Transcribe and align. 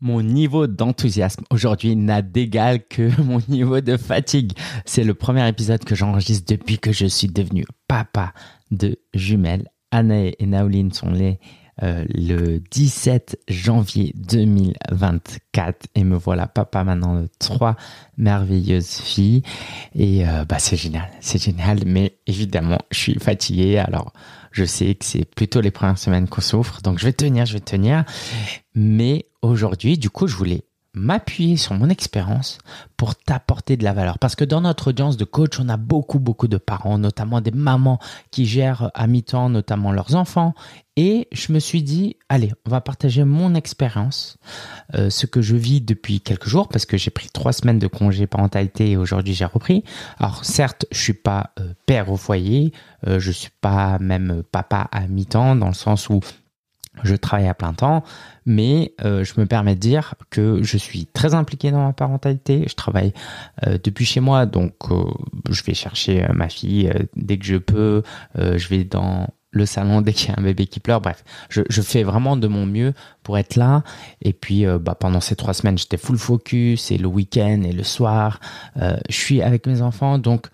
Mon 0.00 0.22
niveau 0.22 0.66
d'enthousiasme 0.66 1.44
aujourd'hui 1.50 1.96
n'a 1.96 2.20
d'égal 2.20 2.86
que 2.86 3.20
mon 3.22 3.40
niveau 3.48 3.80
de 3.80 3.96
fatigue. 3.96 4.52
C'est 4.84 5.04
le 5.04 5.14
premier 5.14 5.48
épisode 5.48 5.84
que 5.84 5.94
j'enregistre 5.94 6.52
depuis 6.54 6.78
que 6.78 6.92
je 6.92 7.06
suis 7.06 7.28
devenu 7.28 7.64
papa 7.88 8.34
de 8.70 8.98
jumelles. 9.14 9.68
Anna 9.90 10.26
et 10.26 10.46
Naoline 10.46 10.92
sont 10.92 11.10
les 11.10 11.38
euh, 11.82 12.06
le 12.08 12.58
17 12.58 13.38
janvier 13.48 14.14
2024 14.16 15.88
et 15.94 16.04
me 16.04 16.16
voilà 16.16 16.46
papa 16.46 16.84
maintenant 16.84 17.20
de 17.20 17.28
trois 17.38 17.76
merveilleuses 18.16 18.96
filles. 18.96 19.42
Et 19.94 20.26
euh, 20.26 20.44
bah 20.46 20.58
c'est 20.58 20.76
génial, 20.76 21.08
c'est 21.20 21.42
génial. 21.42 21.80
Mais 21.86 22.18
évidemment 22.26 22.78
je 22.90 22.98
suis 22.98 23.18
fatigué. 23.18 23.78
Alors 23.78 24.12
je 24.56 24.64
sais 24.64 24.94
que 24.94 25.04
c'est 25.04 25.26
plutôt 25.26 25.60
les 25.60 25.70
premières 25.70 25.98
semaines 25.98 26.28
qu'on 26.28 26.40
souffre 26.40 26.80
donc 26.80 26.98
je 26.98 27.04
vais 27.04 27.12
tenir, 27.12 27.44
je 27.44 27.52
vais 27.52 27.60
tenir. 27.60 28.04
Mais 28.74 29.26
aujourd'hui 29.42 29.98
du 29.98 30.08
coup 30.08 30.26
je 30.26 30.34
voulais 30.34 30.64
m'appuyer 30.96 31.56
sur 31.56 31.74
mon 31.74 31.88
expérience 31.90 32.58
pour 32.96 33.14
t'apporter 33.14 33.76
de 33.76 33.84
la 33.84 33.92
valeur. 33.92 34.18
Parce 34.18 34.34
que 34.34 34.44
dans 34.44 34.62
notre 34.62 34.88
audience 34.88 35.16
de 35.16 35.24
coach, 35.24 35.60
on 35.60 35.68
a 35.68 35.76
beaucoup, 35.76 36.18
beaucoup 36.18 36.48
de 36.48 36.56
parents, 36.56 36.98
notamment 36.98 37.40
des 37.40 37.50
mamans 37.50 38.00
qui 38.30 38.46
gèrent 38.46 38.90
à 38.94 39.06
mi-temps, 39.06 39.50
notamment 39.50 39.92
leurs 39.92 40.14
enfants. 40.14 40.54
Et 40.96 41.28
je 41.30 41.52
me 41.52 41.58
suis 41.58 41.82
dit, 41.82 42.16
allez, 42.30 42.52
on 42.64 42.70
va 42.70 42.80
partager 42.80 43.22
mon 43.24 43.54
expérience, 43.54 44.38
euh, 44.94 45.10
ce 45.10 45.26
que 45.26 45.42
je 45.42 45.54
vis 45.54 45.82
depuis 45.82 46.22
quelques 46.22 46.48
jours, 46.48 46.68
parce 46.68 46.86
que 46.86 46.96
j'ai 46.96 47.10
pris 47.10 47.28
trois 47.28 47.52
semaines 47.52 47.78
de 47.78 47.86
congé 47.86 48.26
parentalité 48.26 48.92
et 48.92 48.96
aujourd'hui 48.96 49.34
j'ai 49.34 49.44
repris. 49.44 49.84
Alors 50.18 50.46
certes, 50.46 50.86
je 50.90 50.98
suis 50.98 51.12
pas 51.12 51.50
euh, 51.60 51.74
père 51.84 52.10
au 52.10 52.16
foyer, 52.16 52.72
euh, 53.06 53.20
je 53.20 53.30
suis 53.30 53.50
pas 53.60 53.98
même 53.98 54.42
papa 54.50 54.88
à 54.90 55.06
mi-temps, 55.06 55.54
dans 55.54 55.68
le 55.68 55.74
sens 55.74 56.08
où 56.08 56.20
je 57.02 57.14
travaille 57.14 57.48
à 57.48 57.54
plein 57.54 57.72
temps, 57.72 58.04
mais 58.44 58.94
euh, 59.04 59.24
je 59.24 59.38
me 59.38 59.46
permets 59.46 59.74
de 59.74 59.80
dire 59.80 60.14
que 60.30 60.62
je 60.62 60.76
suis 60.76 61.06
très 61.06 61.34
impliqué 61.34 61.70
dans 61.70 61.84
ma 61.84 61.92
parentalité. 61.92 62.64
Je 62.68 62.74
travaille 62.74 63.12
euh, 63.66 63.78
depuis 63.82 64.04
chez 64.04 64.20
moi, 64.20 64.46
donc 64.46 64.74
euh, 64.90 65.04
je 65.50 65.62
vais 65.62 65.74
chercher 65.74 66.26
ma 66.34 66.48
fille 66.48 66.92
dès 67.16 67.38
que 67.38 67.44
je 67.44 67.56
peux. 67.56 68.02
je 68.36 68.68
vais 68.68 68.84
dans 68.84 69.28
le 69.50 69.64
salon 69.64 70.02
dès 70.02 70.12
qu'il 70.12 70.28
y 70.28 70.32
a 70.32 70.38
un 70.38 70.42
bébé 70.42 70.66
qui 70.66 70.80
pleure. 70.80 71.00
Bref, 71.00 71.24
je, 71.48 71.62
fais 71.80 72.02
vraiment 72.02 72.36
de 72.36 72.46
mon 72.46 72.66
mieux 72.66 72.92
pour 73.22 73.38
être 73.38 73.56
là. 73.56 73.82
Et 74.20 74.32
puis, 74.32 74.66
bah, 74.80 74.94
pendant 74.94 75.20
ces 75.20 75.34
trois 75.34 75.54
semaines, 75.54 75.78
j'étais 75.78 75.96
full 75.96 76.18
focus. 76.18 76.90
Et 76.90 76.98
le 76.98 77.06
week-end 77.06 77.62
et 77.62 77.72
le 77.72 77.82
soir, 77.82 78.40
je 78.76 79.16
suis 79.16 79.40
avec 79.40 79.66
mes 79.66 79.80
enfants, 79.80 80.18
donc 80.18 80.48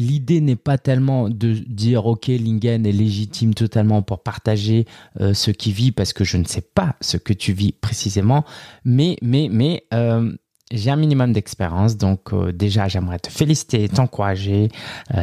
l'idée 0.00 0.40
n'est 0.40 0.56
pas 0.56 0.78
tellement 0.78 1.28
de 1.28 1.52
dire 1.52 2.06
ok 2.06 2.26
Lingen 2.28 2.86
est 2.86 2.92
légitime 2.92 3.54
totalement 3.54 4.02
pour 4.02 4.22
partager 4.22 4.86
euh, 5.20 5.34
ce 5.34 5.50
qu'il 5.50 5.72
vit 5.72 5.92
parce 5.92 6.12
que 6.12 6.24
je 6.24 6.36
ne 6.36 6.44
sais 6.44 6.62
pas 6.62 6.96
ce 7.00 7.16
que 7.16 7.32
tu 7.32 7.52
vis 7.52 7.72
précisément. 7.72 8.44
Mais 8.84 9.16
mais 9.22 9.48
mais 9.50 9.84
euh, 9.92 10.32
j'ai 10.72 10.90
un 10.90 10.96
minimum 10.96 11.32
d'expérience 11.32 11.96
donc 11.96 12.32
euh, 12.32 12.52
déjà 12.52 12.88
j'aimerais 12.88 13.18
te 13.18 13.30
féliciter 13.30 13.88
t'encourager. 13.88 14.68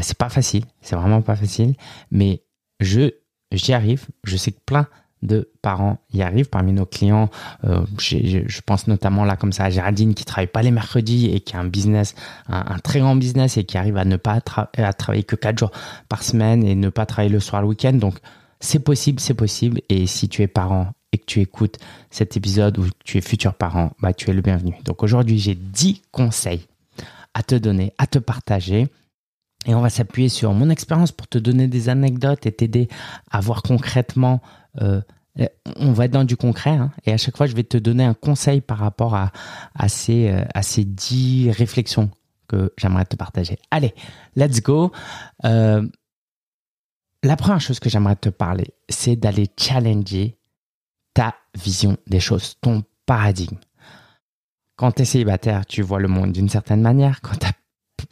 C'est 0.01 0.17
pas 0.17 0.29
facile 0.29 0.63
c'est 0.81 0.95
vraiment 0.95 1.21
pas 1.21 1.35
facile 1.35 1.73
mais 2.11 2.43
je 2.79 3.11
j'y 3.51 3.73
arrive. 3.73 4.05
Je 4.23 4.37
sais 4.37 4.51
que 4.51 4.61
plein 4.65 4.87
de 5.23 5.49
parents 5.61 5.97
y 6.13 6.21
arrivent. 6.21 6.49
Parmi 6.49 6.73
nos 6.73 6.85
clients, 6.85 7.29
euh, 7.63 7.85
je 7.99 8.61
pense 8.65 8.87
notamment 8.87 9.25
là 9.25 9.35
comme 9.35 9.51
ça 9.51 9.65
à 9.65 9.69
Géraldine 9.69 10.13
qui 10.13 10.25
travaille 10.25 10.47
pas 10.47 10.61
les 10.61 10.71
mercredis 10.71 11.27
et 11.27 11.39
qui 11.39 11.55
a 11.55 11.59
un 11.59 11.65
business, 11.65 12.15
un, 12.47 12.79
très 12.79 12.99
grand 12.99 13.15
business 13.15 13.57
et 13.57 13.63
qui 13.63 13.77
arrive 13.77 13.97
à 13.97 14.05
ne 14.05 14.17
pas 14.17 14.41
travailler 14.41 15.23
que 15.23 15.35
quatre 15.35 15.57
jours 15.57 15.71
par 16.09 16.23
semaine 16.23 16.63
et 16.63 16.75
ne 16.75 16.89
pas 16.89 17.05
travailler 17.05 17.31
le 17.31 17.39
soir 17.39 17.61
le 17.61 17.67
week-end. 17.67 17.93
Donc 17.93 18.15
c'est 18.59 18.79
possible, 18.79 19.19
c'est 19.19 19.33
possible. 19.33 19.81
Et 19.89 20.07
si 20.07 20.29
tu 20.29 20.41
es 20.41 20.47
parent 20.47 20.91
et 21.11 21.17
que 21.17 21.25
tu 21.25 21.41
écoutes 21.41 21.77
cet 22.09 22.37
épisode 22.37 22.77
ou 22.77 22.85
tu 23.03 23.17
es 23.17 23.21
futur 23.21 23.53
parent, 23.53 23.91
bah 24.01 24.13
tu 24.13 24.29
es 24.29 24.33
le 24.33 24.41
bienvenu. 24.41 24.75
Donc 24.85 25.03
aujourd'hui 25.03 25.39
j'ai 25.39 25.55
10 25.55 26.01
conseils 26.11 26.67
à 27.33 27.43
te 27.43 27.55
donner, 27.55 27.93
à 27.97 28.07
te 28.07 28.19
partager. 28.19 28.87
Et 29.65 29.75
on 29.75 29.81
va 29.81 29.89
s'appuyer 29.89 30.29
sur 30.29 30.53
mon 30.53 30.69
expérience 30.69 31.11
pour 31.11 31.27
te 31.27 31.37
donner 31.37 31.67
des 31.67 31.89
anecdotes 31.89 32.45
et 32.45 32.51
t'aider 32.51 32.87
à 33.29 33.41
voir 33.41 33.63
concrètement 33.63 34.41
euh, 34.81 35.01
on 35.75 35.91
va 35.91 36.05
être 36.05 36.11
dans 36.11 36.23
du 36.23 36.35
concret 36.35 36.71
hein, 36.71 36.91
et 37.05 37.13
à 37.13 37.17
chaque 37.17 37.37
fois 37.37 37.45
je 37.45 37.55
vais 37.55 37.63
te 37.63 37.77
donner 37.77 38.03
un 38.03 38.15
conseil 38.15 38.61
par 38.61 38.79
rapport 38.79 39.15
à, 39.15 39.29
ces, 39.87 40.29
euh, 40.29 40.43
à 40.53 40.63
ces 40.63 40.83
dix 40.83 41.51
réflexions 41.51 42.09
que 42.47 42.73
j'aimerais 42.77 43.05
te 43.05 43.15
partager. 43.15 43.59
Allez, 43.71 43.93
let's 44.35 44.61
go. 44.61 44.91
Euh, 45.45 45.87
la 47.23 47.35
première 47.35 47.61
chose 47.61 47.79
que 47.79 47.89
j'aimerais 47.89 48.15
te 48.15 48.29
parler, 48.29 48.73
c'est 48.89 49.15
d'aller 49.15 49.47
challenger 49.59 50.37
ta 51.13 51.35
vision 51.55 51.97
des 52.07 52.19
choses, 52.19 52.55
ton 52.61 52.83
paradigme. 53.05 53.57
Quand 54.75 54.91
tu 54.91 55.01
es 55.01 55.05
célibataire, 55.05 55.65
tu 55.65 55.81
vois 55.81 55.99
le 55.99 56.07
monde 56.07 56.31
d'une 56.31 56.49
certaine 56.49 56.81
manière. 56.81 57.21
Quand 57.21 57.37
tu 57.37 57.47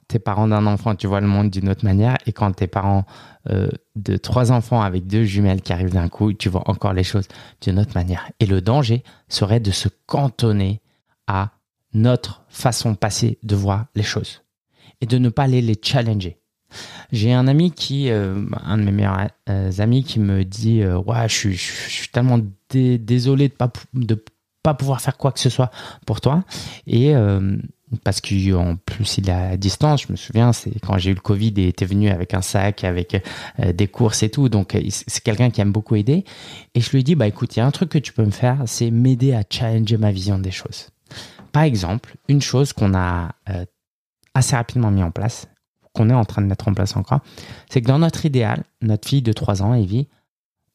t'es 0.08 0.20
parent 0.20 0.48
d'un 0.48 0.66
enfant, 0.66 0.96
tu 0.96 1.08
vois 1.08 1.22
le 1.22 1.28
monde 1.28 1.50
d'une 1.50 1.70
autre 1.70 1.86
manière. 1.86 2.18
Et 2.26 2.34
quand 2.34 2.52
t'es 2.52 2.68
parent 2.68 3.06
euh, 3.50 3.70
de 3.96 4.18
trois 4.18 4.52
enfants 4.52 4.82
avec 4.82 5.06
deux 5.08 5.24
jumelles 5.24 5.62
qui 5.62 5.72
arrivent 5.72 5.94
d'un 5.94 6.10
coup, 6.10 6.34
tu 6.34 6.50
vois 6.50 6.64
encore 6.70 6.94
les 6.94 7.04
choses 7.04 7.28
d'une 7.62 7.80
autre 7.80 7.92
manière. 7.96 8.32
Et 8.40 8.46
le 8.46 8.62
danger 8.62 9.04
serait 9.30 9.60
de 9.60 9.72
se 9.72 9.88
cantonner 10.08 10.82
à 11.28 11.52
notre 11.94 12.44
façon 12.50 12.96
passée 12.96 13.38
de 13.44 13.56
voir 13.56 13.86
les 13.96 14.04
choses 14.04 14.42
et 15.02 15.06
de 15.06 15.18
ne 15.18 15.30
pas 15.30 15.44
aller 15.44 15.62
les 15.62 15.78
challenger. 15.82 16.40
J'ai 17.12 17.34
un 17.34 17.48
ami 17.48 17.72
qui, 17.72 18.10
euh, 18.10 18.46
un 18.64 18.78
de 18.78 18.84
mes 18.84 18.92
meilleurs 18.92 19.28
euh, 19.50 19.72
amis, 19.78 20.04
qui 20.04 20.20
me 20.20 20.44
dit 20.44 20.84
ouais, 20.84 21.30
je 21.30 21.50
suis, 21.50 22.10
tellement 22.12 22.40
désolé 22.72 23.48
de 23.48 23.54
pas 23.54 23.72
de 23.94 24.24
pas 24.64 24.74
pouvoir 24.74 25.00
faire 25.00 25.18
quoi 25.18 25.32
que 25.32 25.40
ce 25.40 25.50
soit 25.50 25.70
pour 26.08 26.20
toi. 26.20 26.44
Et 26.88 27.14
parce 28.04 28.22
qu'en 28.22 28.76
plus 28.86 29.18
il 29.18 29.30
est 29.30 29.34
à 29.34 29.58
distance. 29.58 30.04
Je 30.04 30.12
me 30.12 30.18
souviens, 30.18 30.54
c'est 30.54 30.80
quand 30.80 30.98
j'ai 30.98 31.12
eu 31.12 31.14
le 31.14 31.20
Covid 31.20 31.54
et 31.58 31.68
était 31.68 31.86
venu 31.86 32.10
avec 32.10 32.34
un 32.34 32.42
sac, 32.42 32.84
avec 32.84 33.22
euh, 33.60 33.74
des 33.74 33.88
courses 33.88 34.24
et 34.24 34.30
tout. 34.30 34.50
Donc 34.50 34.78
c'est 34.90 35.24
quelqu'un 35.24 35.50
qui 35.50 35.62
aime 35.62 35.72
beaucoup 35.72 35.96
aider. 35.96 36.26
Et 36.74 36.82
je 36.82 36.92
lui 36.92 37.04
dis 37.04 37.16
bah 37.16 37.28
écoute, 37.28 37.56
il 37.56 37.60
y 37.60 37.62
a 37.62 37.66
un 37.66 37.72
truc 37.72 37.90
que 37.90 37.98
tu 37.98 38.14
peux 38.14 38.26
me 38.26 38.32
faire, 38.32 38.64
c'est 38.66 38.92
m'aider 38.92 39.34
à 39.34 39.44
challenger 39.50 39.98
ma 39.98 40.12
vision 40.12 40.40
des 40.40 40.52
choses. 40.52 40.90
Par 41.52 41.64
exemple, 41.64 42.16
une 42.28 42.42
chose 42.42 42.74
qu'on 42.74 42.94
a 42.94 43.32
euh, 43.50 43.66
assez 44.34 44.56
rapidement 44.56 44.92
mis 44.92 45.04
en 45.04 45.12
place, 45.12 45.48
qu'on 45.94 46.10
est 46.10 46.14
en 46.14 46.26
train 46.26 46.42
de 46.42 46.48
mettre 46.48 46.68
en 46.68 46.74
place 46.74 46.98
encore, 46.98 47.22
c'est 47.70 47.82
que 47.82 47.88
dans 47.88 48.00
notre 48.00 48.26
idéal, 48.26 48.64
notre 48.82 49.08
fille 49.08 49.22
de 49.22 49.32
3 49.32 49.64
ans, 49.64 49.74
Evie, 49.74 50.08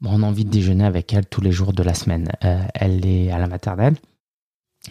on 0.04 0.22
a 0.22 0.26
envie 0.26 0.44
de 0.44 0.50
déjeuner 0.50 0.84
avec 0.84 1.12
elle 1.12 1.26
tous 1.26 1.42
les 1.42 1.52
jours 1.52 1.72
de 1.72 1.82
la 1.82 1.94
semaine. 1.94 2.28
Euh, 2.44 2.62
elle 2.74 3.04
est 3.04 3.30
à 3.30 3.38
la 3.38 3.46
maternelle. 3.46 3.96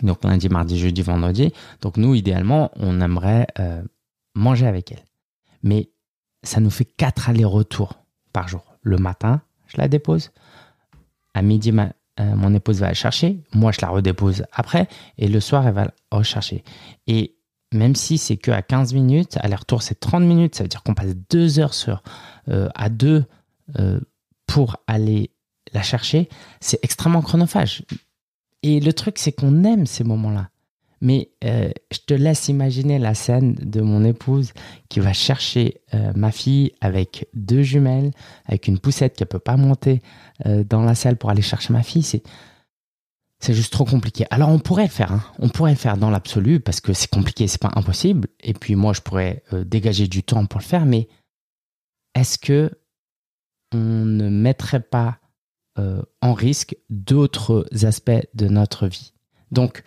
Donc 0.01 0.23
lundi, 0.23 0.49
mardi, 0.49 0.77
jeudi, 0.77 1.01
vendredi. 1.01 1.51
Donc 1.81 1.97
nous, 1.97 2.15
idéalement, 2.15 2.71
on 2.75 3.01
aimerait 3.01 3.47
euh, 3.59 3.81
manger 4.35 4.67
avec 4.67 4.91
elle. 4.91 5.03
Mais 5.63 5.89
ça 6.43 6.59
nous 6.59 6.69
fait 6.69 6.85
quatre 6.85 7.29
allers-retours 7.29 7.93
par 8.31 8.47
jour. 8.47 8.63
Le 8.81 8.97
matin, 8.97 9.41
je 9.67 9.77
la 9.77 9.87
dépose. 9.87 10.31
À 11.33 11.41
midi, 11.41 11.71
euh, 11.71 12.35
mon 12.35 12.53
épouse 12.53 12.79
va 12.79 12.87
la 12.87 12.93
chercher. 12.93 13.43
Moi, 13.53 13.71
je 13.71 13.79
la 13.81 13.89
redépose 13.89 14.43
après. 14.51 14.87
Et 15.17 15.27
le 15.27 15.39
soir, 15.39 15.67
elle 15.67 15.73
va 15.73 15.85
la 15.85 15.93
rechercher. 16.11 16.63
Et 17.07 17.35
même 17.73 17.95
si 17.95 18.17
c'est 18.17 18.37
que 18.37 18.51
à 18.51 18.61
15 18.61 18.93
minutes, 18.93 19.37
aller-retour, 19.41 19.81
c'est 19.81 19.99
30 19.99 20.23
minutes. 20.23 20.55
Ça 20.55 20.63
veut 20.63 20.69
dire 20.69 20.83
qu'on 20.83 20.93
passe 20.93 21.15
deux 21.29 21.59
heures 21.59 21.73
sur, 21.73 22.03
euh, 22.47 22.69
à 22.75 22.89
deux 22.89 23.25
pour 24.47 24.77
aller 24.87 25.29
la 25.73 25.83
chercher. 25.83 26.27
C'est 26.59 26.83
extrêmement 26.83 27.21
chronophage. 27.21 27.83
Et 28.63 28.79
le 28.79 28.93
truc, 28.93 29.17
c'est 29.17 29.31
qu'on 29.31 29.63
aime 29.63 29.85
ces 29.85 30.03
moments-là. 30.03 30.49
Mais 31.01 31.31
euh, 31.45 31.71
je 31.91 31.99
te 31.99 32.13
laisse 32.13 32.49
imaginer 32.49 32.99
la 32.99 33.13
scène 33.13 33.53
de 33.55 33.81
mon 33.81 34.03
épouse 34.03 34.51
qui 34.89 34.99
va 34.99 35.13
chercher 35.13 35.81
euh, 35.93 36.11
ma 36.13 36.31
fille 36.31 36.73
avec 36.81 37.29
deux 37.33 37.61
jumelles, 37.61 38.11
avec 38.45 38.67
une 38.67 38.79
poussette 38.79 39.15
qui 39.15 39.23
ne 39.23 39.27
peut 39.27 39.39
pas 39.39 39.55
monter 39.55 40.01
euh, 40.45 40.63
dans 40.63 40.83
la 40.83 40.95
salle 40.95 41.15
pour 41.15 41.29
aller 41.29 41.41
chercher 41.41 41.71
ma 41.71 41.83
fille. 41.83 42.03
C'est, 42.03 42.21
c'est 43.39 43.53
juste 43.53 43.71
trop 43.71 43.85
compliqué. 43.85 44.25
Alors 44.29 44.49
on 44.49 44.59
pourrait 44.59 44.83
le 44.83 44.89
faire, 44.89 45.13
hein. 45.13 45.23
on 45.39 45.47
pourrait 45.47 45.71
le 45.71 45.77
faire 45.77 45.95
dans 45.95 46.09
l'absolu 46.09 46.59
parce 46.59 46.81
que 46.81 46.91
c'est 46.91 47.09
compliqué, 47.09 47.47
c'est 47.47 47.61
pas 47.61 47.71
impossible. 47.75 48.27
Et 48.41 48.53
puis 48.53 48.75
moi, 48.75 48.91
je 48.91 48.99
pourrais 48.99 49.43
dégager 49.53 50.07
du 50.07 50.21
temps 50.23 50.45
pour 50.45 50.59
le 50.59 50.65
faire. 50.65 50.85
Mais 50.85 51.07
est-ce 52.13 52.37
que 52.37 52.71
on 53.71 53.77
ne 53.77 54.29
mettrait 54.29 54.81
pas 54.81 55.18
euh, 55.79 56.01
en 56.21 56.33
risque 56.33 56.75
d'autres 56.89 57.65
aspects 57.83 58.27
de 58.33 58.47
notre 58.47 58.87
vie. 58.87 59.13
Donc, 59.51 59.83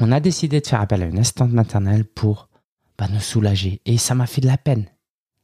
on 0.00 0.10
a 0.10 0.20
décidé 0.20 0.60
de 0.60 0.66
faire 0.66 0.80
appel 0.80 1.02
à 1.02 1.06
une 1.06 1.18
assistante 1.18 1.52
maternelle 1.52 2.04
pour 2.04 2.48
bah, 2.98 3.06
nous 3.12 3.20
soulager. 3.20 3.80
Et 3.84 3.98
ça 3.98 4.14
m'a 4.14 4.26
fait 4.26 4.40
de 4.40 4.46
la 4.46 4.58
peine. 4.58 4.86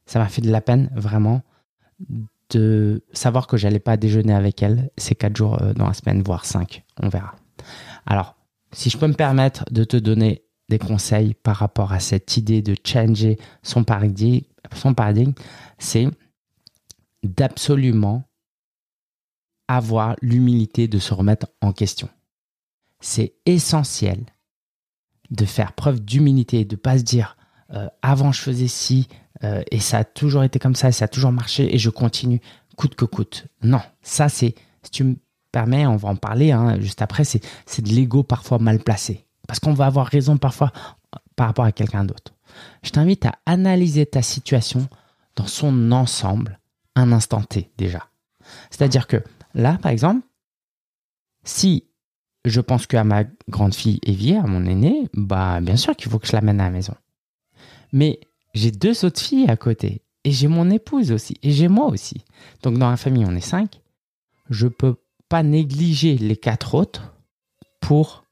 Ça 0.05 0.19
m'a 0.19 0.27
fait 0.27 0.41
de 0.41 0.51
la 0.51 0.61
peine, 0.61 0.89
vraiment, 0.95 1.41
de 2.49 3.03
savoir 3.13 3.47
que 3.47 3.57
j'allais 3.57 3.79
pas 3.79 3.95
déjeuner 3.95 4.33
avec 4.33 4.61
elle 4.63 4.89
ces 4.97 5.15
quatre 5.15 5.37
jours 5.37 5.61
euh, 5.61 5.73
dans 5.73 5.87
la 5.87 5.93
semaine, 5.93 6.21
voire 6.21 6.45
cinq. 6.45 6.83
On 7.01 7.09
verra. 7.09 7.35
Alors, 8.05 8.35
si 8.73 8.89
je 8.89 8.97
peux 8.97 9.07
me 9.07 9.13
permettre 9.13 9.65
de 9.71 9.83
te 9.83 9.97
donner 9.97 10.43
des 10.69 10.79
conseils 10.79 11.33
par 11.33 11.57
rapport 11.57 11.91
à 11.91 11.99
cette 11.99 12.37
idée 12.37 12.61
de 12.61 12.75
changer 12.85 13.37
son 13.61 13.85
son 14.73 14.93
paradigme 14.93 15.33
c'est 15.79 16.07
d'absolument 17.23 18.23
avoir 19.75 20.15
l'humilité 20.21 20.87
de 20.87 20.99
se 20.99 21.13
remettre 21.13 21.47
en 21.61 21.71
question. 21.71 22.09
c'est 22.99 23.33
essentiel 23.45 24.25
de 25.31 25.45
faire 25.45 25.73
preuve 25.73 26.01
d'humilité, 26.01 26.65
de 26.65 26.75
pas 26.75 26.97
se 26.97 27.03
dire 27.03 27.37
euh, 27.73 27.87
avant 28.01 28.31
je 28.31 28.41
faisais 28.41 28.67
ci 28.67 29.07
euh, 29.43 29.63
et 29.71 29.79
ça 29.79 29.99
a 29.99 30.03
toujours 30.03 30.43
été 30.43 30.59
comme 30.59 30.75
ça 30.75 30.89
et 30.89 30.91
ça 30.91 31.05
a 31.05 31.07
toujours 31.07 31.31
marché 31.31 31.73
et 31.73 31.79
je 31.79 31.89
continue 31.89 32.41
coûte 32.75 32.95
que 32.95 33.05
coûte. 33.05 33.47
Non, 33.63 33.81
ça 34.01 34.29
c'est, 34.29 34.55
si 34.83 34.91
tu 34.91 35.03
me 35.03 35.15
permets, 35.51 35.85
on 35.85 35.95
va 35.95 36.09
en 36.09 36.15
parler 36.15 36.51
hein, 36.51 36.79
juste 36.79 37.01
après, 37.01 37.23
c'est, 37.23 37.43
c'est 37.65 37.81
de 37.81 37.89
l'ego 37.89 38.23
parfois 38.23 38.59
mal 38.59 38.79
placé. 38.79 39.25
Parce 39.47 39.59
qu'on 39.59 39.73
va 39.73 39.85
avoir 39.85 40.07
raison 40.07 40.37
parfois 40.37 40.71
par 41.35 41.47
rapport 41.47 41.65
à 41.65 41.71
quelqu'un 41.71 42.05
d'autre. 42.05 42.33
Je 42.83 42.91
t'invite 42.91 43.25
à 43.25 43.35
analyser 43.45 44.05
ta 44.05 44.21
situation 44.21 44.87
dans 45.35 45.47
son 45.47 45.91
ensemble, 45.91 46.59
un 46.95 47.11
instant 47.11 47.41
T 47.41 47.71
déjà. 47.77 48.07
C'est-à-dire 48.69 49.07
que 49.07 49.23
là, 49.53 49.77
par 49.81 49.91
exemple, 49.91 50.25
si 51.43 51.85
je 52.45 52.61
pense 52.61 52.87
qu'à 52.87 53.03
ma 53.03 53.23
grande 53.49 53.75
fille 53.75 53.99
Evie, 54.03 54.35
à 54.35 54.47
mon 54.47 54.65
aîné, 54.65 55.07
bah 55.13 55.59
bien 55.61 55.75
sûr 55.75 55.95
qu'il 55.95 56.11
faut 56.11 56.19
que 56.19 56.27
je 56.27 56.33
l'amène 56.33 56.59
à 56.59 56.65
la 56.65 56.71
maison. 56.71 56.95
Mais 57.93 58.19
j'ai 58.53 58.71
deux 58.71 59.05
autres 59.05 59.21
filles 59.21 59.49
à 59.49 59.57
côté. 59.57 60.01
Et 60.23 60.31
j'ai 60.31 60.47
mon 60.47 60.69
épouse 60.69 61.11
aussi. 61.11 61.37
Et 61.41 61.51
j'ai 61.51 61.67
moi 61.67 61.87
aussi. 61.87 62.23
Donc 62.63 62.77
dans 62.77 62.89
la 62.89 62.97
famille, 62.97 63.25
on 63.25 63.35
est 63.35 63.41
cinq. 63.41 63.81
Je 64.49 64.67
peux 64.67 64.95
pas 65.29 65.43
négliger 65.43 66.17
les 66.17 66.37
quatre 66.37 66.75
autres 66.75 67.15
pour 67.79 68.25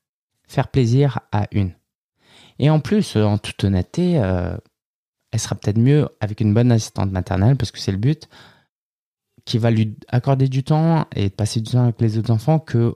faire 0.48 0.68
plaisir 0.68 1.20
à 1.32 1.48
une. 1.52 1.74
Et 2.60 2.70
en 2.70 2.80
plus, 2.80 3.16
en 3.16 3.38
toute 3.38 3.64
honnêteté, 3.64 4.20
euh, 4.20 4.56
elle 5.32 5.40
sera 5.40 5.56
peut-être 5.56 5.78
mieux 5.78 6.10
avec 6.20 6.42
une 6.42 6.54
bonne 6.54 6.72
assistante 6.72 7.12
maternelle, 7.12 7.56
parce 7.56 7.72
que 7.72 7.80
c'est 7.80 7.92
le 7.92 7.98
but, 7.98 8.28
qui 9.50 9.58
va 9.58 9.72
lui 9.72 9.96
accorder 10.10 10.48
du 10.48 10.64
temps 10.64 11.08
et 11.16 11.32
passer 11.32 11.60
du 11.60 11.72
temps 11.72 11.84
avec 11.84 12.00
les 12.00 12.20
autres 12.20 12.30
enfants 12.30 12.60
que 12.60 12.94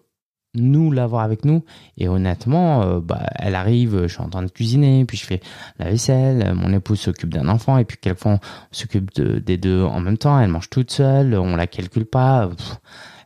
nous 0.53 0.91
l'avoir 0.91 1.23
avec 1.23 1.45
nous. 1.45 1.65
Et 1.97 2.07
honnêtement, 2.07 2.83
euh, 2.83 2.99
bah, 2.99 3.25
elle 3.37 3.55
arrive, 3.55 4.03
je 4.03 4.13
suis 4.13 4.21
en 4.21 4.29
train 4.29 4.43
de 4.43 4.51
cuisiner, 4.51 5.03
puis 5.05 5.17
je 5.17 5.25
fais 5.25 5.41
la 5.79 5.89
vaisselle, 5.89 6.53
mon 6.53 6.71
épouse 6.71 6.99
s'occupe 6.99 7.33
d'un 7.33 7.47
enfant, 7.47 7.79
et 7.79 7.85
puis 7.85 7.97
quelquefois 7.99 8.33
on 8.33 8.39
s'occupe 8.71 9.19
des 9.19 9.57
deux 9.57 9.81
en 9.81 9.99
même 9.99 10.19
temps, 10.19 10.39
elle 10.39 10.51
mange 10.51 10.69
toute 10.69 10.91
seule, 10.91 11.33
on 11.33 11.55
la 11.55 11.65
calcule 11.65 12.05
pas, 12.05 12.51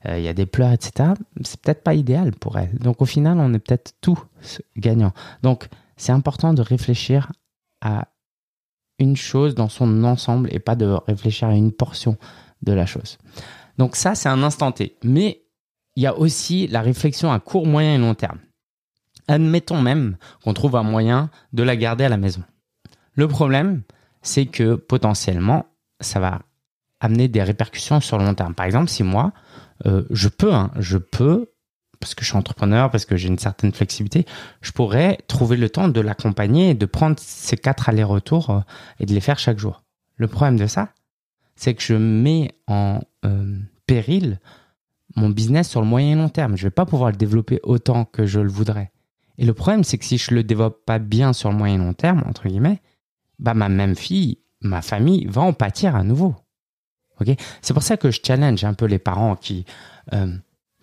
euh, 0.05 0.17
il 0.17 0.23
y 0.23 0.29
a 0.29 0.33
des 0.33 0.45
pleurs, 0.45 0.71
etc. 0.71 1.09
C'est 1.41 1.59
peut-être 1.59 1.83
pas 1.83 1.95
idéal 1.95 2.31
pour 2.31 2.57
elle. 2.57 2.75
Donc 2.75 3.01
au 3.01 3.05
final, 3.05 3.39
on 3.39 3.53
est 3.53 3.59
peut-être 3.59 3.93
tout 3.99 4.23
gagnant. 4.77 5.11
Donc 5.43 5.67
c'est 5.97 6.13
important 6.13 6.53
de 6.53 6.61
réfléchir 6.61 7.33
à 7.81 8.07
une 8.99 9.17
chose 9.17 9.53
dans 9.53 9.67
son 9.67 10.05
ensemble 10.05 10.47
et 10.53 10.59
pas 10.59 10.77
de 10.77 10.85
réfléchir 10.85 11.49
à 11.49 11.55
une 11.55 11.73
portion 11.73 12.17
de 12.63 12.73
la 12.73 12.85
chose. 12.85 13.17
Donc 13.77 13.95
ça, 13.95 14.15
c'est 14.15 14.29
un 14.29 14.43
instant 14.43 14.71
T. 14.71 14.97
Mais 15.03 15.43
il 15.95 16.03
y 16.03 16.07
a 16.07 16.17
aussi 16.17 16.67
la 16.67 16.81
réflexion 16.81 17.31
à 17.31 17.39
court, 17.39 17.65
moyen 17.65 17.95
et 17.95 17.97
long 17.97 18.15
terme. 18.15 18.39
Admettons 19.27 19.81
même 19.81 20.17
qu'on 20.43 20.53
trouve 20.53 20.75
un 20.75 20.83
moyen 20.83 21.29
de 21.53 21.63
la 21.63 21.75
garder 21.75 22.05
à 22.05 22.09
la 22.09 22.17
maison. 22.17 22.43
Le 23.13 23.27
problème, 23.27 23.81
c'est 24.21 24.45
que 24.45 24.75
potentiellement, 24.75 25.65
ça 25.99 26.19
va 26.19 26.41
amener 26.99 27.27
des 27.27 27.43
répercussions 27.43 27.99
sur 27.99 28.17
le 28.17 28.25
long 28.25 28.33
terme. 28.33 28.53
Par 28.53 28.65
exemple, 28.65 28.89
si 28.89 29.03
moi, 29.03 29.33
euh, 29.85 30.03
je 30.09 30.29
peux, 30.29 30.53
hein, 30.53 30.71
je 30.77 30.97
peux, 30.97 31.51
parce 31.99 32.15
que 32.15 32.23
je 32.23 32.29
suis 32.29 32.37
entrepreneur, 32.37 32.89
parce 32.91 33.05
que 33.05 33.15
j'ai 33.15 33.27
une 33.27 33.39
certaine 33.39 33.71
flexibilité, 33.71 34.25
je 34.61 34.71
pourrais 34.71 35.17
trouver 35.27 35.57
le 35.57 35.69
temps 35.69 35.87
de 35.87 36.01
l'accompagner 36.01 36.71
et 36.71 36.73
de 36.73 36.85
prendre 36.85 37.15
ces 37.19 37.57
quatre 37.57 37.89
allers-retours 37.89 38.49
euh, 38.49 38.59
et 38.99 39.05
de 39.05 39.13
les 39.13 39.21
faire 39.21 39.39
chaque 39.39 39.59
jour. 39.59 39.83
Le 40.15 40.27
problème 40.27 40.57
de 40.57 40.67
ça, 40.67 40.89
c'est 41.57 41.73
que 41.73 41.83
je 41.83 41.95
mets 41.95 42.51
en 42.67 43.01
euh, 43.25 43.57
péril 43.85 44.39
mon 45.15 45.29
business 45.29 45.67
sur 45.67 45.81
le 45.81 45.87
moyen 45.87 46.11
et 46.11 46.15
long 46.15 46.29
terme. 46.29 46.55
Je 46.55 46.63
vais 46.63 46.71
pas 46.71 46.85
pouvoir 46.85 47.11
le 47.11 47.17
développer 47.17 47.59
autant 47.63 48.05
que 48.05 48.25
je 48.25 48.39
le 48.39 48.49
voudrais. 48.49 48.91
Et 49.37 49.45
le 49.45 49.53
problème, 49.53 49.83
c'est 49.83 49.97
que 49.97 50.05
si 50.05 50.17
je 50.17 50.33
le 50.33 50.43
développe 50.43 50.85
pas 50.85 50.99
bien 50.99 51.33
sur 51.33 51.51
le 51.51 51.57
moyen 51.57 51.75
et 51.75 51.77
long 51.79 51.93
terme, 51.93 52.23
entre 52.27 52.47
guillemets, 52.47 52.81
bah 53.39 53.53
ma 53.53 53.69
même 53.69 53.95
fille, 53.95 54.39
ma 54.61 54.81
famille 54.81 55.25
va 55.25 55.41
en 55.41 55.53
pâtir 55.53 55.95
à 55.95 56.03
nouveau. 56.03 56.35
Ok? 57.19 57.29
C'est 57.61 57.73
pour 57.73 57.83
ça 57.83 57.97
que 57.97 58.11
je 58.11 58.19
challenge 58.23 58.63
un 58.63 58.73
peu 58.73 58.85
les 58.85 58.99
parents 58.99 59.35
qui 59.35 59.65
euh, 60.13 60.35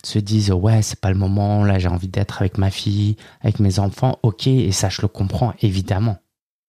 se 0.02 0.18
disent 0.18 0.52
ouais 0.52 0.82
c'est 0.82 1.00
pas 1.00 1.10
le 1.10 1.18
moment, 1.18 1.64
là 1.64 1.78
j'ai 1.78 1.88
envie 1.88 2.08
d'être 2.08 2.40
avec 2.40 2.58
ma 2.58 2.70
fille, 2.70 3.16
avec 3.40 3.60
mes 3.60 3.78
enfants. 3.78 4.18
Ok, 4.22 4.46
et 4.46 4.72
ça 4.72 4.88
je 4.88 5.02
le 5.02 5.08
comprends 5.08 5.54
évidemment. 5.60 6.18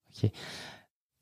Ok? 0.09 0.31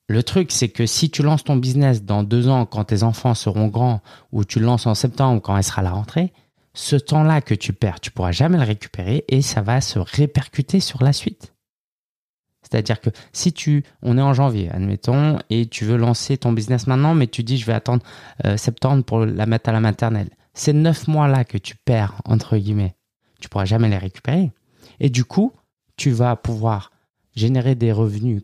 Le 0.08 0.22
truc, 0.24 0.52
c'est 0.52 0.70
que 0.70 0.86
si 0.86 1.10
tu 1.10 1.24
lances 1.24 1.44
ton 1.44 1.56
business 1.56 2.04
dans 2.04 2.24
deux 2.24 2.50
ans, 2.50 2.66
quand 2.66 2.86
tes 2.86 3.04
enfants 3.04 3.34
seront 3.34 3.68
grands, 3.68 4.02
ou 4.32 4.44
tu 4.44 4.60
le 4.60 4.66
lances 4.66 4.86
en 4.86 4.96
septembre, 4.96 5.42
quand 5.42 5.56
elle 5.56 5.64
sera 5.64 5.82
la 5.82 5.92
rentrée, 5.92 6.34
ce 6.74 6.96
temps-là 6.96 7.42
que 7.42 7.54
tu 7.54 7.72
perds, 7.72 8.00
tu 8.00 8.12
pourras 8.12 8.32
jamais 8.32 8.58
le 8.58 8.64
récupérer 8.64 9.24
et 9.30 9.42
ça 9.42 9.62
va 9.62 9.80
se 9.80 10.00
répercuter 10.00 10.80
sur 10.80 11.04
la 11.04 11.14
suite. 11.14 11.54
C'est-à-dire 12.64 13.00
que 13.00 13.10
si 13.32 13.54
tu, 13.54 13.84
on 14.02 14.18
est 14.18 14.22
en 14.22 14.34
janvier, 14.34 14.70
admettons, 14.72 15.38
et 15.50 15.68
tu 15.68 15.86
veux 15.86 15.98
lancer 15.98 16.38
ton 16.38 16.52
business 16.52 16.88
maintenant, 16.88 17.14
mais 17.14 17.28
tu 17.28 17.44
dis 17.44 17.58
je 17.58 17.66
vais 17.66 17.74
attendre 17.74 18.04
euh, 18.46 18.58
septembre 18.58 19.04
pour 19.04 19.26
la 19.26 19.46
mettre 19.46 19.70
à 19.70 19.74
la 19.74 19.82
maternelle, 19.82 20.30
ces 20.54 20.74
neuf 20.74 21.08
mois-là 21.08 21.44
que 21.44 21.58
tu 21.58 21.76
perds 21.76 22.22
entre 22.26 22.58
guillemets, 22.58 22.96
tu 23.40 23.50
pourras 23.50 23.66
jamais 23.66 23.90
les 23.90 23.98
récupérer. 23.98 24.52
Et 25.00 25.10
du 25.10 25.26
coup, 25.26 25.54
tu 25.98 26.12
vas 26.12 26.36
pouvoir 26.36 26.92
générer 27.36 27.76
des 27.76 27.92
revenus 27.92 28.44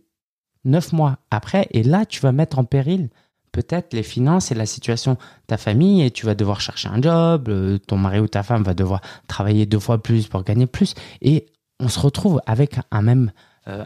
neuf 0.65 0.93
mois 0.93 1.17
après, 1.31 1.67
et 1.71 1.83
là, 1.83 2.05
tu 2.05 2.19
vas 2.21 2.31
mettre 2.31 2.59
en 2.59 2.63
péril 2.63 3.09
peut-être 3.51 3.93
les 3.93 4.03
finances 4.03 4.51
et 4.51 4.55
la 4.55 4.65
situation 4.65 5.13
de 5.13 5.17
ta 5.47 5.57
famille, 5.57 6.03
et 6.03 6.11
tu 6.11 6.25
vas 6.25 6.35
devoir 6.35 6.61
chercher 6.61 6.89
un 6.89 7.01
job, 7.01 7.49
euh, 7.49 7.77
ton 7.79 7.97
mari 7.97 8.19
ou 8.19 8.27
ta 8.27 8.43
femme 8.43 8.63
va 8.63 8.73
devoir 8.73 9.01
travailler 9.27 9.65
deux 9.65 9.79
fois 9.79 10.01
plus 10.01 10.27
pour 10.27 10.43
gagner 10.43 10.67
plus, 10.67 10.93
et 11.21 11.47
on 11.79 11.87
se 11.87 11.99
retrouve 11.99 12.41
avec 12.45 12.75
un 12.91 13.01
même... 13.01 13.31
Euh, 13.67 13.83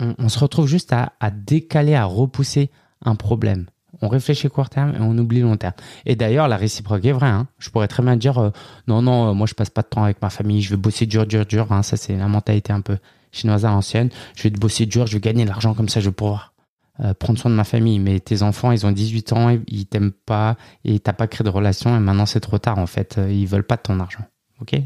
on, 0.00 0.28
se 0.28 0.38
retrouve 0.38 0.66
juste 0.66 0.92
à, 0.92 1.30
décaler, 1.30 1.94
à 1.94 2.04
repousser 2.04 2.70
un 3.04 3.16
problème. 3.16 3.66
On 4.00 4.08
réfléchit 4.08 4.48
court 4.48 4.70
terme 4.70 4.94
et 4.94 5.00
on 5.00 5.16
oublie 5.18 5.40
long 5.40 5.56
terme. 5.56 5.74
Et 6.06 6.14
d'ailleurs, 6.14 6.46
la 6.46 6.56
réciproque 6.56 7.04
est 7.04 7.12
vraie. 7.12 7.26
Hein. 7.26 7.48
Je 7.58 7.70
pourrais 7.70 7.88
très 7.88 8.02
bien 8.02 8.16
dire 8.16 8.38
euh, 8.38 8.50
non, 8.86 9.02
non, 9.02 9.34
moi 9.34 9.46
je 9.46 9.54
passe 9.54 9.70
pas 9.70 9.82
de 9.82 9.88
temps 9.88 10.04
avec 10.04 10.22
ma 10.22 10.30
famille, 10.30 10.62
je 10.62 10.70
vais 10.70 10.76
bosser 10.76 11.06
dur, 11.06 11.26
dur, 11.26 11.46
dur. 11.46 11.72
Hein. 11.72 11.82
Ça, 11.82 11.96
c'est 11.96 12.16
la 12.16 12.28
mentalité 12.28 12.72
un 12.72 12.80
peu 12.80 12.98
chinoise 13.32 13.64
à 13.64 13.70
l'ancienne. 13.70 14.10
Je 14.36 14.42
vais 14.44 14.50
te 14.50 14.58
bosser 14.58 14.86
dur, 14.86 15.06
je 15.06 15.14
vais 15.14 15.20
gagner 15.20 15.44
de 15.44 15.48
l'argent 15.48 15.74
comme 15.74 15.88
ça, 15.88 16.00
je 16.00 16.08
vais 16.08 16.14
pouvoir 16.14 16.54
euh, 17.00 17.14
prendre 17.14 17.38
soin 17.38 17.50
de 17.50 17.56
ma 17.56 17.64
famille. 17.64 17.98
Mais 17.98 18.20
tes 18.20 18.42
enfants, 18.42 18.72
ils 18.72 18.86
ont 18.86 18.92
18 18.92 19.32
ans, 19.32 19.58
ils 19.66 19.86
t'aiment 19.86 20.12
pas 20.12 20.56
et 20.84 20.98
t'as 21.00 21.12
pas 21.12 21.26
créé 21.26 21.44
de 21.44 21.50
relation 21.50 21.96
et 21.96 22.00
maintenant 22.00 22.26
c'est 22.26 22.40
trop 22.40 22.58
tard 22.58 22.78
en 22.78 22.86
fait. 22.86 23.18
Euh, 23.18 23.32
ils 23.32 23.46
veulent 23.46 23.66
pas 23.66 23.76
de 23.76 23.82
ton 23.82 24.00
argent. 24.00 24.24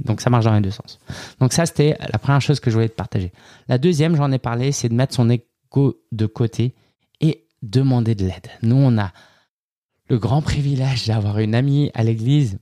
Donc 0.05 0.21
ça 0.21 0.31
marche 0.31 0.45
dans 0.45 0.55
les 0.55 0.61
deux 0.61 0.71
sens. 0.71 0.99
Donc 1.41 1.53
ça, 1.53 1.67
c'était 1.67 1.97
la 2.13 2.19
première 2.19 2.41
chose 2.41 2.61
que 2.61 2.71
je 2.71 2.75
voulais 2.75 2.89
te 2.89 2.95
partager. 2.95 3.33
La 3.69 3.79
deuxième, 3.79 4.17
j'en 4.17 4.31
ai 4.31 4.39
parlé, 4.39 4.73
c'est 4.73 4.89
de 4.89 4.95
mettre 4.95 5.15
son 5.15 5.31
égo 5.31 6.01
de 6.13 6.27
côté 6.27 6.75
et 7.21 7.47
demander 7.63 8.15
de 8.15 8.27
l'aide. 8.27 8.49
Nous, 8.63 8.77
on 8.77 8.99
a 8.99 9.13
le 10.09 10.19
grand 10.19 10.43
privilège 10.43 11.07
d'avoir 11.07 11.39
une 11.39 11.55
amie 11.55 11.91
à 11.95 12.05
l'église 12.05 12.59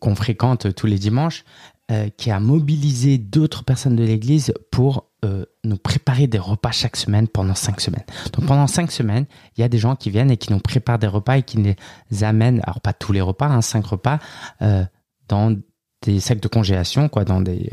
qu'on 0.00 0.14
fréquente 0.14 0.74
tous 0.74 0.86
les 0.86 0.98
dimanches. 0.98 1.44
Euh, 1.92 2.08
qui 2.08 2.32
a 2.32 2.40
mobilisé 2.40 3.16
d'autres 3.16 3.62
personnes 3.62 3.94
de 3.94 4.02
l'Église 4.02 4.52
pour 4.72 5.08
euh, 5.24 5.44
nous 5.62 5.76
préparer 5.76 6.26
des 6.26 6.40
repas 6.40 6.72
chaque 6.72 6.96
semaine 6.96 7.28
pendant 7.28 7.54
cinq 7.54 7.80
semaines. 7.80 8.02
Donc 8.32 8.46
pendant 8.46 8.66
cinq 8.66 8.90
semaines, 8.90 9.24
il 9.56 9.60
y 9.60 9.64
a 9.64 9.68
des 9.68 9.78
gens 9.78 9.94
qui 9.94 10.10
viennent 10.10 10.32
et 10.32 10.36
qui 10.36 10.52
nous 10.52 10.58
préparent 10.58 10.98
des 10.98 11.06
repas 11.06 11.38
et 11.38 11.44
qui 11.44 11.58
les 11.58 12.24
amènent, 12.24 12.60
alors 12.64 12.80
pas 12.80 12.92
tous 12.92 13.12
les 13.12 13.20
repas, 13.20 13.46
hein, 13.46 13.62
cinq 13.62 13.86
repas, 13.86 14.18
euh, 14.62 14.84
dans 15.28 15.56
des 16.02 16.18
sacs 16.18 16.40
de 16.40 16.48
congélation, 16.48 17.08
quoi, 17.08 17.24
dans 17.24 17.40
des, 17.40 17.70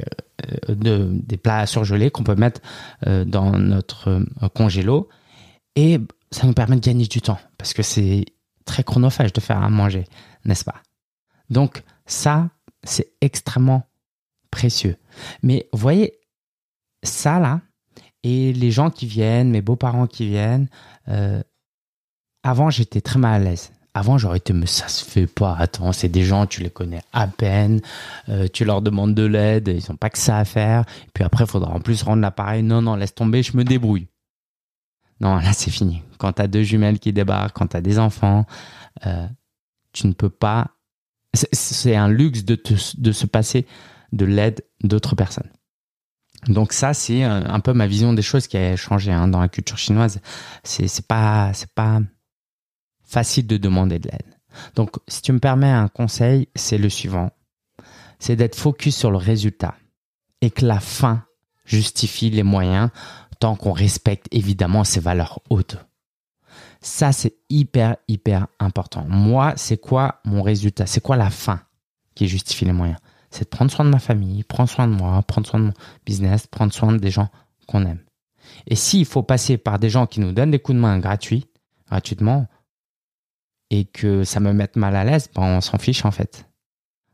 de, 0.67 1.09
des 1.11 1.37
plats 1.37 1.65
surgelés 1.65 2.11
qu'on 2.11 2.23
peut 2.23 2.35
mettre 2.35 2.61
dans 3.03 3.57
notre 3.57 4.23
congélo. 4.53 5.09
Et 5.75 5.99
ça 6.29 6.45
nous 6.45 6.53
permet 6.53 6.75
de 6.75 6.81
gagner 6.81 7.07
du 7.07 7.21
temps 7.21 7.39
parce 7.57 7.73
que 7.73 7.81
c'est 7.81 8.25
très 8.65 8.83
chronophage 8.83 9.33
de 9.33 9.41
faire 9.41 9.63
à 9.63 9.69
manger, 9.69 10.05
n'est-ce 10.45 10.65
pas? 10.65 10.83
Donc 11.49 11.83
ça, 12.05 12.51
c'est 12.83 13.13
extrêmement 13.19 13.87
précieux. 14.53 14.95
Mais 15.41 15.67
voyez, 15.73 16.19
ça 17.01 17.39
là, 17.39 17.61
et 18.23 18.53
les 18.53 18.71
gens 18.71 18.89
qui 18.89 19.07
viennent, 19.07 19.49
mes 19.49 19.61
beaux-parents 19.61 20.07
qui 20.07 20.27
viennent, 20.27 20.67
euh, 21.09 21.41
avant 22.43 22.69
j'étais 22.69 23.01
très 23.01 23.19
mal 23.19 23.41
à 23.41 23.43
l'aise. 23.43 23.71
Avant 23.95 24.17
j'aurais 24.17 24.37
été, 24.37 24.53
mais 24.53 24.67
ça 24.67 24.87
se 24.87 25.03
fait 25.03 25.27
pas. 25.27 25.55
Attends, 25.57 25.91
c'est 25.91 26.07
des 26.07 26.23
gens, 26.23 26.45
tu 26.45 26.61
les 26.61 26.69
connais 26.69 27.01
à 27.11 27.27
peine, 27.27 27.81
euh, 28.29 28.47
tu 28.51 28.63
leur 28.63 28.81
demandes 28.81 29.15
de 29.15 29.25
l'aide, 29.25 29.67
ils 29.67 29.91
n'ont 29.91 29.97
pas 29.97 30.09
que 30.09 30.17
ça 30.17 30.37
à 30.37 30.45
faire. 30.45 30.85
puis 31.13 31.23
après, 31.23 31.43
il 31.43 31.49
faudra 31.49 31.71
en 31.71 31.79
plus 31.79 32.03
rendre 32.03 32.21
l'appareil. 32.21 32.63
Non, 32.63 32.81
non, 32.81 32.95
laisse 32.95 33.13
tomber, 33.13 33.43
je 33.43 33.57
me 33.57 33.63
débrouille. 33.63 34.07
Non, 35.19 35.35
là 35.35 35.53
c'est 35.53 35.71
fini. 35.71 36.03
Quand 36.17 36.33
tu 36.33 36.41
as 36.41 36.47
deux 36.47 36.63
jumelles 36.63 36.99
qui 36.99 37.11
débarquent, 37.11 37.55
quand 37.55 37.67
tu 37.67 37.77
as 37.77 37.81
des 37.81 37.97
enfants, 37.99 38.45
euh, 39.05 39.27
tu 39.91 40.07
ne 40.07 40.13
peux 40.13 40.29
pas. 40.29 40.71
C'est 41.33 41.95
un 41.95 42.09
luxe 42.09 42.45
de, 42.45 42.61
de 42.97 43.11
se 43.11 43.25
passer 43.25 43.65
de 44.13 44.25
l'aide 44.25 44.63
d'autres 44.83 45.15
personnes. 45.15 45.49
Donc 46.47 46.71
ça, 46.73 46.93
c'est 46.93 47.23
euh, 47.23 47.43
un 47.45 47.59
peu 47.59 47.73
ma 47.73 47.87
vision 47.87 48.13
des 48.13 48.21
choses 48.21 48.47
qui 48.47 48.57
a 48.57 48.75
changé 48.75 49.11
hein, 49.11 49.27
dans 49.27 49.41
la 49.41 49.49
culture 49.49 49.77
chinoise. 49.77 50.21
C'est 50.63 51.07
pas 51.07 51.51
c'est 51.53 51.71
pas 51.73 51.99
facile 53.03 53.47
de 53.47 53.57
demander 53.57 53.99
de 53.99 54.09
l'aide. 54.09 54.39
Donc 54.75 54.91
si 55.07 55.21
tu 55.21 55.31
me 55.31 55.39
permets 55.39 55.71
un 55.71 55.87
conseil, 55.87 56.47
c'est 56.55 56.77
le 56.77 56.89
suivant. 56.89 57.31
C'est 58.19 58.35
d'être 58.35 58.55
focus 58.55 58.95
sur 58.95 59.11
le 59.11 59.17
résultat. 59.17 59.75
et 60.41 60.51
que 60.51 60.65
la 60.65 60.81
fin 60.81 61.23
justifie 61.63 62.29
les 62.29 62.43
moyens 62.43 62.89
tant 63.39 63.55
qu'on 63.55 63.71
respecte 63.71 64.27
évidemment 64.31 64.83
ces 64.83 64.99
valeurs 64.99 65.39
hautes. 65.49 65.77
Ça, 66.81 67.13
c'est 67.13 67.35
hyper, 67.49 67.95
hyper 68.09 68.47
important. 68.59 69.05
Moi, 69.07 69.53
c'est 69.55 69.77
quoi 69.77 70.19
mon 70.25 70.41
résultat? 70.41 70.85
C'est 70.85 70.99
quoi 71.01 71.15
la 71.15 71.29
fin 71.29 71.61
qui 72.13 72.27
justifie 72.27 72.65
les 72.65 72.73
moyens? 72.73 72.99
C'est 73.33 73.45
de 73.45 73.49
prendre 73.49 73.71
soin 73.71 73.83
de 73.83 73.89
ma 73.89 73.97
famille, 73.97 74.43
prendre 74.43 74.69
soin 74.69 74.87
de 74.87 74.93
moi, 74.93 75.19
prendre 75.23 75.47
soin 75.47 75.59
de 75.59 75.65
mon 75.65 75.73
business, 76.05 76.45
prendre 76.45 76.71
soin 76.71 76.93
des 76.93 77.09
gens 77.09 77.29
qu'on 77.67 77.83
aime. 77.83 78.03
Et 78.67 78.75
s'il 78.75 79.07
faut 79.07 79.23
passer 79.23 79.57
par 79.57 79.79
des 79.79 79.89
gens 79.89 80.05
qui 80.05 80.19
nous 80.19 80.33
donnent 80.33 80.51
des 80.51 80.59
coups 80.59 80.75
de 80.75 80.81
main 80.81 80.99
gratuits, 80.99 81.47
gratuitement, 81.87 82.45
et 83.71 83.85
que 83.85 84.23
ça 84.23 84.39
me 84.39 84.53
mette 84.53 84.75
mal 84.75 84.95
à 84.95 85.03
l'aise, 85.03 85.31
ben 85.33 85.41
on 85.41 85.61
s'en 85.61 85.79
fiche 85.79 86.05
en 86.05 86.11
fait. 86.11 86.47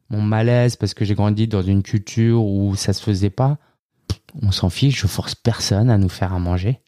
Mon 0.09 0.21
malaise 0.21 0.75
parce 0.75 0.93
que 0.93 1.05
j'ai 1.05 1.15
grandi 1.15 1.47
dans 1.47 1.61
une 1.61 1.83
culture 1.83 2.43
où 2.43 2.75
ça 2.75 2.91
se 2.91 3.01
faisait 3.01 3.29
pas, 3.29 3.57
on 4.41 4.51
s'en 4.51 4.69
fiche, 4.69 4.99
je 4.99 5.07
force 5.07 5.35
personne 5.35 5.89
à 5.89 5.97
nous 5.97 6.09
faire 6.09 6.33
à 6.33 6.39
manger. 6.39 6.81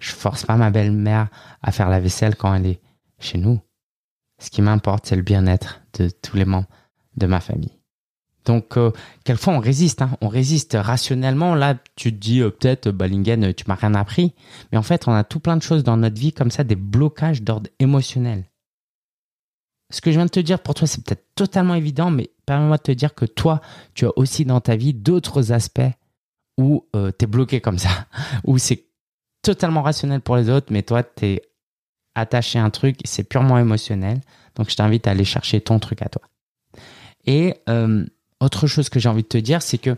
Je 0.00 0.10
force 0.10 0.44
pas 0.44 0.56
ma 0.56 0.72
belle-mère 0.72 1.28
à 1.62 1.70
faire 1.70 1.88
la 1.88 2.00
vaisselle 2.00 2.34
quand 2.34 2.52
elle 2.52 2.66
est 2.66 2.80
chez 3.20 3.38
nous. 3.38 3.60
Ce 4.40 4.50
qui 4.50 4.62
m'importe, 4.62 5.06
c'est 5.06 5.14
le 5.14 5.22
bien-être 5.22 5.80
de 5.96 6.08
tous 6.08 6.36
les 6.36 6.44
membres 6.44 6.68
de 7.16 7.26
ma 7.26 7.38
famille. 7.38 7.78
Donc, 8.44 8.76
euh, 8.76 8.90
quelquefois, 9.24 9.54
on 9.54 9.58
résiste. 9.58 10.02
Hein. 10.02 10.16
On 10.20 10.28
résiste 10.28 10.76
rationnellement. 10.78 11.54
Là, 11.54 11.76
tu 11.96 12.12
te 12.12 12.18
dis, 12.18 12.40
euh, 12.40 12.50
peut-être, 12.50 12.90
Balingen, 12.90 13.54
tu 13.54 13.64
m'as 13.66 13.74
rien 13.74 13.94
appris. 13.94 14.34
Mais 14.70 14.78
en 14.78 14.82
fait, 14.82 15.08
on 15.08 15.12
a 15.12 15.24
tout 15.24 15.40
plein 15.40 15.56
de 15.56 15.62
choses 15.62 15.82
dans 15.82 15.96
notre 15.96 16.18
vie, 16.18 16.32
comme 16.32 16.50
ça, 16.50 16.64
des 16.64 16.76
blocages 16.76 17.42
d'ordre 17.42 17.70
émotionnel. 17.78 18.44
Ce 19.90 20.00
que 20.00 20.10
je 20.10 20.16
viens 20.16 20.26
de 20.26 20.30
te 20.30 20.40
dire, 20.40 20.60
pour 20.60 20.74
toi, 20.74 20.86
c'est 20.86 21.04
peut-être 21.04 21.24
totalement 21.34 21.74
évident, 21.74 22.10
mais 22.10 22.30
permets-moi 22.46 22.78
de 22.78 22.82
te 22.82 22.92
dire 22.92 23.14
que 23.14 23.24
toi, 23.24 23.60
tu 23.94 24.06
as 24.06 24.12
aussi 24.16 24.44
dans 24.44 24.60
ta 24.60 24.76
vie 24.76 24.94
d'autres 24.94 25.52
aspects 25.52 25.80
où 26.58 26.86
euh, 26.96 27.12
tu 27.16 27.24
es 27.24 27.28
bloqué 27.28 27.60
comme 27.60 27.78
ça, 27.78 28.06
où 28.44 28.58
c'est 28.58 28.86
totalement 29.42 29.82
rationnel 29.82 30.20
pour 30.20 30.36
les 30.36 30.48
autres, 30.50 30.68
mais 30.70 30.82
toi, 30.82 31.02
tu 31.02 31.26
es 31.26 31.42
attaché 32.14 32.58
à 32.58 32.64
un 32.64 32.70
truc, 32.70 32.98
c'est 33.04 33.24
purement 33.24 33.58
émotionnel. 33.58 34.20
Donc, 34.56 34.70
je 34.70 34.76
t'invite 34.76 35.06
à 35.06 35.10
aller 35.10 35.24
chercher 35.24 35.60
ton 35.60 35.78
truc 35.78 36.00
à 36.02 36.08
toi. 36.08 36.22
Et 37.26 37.54
euh, 37.68 38.04
autre 38.44 38.66
chose 38.66 38.88
que 38.88 39.00
j'ai 39.00 39.08
envie 39.08 39.22
de 39.22 39.28
te 39.28 39.38
dire, 39.38 39.62
c'est 39.62 39.78
que 39.78 39.96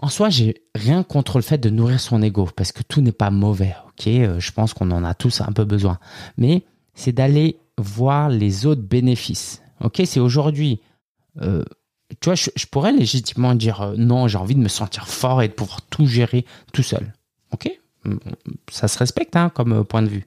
en 0.00 0.08
soi, 0.08 0.30
j'ai 0.30 0.62
rien 0.76 1.02
contre 1.02 1.38
le 1.38 1.42
fait 1.42 1.58
de 1.58 1.70
nourrir 1.70 1.98
son 1.98 2.22
ego, 2.22 2.48
parce 2.56 2.70
que 2.70 2.82
tout 2.84 3.00
n'est 3.00 3.12
pas 3.12 3.30
mauvais, 3.30 3.74
ok? 3.88 4.06
Euh, 4.06 4.40
Je 4.40 4.52
pense 4.52 4.72
qu'on 4.72 4.90
en 4.92 5.04
a 5.04 5.14
tous 5.14 5.40
un 5.40 5.52
peu 5.52 5.64
besoin. 5.64 5.98
Mais 6.36 6.64
c'est 6.94 7.12
d'aller 7.12 7.58
voir 7.76 8.28
les 8.28 8.64
autres 8.64 8.82
bénéfices. 8.82 9.60
Ok, 9.80 10.02
c'est 10.04 10.20
aujourd'hui. 10.20 10.80
Euh, 11.40 11.64
tu 12.20 12.26
vois, 12.26 12.36
je, 12.36 12.66
pourrais 12.70 12.92
légitimement 12.92 13.54
dire 13.54 13.82
euh, 13.82 13.94
non, 13.96 14.28
j'ai 14.28 14.38
envie 14.38 14.54
de 14.54 14.60
me 14.60 14.68
sentir 14.68 15.08
fort 15.08 15.42
et 15.42 15.48
de 15.48 15.52
pouvoir 15.52 15.82
tout 15.82 16.06
gérer 16.06 16.46
tout 16.72 16.82
seul. 16.82 17.12
Ok, 17.52 17.68
ça 18.70 18.86
se 18.86 18.98
respecte 18.98 19.34
hein, 19.34 19.50
comme 19.50 19.84
point 19.84 20.02
de 20.02 20.08
vue. 20.08 20.26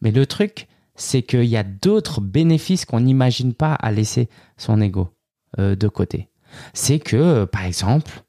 Mais 0.00 0.12
le 0.12 0.26
truc, 0.26 0.68
c'est 0.94 1.22
qu'il 1.22 1.44
y 1.44 1.56
a 1.56 1.64
d'autres 1.64 2.20
bénéfices 2.20 2.84
qu'on 2.84 3.00
n'imagine 3.00 3.52
pas 3.52 3.74
à 3.74 3.90
laisser 3.90 4.28
son 4.56 4.80
ego 4.80 5.10
de 5.58 5.88
côté. 5.88 6.28
C'est 6.74 6.98
que, 6.98 7.44
par 7.44 7.64
exemple, 7.64 8.22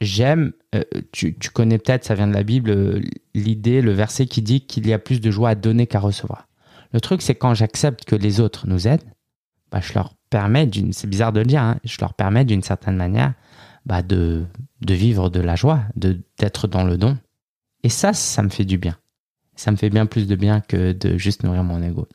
j'aime, 0.00 0.52
tu, 1.12 1.38
tu, 1.38 1.50
connais 1.50 1.78
peut-être, 1.78 2.04
ça 2.04 2.14
vient 2.14 2.26
de 2.26 2.34
la 2.34 2.42
Bible, 2.42 3.00
l'idée, 3.34 3.82
le 3.82 3.92
verset 3.92 4.26
qui 4.26 4.42
dit 4.42 4.66
qu'il 4.66 4.86
y 4.86 4.92
a 4.92 4.98
plus 4.98 5.20
de 5.20 5.30
joie 5.30 5.50
à 5.50 5.54
donner 5.54 5.86
qu'à 5.86 6.00
recevoir. 6.00 6.48
Le 6.92 7.00
truc, 7.00 7.22
c'est 7.22 7.34
quand 7.34 7.54
j'accepte 7.54 8.04
que 8.04 8.16
les 8.16 8.40
autres 8.40 8.66
nous 8.66 8.86
aident, 8.86 9.04
bah, 9.70 9.80
je 9.80 9.94
leur 9.94 10.14
permets, 10.30 10.66
d'une, 10.66 10.92
c'est 10.92 11.06
bizarre 11.06 11.32
de 11.32 11.40
le 11.40 11.46
dire, 11.46 11.62
hein, 11.62 11.78
je 11.84 11.96
leur 12.00 12.14
permets 12.14 12.44
d'une 12.44 12.62
certaine 12.62 12.96
manière 12.96 13.34
bah, 13.86 14.02
de, 14.02 14.44
de 14.80 14.94
vivre 14.94 15.30
de 15.30 15.40
la 15.40 15.56
joie, 15.56 15.80
de, 15.96 16.20
d'être 16.38 16.68
dans 16.68 16.84
le 16.84 16.98
don. 16.98 17.18
Et 17.82 17.88
ça, 17.88 18.12
ça 18.12 18.42
me 18.42 18.50
fait 18.50 18.64
du 18.64 18.78
bien. 18.78 18.96
Ça 19.56 19.70
me 19.70 19.76
fait 19.76 19.90
bien 19.90 20.06
plus 20.06 20.26
de 20.26 20.36
bien 20.36 20.60
que 20.60 20.92
de 20.92 21.16
juste 21.18 21.42
nourrir 21.42 21.64
mon 21.64 21.82
ego. 21.82 22.06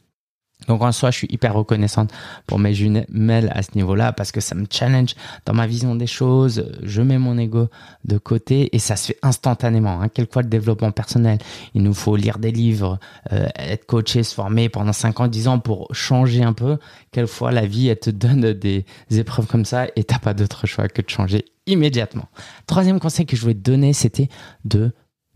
Donc 0.67 0.81
en 0.81 0.91
soi, 0.91 1.11
je 1.11 1.17
suis 1.19 1.27
hyper 1.29 1.53
reconnaissante 1.53 2.11
pour 2.47 2.57
mes 2.57 2.73
jumelles 2.73 3.51
à 3.53 3.61
ce 3.61 3.69
niveau-là 3.75 4.11
parce 4.11 4.31
que 4.31 4.41
ça 4.41 4.55
me 4.55 4.65
challenge 4.69 5.13
dans 5.45 5.53
ma 5.53 5.67
vision 5.67 5.95
des 5.95 6.07
choses. 6.07 6.71
Je 6.81 7.01
mets 7.01 7.19
mon 7.19 7.37
ego 7.37 7.69
de 8.05 8.17
côté 8.17 8.75
et 8.75 8.79
ça 8.79 8.95
se 8.95 9.07
fait 9.07 9.19
instantanément. 9.21 10.01
Hein. 10.01 10.09
Quelquefois 10.09 10.41
le 10.41 10.49
développement 10.49 10.91
personnel, 10.91 11.37
il 11.75 11.83
nous 11.83 11.93
faut 11.93 12.15
lire 12.15 12.39
des 12.39 12.51
livres, 12.51 12.99
euh, 13.31 13.47
être 13.55 13.85
coaché, 13.85 14.23
se 14.23 14.33
former 14.33 14.67
pendant 14.67 14.93
5 14.93 15.19
ans, 15.19 15.27
10 15.27 15.47
ans 15.47 15.59
pour 15.59 15.93
changer 15.93 16.43
un 16.43 16.53
peu. 16.53 16.77
Quelquefois 17.11 17.51
la 17.51 17.65
vie, 17.65 17.87
elle 17.87 17.99
te 17.99 18.09
donne 18.09 18.53
des 18.53 18.85
épreuves 19.11 19.45
comme 19.45 19.65
ça 19.65 19.87
et 19.95 20.03
t'as 20.03 20.19
pas 20.19 20.33
d'autre 20.33 20.65
choix 20.65 20.87
que 20.87 21.03
de 21.03 21.09
changer 21.09 21.45
immédiatement. 21.67 22.29
Troisième 22.65 22.99
conseil 22.99 23.27
que 23.27 23.35
je 23.35 23.41
voulais 23.41 23.53
te 23.53 23.59
donner, 23.59 23.93
c'était 23.93 24.27
de 24.65 24.91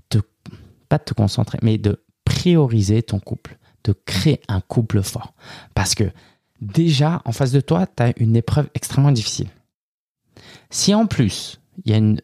te, 0.10 0.18
pas 0.90 0.98
de 0.98 1.04
te 1.04 1.14
concentrer, 1.14 1.60
mais 1.62 1.78
de 1.78 2.04
prioriser 2.26 3.04
ton 3.04 3.20
couple 3.20 3.58
de 3.84 3.94
créer 3.94 4.42
un 4.48 4.62
couple 4.62 5.02
fort. 5.02 5.34
Parce 5.74 5.96
que 5.96 6.12
déjà, 6.62 7.22
en 7.26 7.32
face 7.32 7.52
de 7.52 7.62
toi, 7.62 7.88
tu 7.88 8.04
as 8.04 8.14
une 8.18 8.36
épreuve 8.36 8.70
extrêmement 8.74 9.12
difficile. 9.12 9.50
Si 10.70 10.94
en 10.94 11.08
plus, 11.08 11.60
il 11.84 11.92
y 11.92 11.94
a 11.94 11.98
une, 11.98 12.22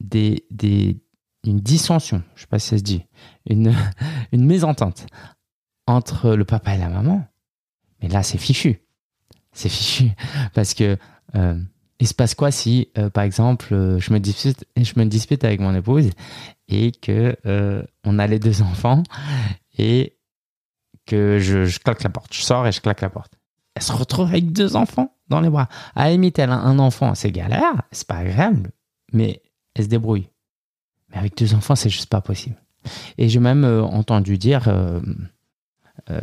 des, 0.00 0.46
des, 0.50 0.98
une 1.44 1.60
dissension, 1.60 2.22
je 2.34 2.40
ne 2.40 2.40
sais 2.40 2.46
pas 2.46 2.58
si 2.58 2.68
ça 2.68 2.78
se 2.78 2.82
dit, 2.82 3.04
une, 3.46 3.74
une 4.32 4.44
mésentente 4.46 5.06
entre 5.86 6.34
le 6.34 6.44
papa 6.44 6.74
et 6.74 6.78
la 6.78 6.88
maman, 6.88 7.26
mais 8.00 8.08
là, 8.08 8.22
c'est 8.22 8.38
fichu. 8.38 8.80
C'est 9.52 9.68
fichu. 9.68 10.10
Parce 10.52 10.74
que 10.74 10.98
euh, 11.34 11.60
il 11.98 12.06
se 12.06 12.14
passe 12.14 12.34
quoi 12.34 12.50
si, 12.50 12.88
euh, 12.98 13.08
par 13.08 13.24
exemple, 13.24 13.72
euh, 13.72 13.98
je 13.98 14.12
me 14.12 14.20
dispute, 14.20 14.64
je 14.76 14.92
me 14.96 15.04
dispute 15.06 15.44
avec 15.44 15.60
mon 15.60 15.74
épouse 15.74 16.10
et 16.68 16.92
que 16.92 17.36
on 18.04 18.18
a 18.18 18.26
les 18.26 18.38
deux 18.38 18.62
enfants 18.62 19.02
et 19.78 20.15
que 21.06 21.38
je, 21.38 21.78
claque 21.78 22.02
la 22.02 22.10
porte. 22.10 22.34
Je 22.34 22.42
sors 22.42 22.66
et 22.66 22.72
je 22.72 22.80
claque 22.80 23.00
la 23.00 23.10
porte. 23.10 23.32
Elle 23.74 23.82
se 23.82 23.92
retrouve 23.92 24.28
avec 24.28 24.52
deux 24.52 24.76
enfants 24.76 25.14
dans 25.28 25.40
les 25.40 25.50
bras. 25.50 25.68
À 25.94 26.04
la 26.04 26.10
limite, 26.10 26.38
elle 26.38 26.50
a 26.50 26.56
un 26.56 26.78
enfant, 26.78 27.14
c'est 27.14 27.30
galère, 27.30 27.82
c'est 27.92 28.06
pas 28.06 28.16
agréable, 28.16 28.70
mais 29.12 29.42
elle 29.74 29.84
se 29.84 29.88
débrouille. 29.88 30.28
Mais 31.10 31.18
avec 31.18 31.36
deux 31.36 31.54
enfants, 31.54 31.76
c'est 31.76 31.90
juste 31.90 32.08
pas 32.08 32.20
possible. 32.20 32.56
Et 33.18 33.28
j'ai 33.28 33.40
même 33.40 33.64
euh, 33.64 33.82
entendu 33.82 34.38
dire, 34.38 34.68
euh, 34.68 35.00
euh, 36.10 36.20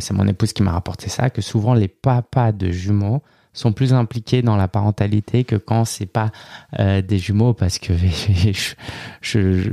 c'est 0.00 0.14
mon 0.14 0.26
épouse 0.26 0.52
qui 0.52 0.62
m'a 0.62 0.72
rapporté 0.72 1.08
ça, 1.08 1.30
que 1.30 1.40
souvent 1.40 1.74
les 1.74 1.88
papas 1.88 2.52
de 2.52 2.70
jumeaux 2.70 3.22
sont 3.58 3.72
plus 3.72 3.92
impliqués 3.92 4.42
dans 4.42 4.56
la 4.56 4.68
parentalité 4.68 5.44
que 5.44 5.56
quand 5.56 5.84
c'est 5.84 6.06
pas 6.06 6.30
euh, 6.78 7.02
des 7.02 7.18
jumeaux 7.18 7.54
parce 7.54 7.78
que 7.78 7.92
je, 8.52 8.74
je, 9.20 9.70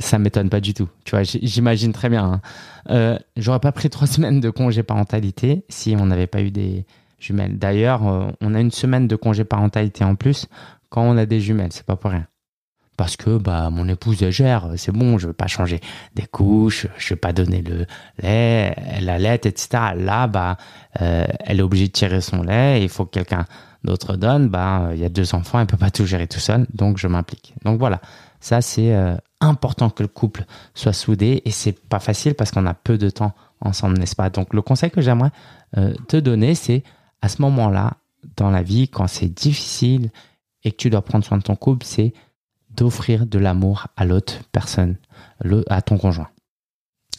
ça 0.00 0.18
m'étonne 0.18 0.50
pas 0.50 0.60
du 0.60 0.74
tout. 0.74 0.88
Tu 1.04 1.12
vois, 1.12 1.22
j'imagine 1.22 1.92
très 1.92 2.08
bien. 2.08 2.24
Hein. 2.24 2.40
Euh, 2.90 3.18
J'aurais 3.36 3.60
pas 3.60 3.72
pris 3.72 3.90
trois 3.90 4.06
semaines 4.06 4.40
de 4.40 4.50
congé 4.50 4.82
parentalité 4.82 5.64
si 5.68 5.96
on 5.98 6.06
n'avait 6.06 6.26
pas 6.26 6.42
eu 6.42 6.50
des 6.50 6.84
jumelles. 7.18 7.58
D'ailleurs, 7.58 8.06
euh, 8.06 8.30
on 8.40 8.54
a 8.54 8.60
une 8.60 8.70
semaine 8.70 9.08
de 9.08 9.16
congé 9.16 9.44
parentalité 9.44 10.04
en 10.04 10.14
plus 10.14 10.46
quand 10.90 11.02
on 11.02 11.16
a 11.16 11.26
des 11.26 11.40
jumelles. 11.40 11.72
C'est 11.72 11.86
pas 11.86 11.96
pour 11.96 12.10
rien 12.10 12.26
parce 13.02 13.16
que 13.16 13.36
bah 13.36 13.68
mon 13.70 13.88
épouse 13.88 14.24
gère, 14.30 14.68
c'est 14.76 14.92
bon, 14.92 15.18
je 15.18 15.26
veux 15.26 15.32
pas 15.32 15.48
changer 15.48 15.80
des 16.14 16.24
couches, 16.24 16.86
je 16.98 17.14
veux 17.14 17.18
pas 17.18 17.32
donner 17.32 17.60
le 17.60 17.84
lait, 18.22 18.76
la 19.00 19.18
lait, 19.18 19.34
etc. 19.34 19.66
Là, 19.96 20.28
bah 20.28 20.56
euh, 21.00 21.26
elle 21.40 21.58
est 21.58 21.62
obligée 21.64 21.88
de 21.88 21.92
tirer 21.92 22.20
son 22.20 22.44
lait, 22.44 22.80
il 22.80 22.88
faut 22.88 23.04
que 23.04 23.10
quelqu'un 23.10 23.44
d'autre 23.82 24.14
donne. 24.14 24.46
Bah 24.46 24.90
il 24.92 25.00
y 25.00 25.04
a 25.04 25.08
deux 25.08 25.34
enfants, 25.34 25.58
elle 25.58 25.66
peut 25.66 25.76
pas 25.76 25.90
tout 25.90 26.06
gérer 26.06 26.28
tout 26.28 26.38
seul, 26.38 26.64
donc 26.74 26.96
je 26.96 27.08
m'implique. 27.08 27.54
Donc 27.64 27.80
voilà, 27.80 28.00
ça 28.38 28.60
c'est 28.60 28.94
euh, 28.94 29.16
important 29.40 29.90
que 29.90 30.04
le 30.04 30.08
couple 30.08 30.44
soit 30.72 30.92
soudé 30.92 31.42
et 31.44 31.50
c'est 31.50 31.76
pas 31.88 31.98
facile 31.98 32.34
parce 32.34 32.52
qu'on 32.52 32.66
a 32.66 32.74
peu 32.74 32.98
de 32.98 33.10
temps 33.10 33.32
ensemble, 33.58 33.98
n'est-ce 33.98 34.14
pas? 34.14 34.30
Donc 34.30 34.54
le 34.54 34.62
conseil 34.62 34.92
que 34.92 35.00
j'aimerais 35.00 35.32
euh, 35.76 35.92
te 36.06 36.18
donner, 36.18 36.54
c'est 36.54 36.84
à 37.20 37.28
ce 37.28 37.42
moment-là 37.42 37.94
dans 38.36 38.50
la 38.50 38.62
vie, 38.62 38.86
quand 38.86 39.08
c'est 39.08 39.26
difficile 39.26 40.12
et 40.62 40.70
que 40.70 40.76
tu 40.76 40.88
dois 40.88 41.02
prendre 41.02 41.24
soin 41.24 41.38
de 41.38 41.42
ton 41.42 41.56
couple, 41.56 41.84
c'est 41.84 42.14
d'offrir 42.76 43.26
de 43.26 43.38
l'amour 43.38 43.88
à 43.96 44.04
l'autre 44.04 44.40
personne, 44.52 44.96
à 45.68 45.82
ton 45.82 45.98
conjoint. 45.98 46.28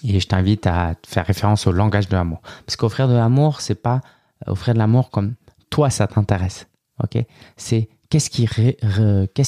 Et 0.03 0.19
je 0.19 0.27
t'invite 0.27 0.67
à 0.67 0.95
faire 1.05 1.25
référence 1.25 1.65
au 1.67 1.72
langage 1.72 2.10
de 2.10 2.15
l'amour. 2.15 2.41
Parce 2.65 2.75
qu'offrir 2.75 3.07
de 3.07 3.13
l'amour, 3.13 3.62
c'est 3.62 3.81
pas 3.81 4.01
offrir 4.48 4.74
de 4.74 4.79
l'amour 4.79 5.10
comme 5.10 5.36
toi, 5.69 5.89
ça 5.89 6.07
t'intéresse. 6.07 6.67
Ok? 7.01 7.24
C'est 7.55 7.89
qu'est-ce 8.10 8.29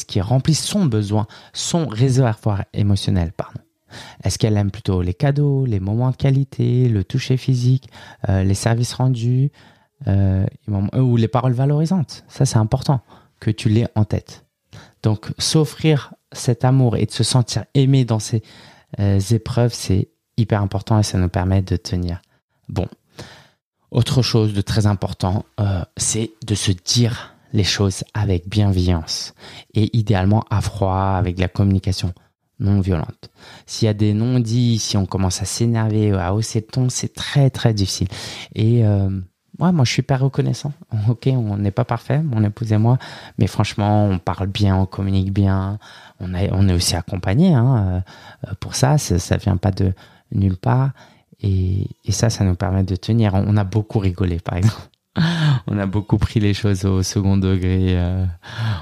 qui, 0.06 0.22
remplit 0.22 0.56
son 0.56 0.86
besoin, 0.86 1.28
son 1.54 1.88
réservoir 1.88 2.64
émotionnel, 2.74 3.32
pardon. 3.32 3.60
Est-ce 4.24 4.40
qu'elle 4.40 4.58
aime 4.58 4.72
plutôt 4.72 5.02
les 5.02 5.14
cadeaux, 5.14 5.66
les 5.66 5.80
moments 5.80 6.12
de 6.12 6.16
qualité, 6.16 6.90
le 6.90 7.04
toucher 7.04 7.38
physique, 7.38 7.90
euh, 8.28 8.44
les 8.44 8.56
services 8.56 8.94
rendus 8.94 9.52
euh, 10.08 10.46
ou 10.68 11.16
les 11.16 11.28
paroles 11.28 11.54
valorisantes? 11.54 12.26
Ça, 12.28 12.46
c'est 12.46 12.58
important 12.58 13.02
que 13.40 13.52
tu 13.52 13.70
l'aies 13.70 13.88
en 13.96 14.04
tête. 14.04 14.45
Donc, 15.06 15.28
s'offrir 15.38 16.16
cet 16.32 16.66
amour 16.66 16.98
et 16.98 17.06
de 17.06 17.12
se 17.12 17.24
sentir 17.24 17.66
aimé 17.76 18.06
dans 18.06 18.18
ces 18.18 18.42
euh, 19.00 19.20
épreuves, 19.20 19.72
c'est 19.72 20.10
hyper 20.36 20.64
important 20.64 20.98
et 20.98 21.04
ça 21.04 21.20
nous 21.20 21.30
permet 21.30 21.62
de 21.62 21.76
tenir. 21.78 22.24
Bon. 22.70 22.88
Autre 23.92 24.24
chose 24.24 24.54
de 24.54 24.62
très 24.62 24.88
important, 24.88 25.46
euh, 25.60 25.84
c'est 25.96 26.32
de 26.48 26.56
se 26.56 26.72
dire 26.72 27.36
les 27.54 27.64
choses 27.64 28.04
avec 28.16 28.50
bienveillance 28.50 29.36
et 29.76 29.96
idéalement 29.96 30.44
à 30.50 30.60
froid, 30.60 31.14
avec 31.16 31.38
la 31.38 31.50
communication 31.50 32.12
non 32.60 32.82
violente. 32.82 33.30
S'il 33.68 33.86
y 33.86 33.90
a 33.90 33.94
des 33.94 34.16
non-dits, 34.16 34.80
si 34.80 34.98
on 34.98 35.06
commence 35.06 35.40
à 35.40 35.46
s'énerver, 35.46 36.14
à 36.14 36.34
hausser 36.34 36.62
le 36.62 36.66
ton, 36.66 36.90
c'est 36.90 37.14
très 37.14 37.52
très 37.52 37.76
difficile. 37.76 38.08
Et 38.56 38.84
euh, 38.88 39.10
ouais, 39.60 39.72
moi 39.72 39.86
je 39.86 39.92
suis 39.92 40.02
pas 40.02 40.18
reconnaissant. 40.18 40.74
Ok, 41.10 41.28
on 41.28 41.58
n'est 41.58 41.72
pas 41.72 41.86
parfait, 41.86 42.22
mon 42.22 42.44
épouse 42.44 42.72
et 42.72 42.78
moi, 42.78 42.98
mais 43.38 43.48
franchement, 43.48 44.06
on 44.06 44.18
parle 44.18 44.48
bien, 44.48 44.76
on 44.76 44.86
communique 44.86 45.34
bien, 45.34 45.78
on, 46.20 46.34
on 46.34 46.68
est 46.68 46.74
aussi 46.74 46.96
accompagné 46.96 47.54
hein, 47.54 48.04
euh, 48.48 48.54
pour 48.60 48.76
ça, 48.76 48.98
ça, 48.98 49.20
ça 49.20 49.38
vient 49.38 49.58
pas 49.58 49.72
de 49.72 49.94
nulle 50.32 50.58
part. 50.58 50.92
Et, 51.42 51.88
et, 52.06 52.12
ça, 52.12 52.30
ça 52.30 52.44
nous 52.44 52.56
permet 52.56 52.84
de 52.84 52.96
tenir. 52.96 53.34
On 53.34 53.58
a 53.58 53.64
beaucoup 53.64 54.00
rigolé, 54.00 54.40
par 54.40 54.58
exemple. 54.58 54.90
on 55.68 55.78
a 55.78 55.86
beaucoup 55.86 56.18
pris 56.18 56.40
les 56.40 56.54
choses 56.54 56.86
au 56.86 57.04
second 57.04 57.38
degré. 57.38 57.98
Euh, 57.98 58.26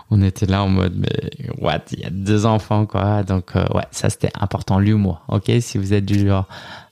on 0.09 0.21
était 0.21 0.45
là 0.45 0.63
en 0.63 0.69
mode, 0.69 0.95
mais 0.95 1.49
what, 1.59 1.81
il 1.91 1.99
y 1.99 2.05
a 2.05 2.09
deux 2.09 2.45
enfants, 2.45 2.85
quoi. 2.85 3.23
Donc, 3.23 3.55
euh, 3.55 3.65
ouais, 3.73 3.85
ça 3.91 4.09
c'était 4.09 4.31
important, 4.39 4.79
l'humour. 4.79 5.23
Ok, 5.27 5.51
si 5.61 5.77
vous 5.77 5.93
êtes 5.93 6.05
du 6.05 6.27
genre, 6.27 6.47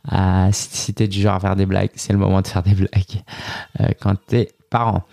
à, 0.08 0.50
si 0.52 0.94
t'es 0.94 1.08
du 1.08 1.22
genre 1.22 1.36
à 1.36 1.40
faire 1.40 1.56
des 1.56 1.66
blagues, 1.66 1.92
c'est 1.96 2.14
le 2.14 2.20
moment 2.20 2.42
de 2.42 2.48
faire 2.48 2.64
des 2.64 2.74
blagues 2.74 3.24
euh, 3.80 3.90
quand 4.00 4.16
t'es 4.28 4.52
parent. 4.70 5.04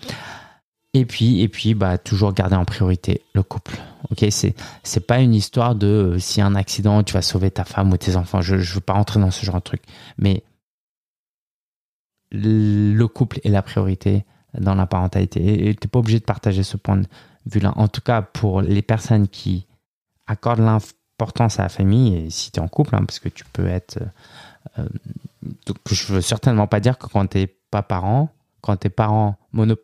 Et 0.93 1.05
puis, 1.05 1.41
et 1.41 1.47
puis, 1.47 1.75
bah, 1.75 1.99
toujours 1.99 2.33
garder 2.33 2.55
en 2.55 2.65
priorité 2.65 3.21
le 3.33 3.43
couple. 3.43 3.77
Ok, 4.09 4.25
c'est 4.31 4.55
c'est 4.83 5.05
pas 5.05 5.19
une 5.19 5.35
histoire 5.35 5.75
de 5.75 6.15
si 6.19 6.39
y 6.39 6.41
a 6.41 6.47
un 6.47 6.55
accident, 6.55 7.03
tu 7.03 7.13
vas 7.13 7.21
sauver 7.21 7.51
ta 7.51 7.63
femme 7.63 7.91
ou 7.93 7.97
tes 7.97 8.15
enfants. 8.15 8.41
Je 8.41 8.57
je 8.57 8.73
veux 8.73 8.81
pas 8.81 8.93
rentrer 8.93 9.19
dans 9.19 9.29
ce 9.29 9.45
genre 9.45 9.57
de 9.57 9.61
truc, 9.61 9.83
mais 10.17 10.43
le 12.31 13.05
couple 13.05 13.39
est 13.43 13.49
la 13.49 13.61
priorité 13.61 14.25
dans 14.57 14.75
la 14.75 14.87
parentalité. 14.87 15.67
Et 15.69 15.75
tu 15.75 15.85
n'es 15.85 15.89
pas 15.89 15.99
obligé 15.99 16.19
de 16.19 16.25
partager 16.25 16.63
ce 16.63 16.77
point 16.77 16.97
de 16.97 17.05
vue-là. 17.45 17.73
En 17.75 17.87
tout 17.87 18.01
cas, 18.01 18.21
pour 18.21 18.61
les 18.61 18.81
personnes 18.81 19.27
qui 19.27 19.67
accordent 20.27 20.59
l'importance 20.59 21.59
à 21.59 21.63
la 21.63 21.69
famille, 21.69 22.15
et 22.15 22.29
si 22.29 22.51
tu 22.51 22.59
es 22.59 22.63
en 22.63 22.67
couple, 22.67 22.95
hein, 22.95 23.03
parce 23.05 23.19
que 23.19 23.29
tu 23.29 23.43
peux 23.53 23.67
être... 23.67 23.99
Euh, 24.77 24.87
donc 25.65 25.77
je 25.89 26.13
veux 26.13 26.21
certainement 26.21 26.67
pas 26.67 26.79
dire 26.79 26.97
que 26.97 27.07
quand 27.07 27.25
tu 27.27 27.39
n'es 27.39 27.47
pas 27.47 27.81
parent, 27.81 28.29
quand 28.61 28.77
tu 28.77 28.87
es 28.87 28.89
parent 28.89 29.37
mono... 29.51 29.75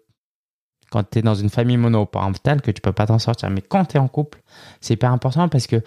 Quand 0.91 1.03
tu 1.09 1.19
es 1.19 1.21
dans 1.21 1.35
une 1.35 1.49
famille 1.49 1.77
monoparentale, 1.77 2.61
que 2.61 2.71
tu 2.71 2.81
peux 2.81 2.93
pas 2.93 3.07
t'en 3.07 3.19
sortir. 3.19 3.49
Mais 3.49 3.61
quand 3.61 3.85
tu 3.85 3.97
es 3.97 3.99
en 3.99 4.07
couple, 4.07 4.41
c'est 4.81 4.93
hyper 4.93 5.11
important 5.11 5.49
parce 5.49 5.67
que 5.67 5.81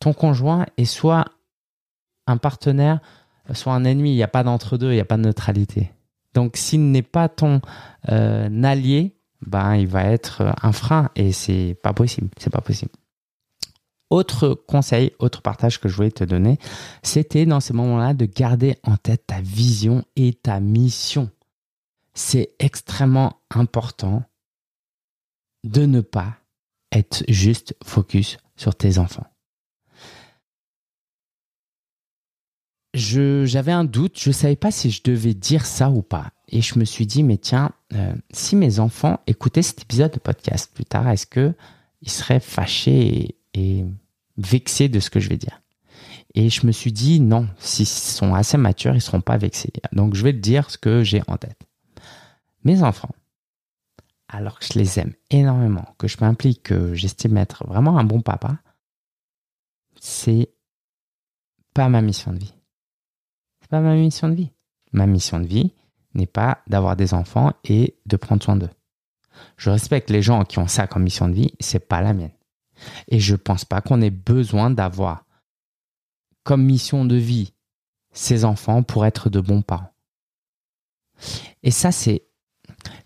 ton 0.00 0.12
conjoint 0.12 0.66
est 0.76 0.84
soit 0.84 1.24
un 2.26 2.36
partenaire 2.36 3.00
soit 3.54 3.72
un 3.72 3.84
ennemi. 3.84 4.12
Il 4.12 4.16
n'y 4.16 4.22
a 4.22 4.28
pas 4.28 4.42
d'entre-deux, 4.42 4.90
il 4.90 4.94
n'y 4.94 5.00
a 5.00 5.04
pas 5.04 5.16
de 5.16 5.22
neutralité. 5.22 5.92
Donc, 6.34 6.56
s'il 6.56 6.90
n'est 6.90 7.02
pas 7.02 7.28
ton 7.28 7.60
euh, 8.10 8.62
allié, 8.62 9.16
ben, 9.46 9.76
il 9.76 9.86
va 9.86 10.04
être 10.04 10.54
un 10.62 10.72
frein 10.72 11.10
et 11.16 11.32
c'est 11.32 11.76
pas 11.82 11.92
possible. 11.92 12.28
C'est 12.38 12.50
pas 12.50 12.60
possible. 12.60 12.92
Autre 14.10 14.54
conseil, 14.54 15.12
autre 15.18 15.42
partage 15.42 15.80
que 15.80 15.88
je 15.88 15.96
voulais 15.96 16.12
te 16.12 16.22
donner, 16.22 16.58
c'était 17.02 17.44
dans 17.44 17.60
ces 17.60 17.72
moments-là 17.72 18.14
de 18.14 18.24
garder 18.24 18.76
en 18.84 18.96
tête 18.96 19.26
ta 19.26 19.40
vision 19.40 20.04
et 20.14 20.32
ta 20.32 20.60
mission. 20.60 21.28
C'est 22.14 22.54
extrêmement 22.60 23.40
important 23.50 24.22
de 25.64 25.86
ne 25.86 26.00
pas 26.00 26.36
être 26.92 27.24
juste 27.28 27.74
focus 27.84 28.38
sur 28.56 28.74
tes 28.74 28.98
enfants. 28.98 29.26
j'avais 32.96 33.72
un 33.72 33.84
doute, 33.84 34.18
je 34.18 34.30
ne 34.30 34.34
savais 34.34 34.56
pas 34.56 34.70
si 34.70 34.90
je 34.90 35.02
devais 35.04 35.34
dire 35.34 35.66
ça 35.66 35.90
ou 35.90 36.02
pas. 36.02 36.30
Et 36.48 36.62
je 36.62 36.78
me 36.78 36.84
suis 36.84 37.06
dit, 37.06 37.22
mais 37.22 37.36
tiens, 37.36 37.70
euh, 37.92 38.14
si 38.32 38.56
mes 38.56 38.80
enfants 38.80 39.20
écoutaient 39.26 39.62
cet 39.62 39.82
épisode 39.82 40.12
de 40.12 40.18
podcast 40.18 40.70
plus 40.72 40.84
tard, 40.84 41.08
est-ce 41.08 41.26
qu'ils 41.26 42.10
seraient 42.10 42.40
fâchés 42.40 43.36
vexés 44.36 44.88
de 44.88 45.00
ce 45.00 45.10
que 45.10 45.20
je 45.20 45.28
vais 45.28 45.36
dire 45.36 45.62
Et 46.34 46.50
je 46.50 46.66
me 46.66 46.72
suis 46.72 46.92
dit, 46.92 47.20
non, 47.20 47.48
s'ils 47.58 47.86
sont 47.86 48.34
assez 48.34 48.56
matures, 48.56 48.92
ils 48.92 48.96
ne 48.96 49.00
seront 49.00 49.20
pas 49.20 49.36
vexés. 49.36 49.72
Donc 49.92 50.14
je 50.14 50.22
vais 50.22 50.32
te 50.32 50.38
dire 50.38 50.70
ce 50.70 50.78
que 50.78 51.02
j'ai 51.02 51.22
en 51.26 51.36
tête. 51.36 51.60
Mes 52.64 52.82
enfants, 52.82 53.14
alors 54.28 54.58
que 54.58 54.66
je 54.66 54.78
les 54.78 54.98
aime 54.98 55.14
énormément, 55.30 55.94
que 55.98 56.08
je 56.08 56.16
m'implique, 56.20 56.64
que 56.64 56.94
j'estime 56.94 57.36
être 57.36 57.66
vraiment 57.66 57.98
un 57.98 58.04
bon 58.04 58.20
papa, 58.20 58.58
c'est 60.00 60.50
pas 61.74 61.88
ma 61.88 62.02
mission 62.02 62.32
de 62.32 62.38
vie 62.38 62.56
pas 63.68 63.80
ma 63.80 63.94
mission 63.94 64.28
de 64.28 64.34
vie. 64.34 64.50
Ma 64.92 65.06
mission 65.06 65.40
de 65.40 65.46
vie 65.46 65.72
n'est 66.14 66.26
pas 66.26 66.62
d'avoir 66.66 66.96
des 66.96 67.14
enfants 67.14 67.52
et 67.64 67.98
de 68.06 68.16
prendre 68.16 68.42
soin 68.42 68.56
d'eux. 68.56 68.70
Je 69.56 69.70
respecte 69.70 70.10
les 70.10 70.22
gens 70.22 70.44
qui 70.44 70.58
ont 70.58 70.68
ça 70.68 70.86
comme 70.86 71.02
mission 71.02 71.28
de 71.28 71.34
vie, 71.34 71.52
c'est 71.60 71.86
pas 71.86 72.00
la 72.00 72.14
mienne. 72.14 72.30
Et 73.08 73.20
je 73.20 73.34
pense 73.34 73.64
pas 73.64 73.80
qu'on 73.80 74.00
ait 74.00 74.10
besoin 74.10 74.70
d'avoir 74.70 75.24
comme 76.44 76.64
mission 76.64 77.04
de 77.04 77.16
vie 77.16 77.52
ces 78.12 78.44
enfants 78.44 78.82
pour 78.82 79.04
être 79.04 79.30
de 79.30 79.40
bons 79.40 79.62
parents. 79.62 79.92
Et 81.62 81.70
ça, 81.70 81.92
c'est, 81.92 82.24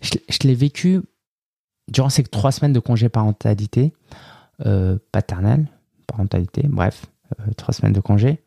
je, 0.01 0.17
l'ai 0.43 0.55
vécu 0.55 1.01
durant 1.87 2.09
ces 2.09 2.23
trois 2.23 2.51
semaines 2.51 2.73
de 2.73 2.79
congé 2.79 3.09
parentalité, 3.09 3.93
euh, 4.65 4.97
paternelle, 5.11 5.67
parentalité, 6.07 6.63
bref, 6.67 7.05
euh, 7.39 7.53
trois 7.53 7.73
semaines 7.73 7.93
de 7.93 8.01
congé 8.01 8.43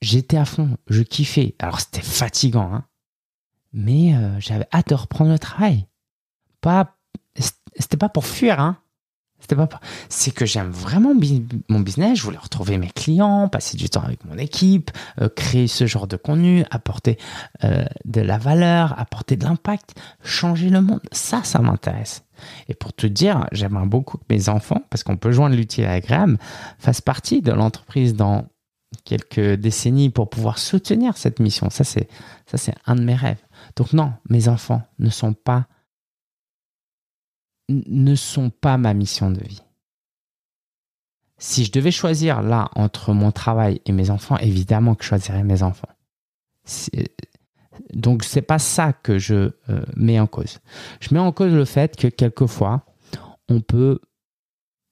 j'étais 0.00 0.36
à 0.36 0.44
fond, 0.44 0.76
je 0.88 1.02
kiffais. 1.02 1.54
Alors 1.58 1.80
c'était 1.80 2.02
fatigant, 2.02 2.72
hein. 2.72 2.84
mais 3.72 4.14
euh, 4.14 4.38
j'avais 4.40 4.66
hâte 4.72 4.88
de 4.88 4.94
reprendre 4.94 5.30
le 5.30 5.38
travail. 5.38 5.86
Pas, 6.60 6.96
c'était 7.76 7.96
pas 7.96 8.08
pour 8.08 8.26
fuir, 8.26 8.60
hein. 8.60 8.78
C'était 9.40 9.56
pas, 9.56 9.68
c'est 10.08 10.32
que 10.32 10.46
j'aime 10.46 10.70
vraiment 10.70 11.14
mon 11.68 11.80
business. 11.80 12.18
Je 12.18 12.22
voulais 12.22 12.38
retrouver 12.38 12.78
mes 12.78 12.90
clients, 12.90 13.48
passer 13.48 13.76
du 13.76 13.88
temps 13.88 14.02
avec 14.02 14.24
mon 14.24 14.36
équipe, 14.38 14.90
euh, 15.20 15.28
créer 15.28 15.66
ce 15.66 15.86
genre 15.86 16.06
de 16.06 16.16
contenu, 16.16 16.64
apporter 16.70 17.18
euh, 17.64 17.84
de 18.04 18.20
la 18.20 18.38
valeur, 18.38 18.98
apporter 18.98 19.36
de 19.36 19.44
l'impact, 19.44 19.94
changer 20.22 20.70
le 20.70 20.82
monde. 20.82 21.00
Ça, 21.12 21.42
ça 21.42 21.60
m'intéresse. 21.60 22.22
Et 22.68 22.74
pour 22.74 22.92
te 22.92 23.06
dire, 23.06 23.46
j'aimerais 23.52 23.86
beaucoup 23.86 24.18
que 24.18 24.24
mes 24.30 24.48
enfants, 24.48 24.82
parce 24.90 25.02
qu'on 25.02 25.16
peut 25.16 25.32
joindre 25.32 25.56
l'utile 25.56 25.84
à 25.84 25.92
l'agréable, 25.92 26.38
fassent 26.78 27.00
partie 27.00 27.42
de 27.42 27.52
l'entreprise 27.52 28.14
dans 28.14 28.46
quelques 29.04 29.54
décennies 29.54 30.10
pour 30.10 30.30
pouvoir 30.30 30.58
soutenir 30.58 31.16
cette 31.16 31.40
mission. 31.40 31.70
Ça, 31.70 31.84
c'est, 31.84 32.08
ça, 32.46 32.56
c'est 32.56 32.74
un 32.86 32.96
de 32.96 33.02
mes 33.02 33.14
rêves. 33.14 33.42
Donc 33.76 33.92
non, 33.92 34.12
mes 34.28 34.48
enfants 34.48 34.82
ne 34.98 35.10
sont 35.10 35.32
pas, 35.32 35.66
ne 37.70 38.14
sont 38.14 38.50
pas 38.50 38.76
ma 38.76 38.94
mission 38.94 39.30
de 39.30 39.40
vie. 39.40 39.62
Si 41.38 41.64
je 41.64 41.72
devais 41.72 41.90
choisir 41.90 42.42
là 42.42 42.68
entre 42.74 43.14
mon 43.14 43.32
travail 43.32 43.80
et 43.86 43.92
mes 43.92 44.10
enfants, 44.10 44.36
évidemment 44.38 44.94
que 44.94 45.04
je 45.04 45.08
choisirais 45.08 45.44
mes 45.44 45.62
enfants. 45.62 45.88
Donc 47.94 48.24
c'est 48.24 48.42
pas 48.42 48.58
ça 48.58 48.92
que 48.92 49.18
je 49.18 49.52
euh, 49.70 49.84
mets 49.96 50.20
en 50.20 50.26
cause. 50.26 50.58
Je 51.00 51.14
mets 51.14 51.20
en 51.20 51.32
cause 51.32 51.52
le 51.52 51.64
fait 51.64 51.96
que 51.96 52.08
quelquefois 52.08 52.84
on 53.48 53.60
peut 53.60 54.00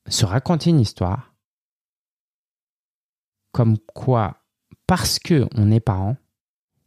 se 0.09 0.25
raconter 0.25 0.71
une 0.71 0.81
histoire 0.81 1.35
comme 3.53 3.79
quoi, 3.79 4.39
parce 4.87 5.19
que 5.19 5.47
on 5.55 5.71
est 5.71 5.81
parent 5.81 6.17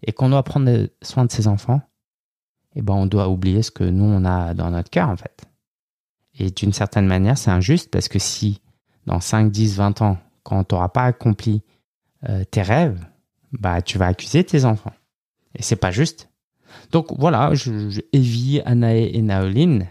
et 0.03 0.11
qu'on 0.11 0.29
doit 0.29 0.43
prendre 0.43 0.87
soin 1.01 1.25
de 1.25 1.31
ses 1.31 1.47
enfants, 1.47 1.81
eh 2.75 2.81
ben 2.81 2.93
on 2.93 3.05
doit 3.05 3.29
oublier 3.29 3.61
ce 3.61 3.71
que 3.71 3.83
nous 3.83 4.05
on 4.05 4.25
a 4.25 4.53
dans 4.53 4.71
notre 4.71 4.89
cœur 4.89 5.09
en 5.09 5.17
fait. 5.17 5.50
Et 6.37 6.49
d'une 6.49 6.73
certaine 6.73 7.07
manière, 7.07 7.37
c'est 7.37 7.51
injuste 7.51 7.91
parce 7.91 8.07
que 8.07 8.19
si 8.19 8.61
dans 9.05 9.19
5, 9.19 9.51
10, 9.51 9.75
20 9.77 10.01
ans, 10.01 10.17
quand 10.43 10.63
tu 10.63 10.75
n'auras 10.75 10.89
pas 10.89 11.03
accompli 11.03 11.63
euh, 12.29 12.43
tes 12.45 12.61
rêves, 12.61 13.03
bah 13.51 13.81
tu 13.81 13.97
vas 13.97 14.07
accuser 14.07 14.43
tes 14.43 14.65
enfants. 14.65 14.93
Et 15.55 15.61
c'est 15.61 15.75
pas 15.75 15.91
juste. 15.91 16.29
Donc 16.91 17.07
voilà, 17.17 17.53
je, 17.53 17.89
je 17.89 18.01
Evie, 18.13 18.61
et 18.65 19.21
Naoline, 19.21 19.87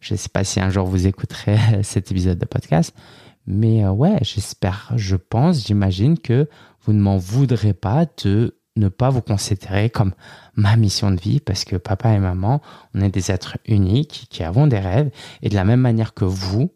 je 0.00 0.14
ne 0.14 0.18
sais 0.18 0.28
pas 0.28 0.44
si 0.44 0.60
un 0.60 0.70
jour 0.70 0.86
vous 0.86 1.06
écouterez 1.06 1.56
cet 1.82 2.10
épisode 2.10 2.38
de 2.38 2.44
podcast, 2.44 2.94
mais 3.46 3.84
euh, 3.84 3.90
ouais, 3.90 4.18
j'espère, 4.22 4.92
je 4.96 5.16
pense, 5.16 5.66
j'imagine 5.66 6.18
que 6.18 6.48
vous 6.82 6.92
ne 6.92 7.00
m'en 7.00 7.16
voudrez 7.16 7.72
pas 7.72 8.06
de 8.24 8.58
ne 8.76 8.88
pas 8.88 9.10
vous 9.10 9.20
considérer 9.20 9.90
comme 9.90 10.12
ma 10.54 10.76
mission 10.76 11.10
de 11.10 11.20
vie 11.20 11.40
parce 11.40 11.64
que 11.64 11.76
papa 11.76 12.12
et 12.12 12.18
maman, 12.18 12.60
on 12.94 13.00
est 13.00 13.10
des 13.10 13.30
êtres 13.30 13.58
uniques 13.66 14.26
qui 14.30 14.42
avons 14.42 14.66
des 14.66 14.78
rêves 14.78 15.10
et 15.42 15.48
de 15.48 15.54
la 15.54 15.64
même 15.64 15.80
manière 15.80 16.14
que 16.14 16.24
vous, 16.24 16.72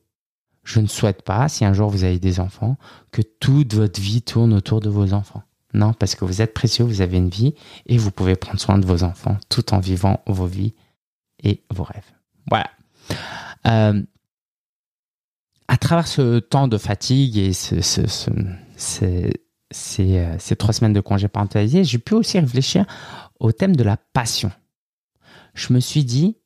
je 0.62 0.80
ne 0.80 0.86
souhaite 0.86 1.22
pas, 1.22 1.48
si 1.48 1.64
un 1.64 1.72
jour 1.72 1.88
vous 1.88 2.04
avez 2.04 2.18
des 2.18 2.40
enfants, 2.40 2.76
que 3.12 3.22
toute 3.22 3.74
votre 3.74 4.00
vie 4.00 4.22
tourne 4.22 4.52
autour 4.52 4.80
de 4.80 4.90
vos 4.90 5.12
enfants. 5.12 5.42
Non, 5.74 5.92
parce 5.92 6.14
que 6.14 6.24
vous 6.24 6.42
êtes 6.42 6.54
précieux, 6.54 6.84
vous 6.84 7.00
avez 7.00 7.18
une 7.18 7.28
vie 7.28 7.54
et 7.86 7.98
vous 7.98 8.10
pouvez 8.10 8.36
prendre 8.36 8.60
soin 8.60 8.78
de 8.78 8.86
vos 8.86 9.02
enfants 9.02 9.36
tout 9.48 9.74
en 9.74 9.78
vivant 9.78 10.22
vos 10.26 10.46
vies 10.46 10.74
et 11.42 11.62
vos 11.70 11.84
rêves. 11.84 12.12
Voilà. 12.48 12.70
Euh, 13.66 14.02
à 15.68 15.76
travers 15.76 16.06
ce 16.06 16.38
temps 16.38 16.68
de 16.68 16.78
fatigue 16.78 17.36
et 17.36 17.52
ce, 17.52 17.74
euh, 19.02 19.30
ces, 19.70 20.38
trois 20.56 20.72
semaines 20.72 20.92
de 20.92 21.00
congé 21.00 21.28
parentalisé, 21.28 21.84
j'ai 21.84 21.98
pu 21.98 22.14
aussi 22.14 22.38
réfléchir 22.38 22.86
au 23.40 23.52
thème 23.52 23.76
de 23.76 23.84
la 23.84 23.96
passion. 23.96 24.52
Je 25.54 25.72
me 25.72 25.80
suis 25.80 26.04
dit, 26.04 26.36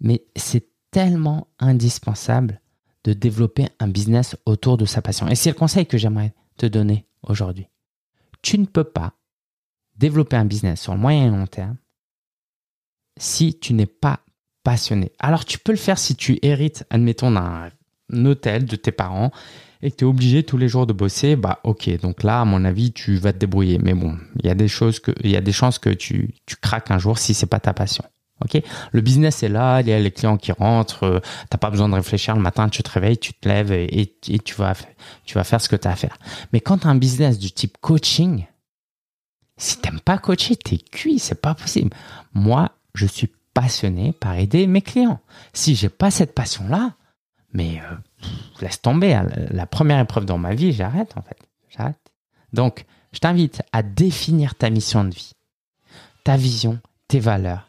mais 0.00 0.24
c'est 0.34 0.68
tellement 0.90 1.48
indispensable 1.58 2.60
de 3.04 3.12
développer 3.12 3.68
un 3.78 3.88
business 3.88 4.36
autour 4.46 4.76
de 4.76 4.84
sa 4.84 5.02
passion. 5.02 5.28
Et 5.28 5.34
c'est 5.34 5.50
le 5.50 5.56
conseil 5.56 5.86
que 5.86 5.98
j'aimerais 5.98 6.34
te 6.56 6.66
donner 6.66 7.06
aujourd'hui. 7.22 7.68
Tu 8.42 8.58
ne 8.58 8.66
peux 8.66 8.84
pas 8.84 9.14
développer 9.96 10.36
un 10.36 10.44
business 10.44 10.80
sur 10.80 10.94
le 10.94 11.00
moyen 11.00 11.26
et 11.26 11.30
long 11.30 11.46
terme 11.46 11.76
si 13.18 13.58
tu 13.58 13.72
n'es 13.72 13.86
pas 13.86 14.20
passionné. 14.62 15.12
Alors 15.18 15.44
tu 15.44 15.58
peux 15.58 15.72
le 15.72 15.78
faire 15.78 15.98
si 15.98 16.16
tu 16.16 16.38
hérites, 16.42 16.84
admettons, 16.90 17.30
d'un 17.30 17.70
hôtel 18.24 18.66
de 18.66 18.76
tes 18.76 18.92
parents 18.92 19.30
et 19.82 19.90
que 19.90 19.96
tu 19.96 20.04
es 20.04 20.08
obligé 20.08 20.42
tous 20.42 20.56
les 20.56 20.68
jours 20.68 20.86
de 20.86 20.92
bosser, 20.92 21.36
bah 21.36 21.60
ok, 21.64 22.00
donc 22.00 22.22
là, 22.22 22.40
à 22.40 22.44
mon 22.44 22.64
avis, 22.64 22.92
tu 22.92 23.16
vas 23.16 23.32
te 23.32 23.38
débrouiller. 23.38 23.78
Mais 23.78 23.94
bon, 23.94 24.16
il 24.40 24.46
y 24.46 24.50
a 24.50 24.54
des 24.54 24.68
choses 24.68 25.00
que, 25.00 25.12
il 25.22 25.30
y 25.30 25.36
a 25.36 25.40
des 25.40 25.52
chances 25.52 25.78
que 25.78 25.90
tu, 25.90 26.34
tu 26.46 26.56
craques 26.56 26.90
un 26.90 26.98
jour 26.98 27.18
si 27.18 27.34
c'est 27.34 27.46
pas 27.46 27.60
ta 27.60 27.72
passion. 27.72 28.04
Ok, 28.44 28.62
le 28.92 29.00
business 29.00 29.42
est 29.42 29.48
là, 29.48 29.80
il 29.80 29.88
y 29.88 29.92
a 29.92 29.98
les 29.98 30.10
clients 30.10 30.36
qui 30.36 30.52
rentrent, 30.52 31.04
euh, 31.04 31.20
t'as 31.48 31.56
pas 31.56 31.70
besoin 31.70 31.88
de 31.88 31.94
réfléchir 31.94 32.36
le 32.36 32.42
matin, 32.42 32.68
tu 32.68 32.82
te 32.82 32.90
réveilles, 32.90 33.16
tu 33.16 33.32
te 33.32 33.48
lèves 33.48 33.72
et, 33.72 34.14
et, 34.28 34.38
tu 34.40 34.54
vas 34.56 34.74
tu 35.24 35.36
vas 35.36 35.44
faire 35.44 35.58
ce 35.62 35.70
que 35.70 35.76
tu 35.76 35.88
as 35.88 35.92
à 35.92 35.96
faire. 35.96 36.18
Mais 36.52 36.60
quand 36.60 36.84
as 36.84 36.90
un 36.90 36.96
business 36.96 37.38
du 37.38 37.50
type 37.50 37.78
coaching, 37.80 38.44
si 39.56 39.78
t'aimes 39.78 40.00
pas 40.00 40.18
coacher, 40.18 40.54
t'es 40.56 40.76
cuit, 40.76 41.18
c'est 41.18 41.40
pas 41.40 41.54
possible. 41.54 41.90
Moi, 42.34 42.72
je 42.94 43.06
suis 43.06 43.32
passionné 43.54 44.12
par 44.12 44.34
aider 44.34 44.66
mes 44.66 44.82
clients. 44.82 45.20
Si 45.54 45.74
j'ai 45.74 45.88
pas 45.88 46.10
cette 46.10 46.34
passion 46.34 46.68
là, 46.68 46.92
mais 47.54 47.80
euh, 47.80 47.96
laisse 48.60 48.80
tomber. 48.80 49.14
Hein. 49.14 49.26
La 49.50 49.66
première 49.66 50.00
épreuve 50.00 50.24
dans 50.24 50.38
ma 50.38 50.54
vie, 50.54 50.72
j'arrête 50.72 51.16
en 51.16 51.22
fait. 51.22 51.38
J'arrête. 51.68 51.98
Donc, 52.52 52.86
je 53.12 53.18
t'invite 53.18 53.62
à 53.72 53.82
définir 53.82 54.54
ta 54.54 54.70
mission 54.70 55.04
de 55.04 55.14
vie, 55.14 55.32
ta 56.24 56.36
vision, 56.36 56.78
tes 57.08 57.20
valeurs 57.20 57.68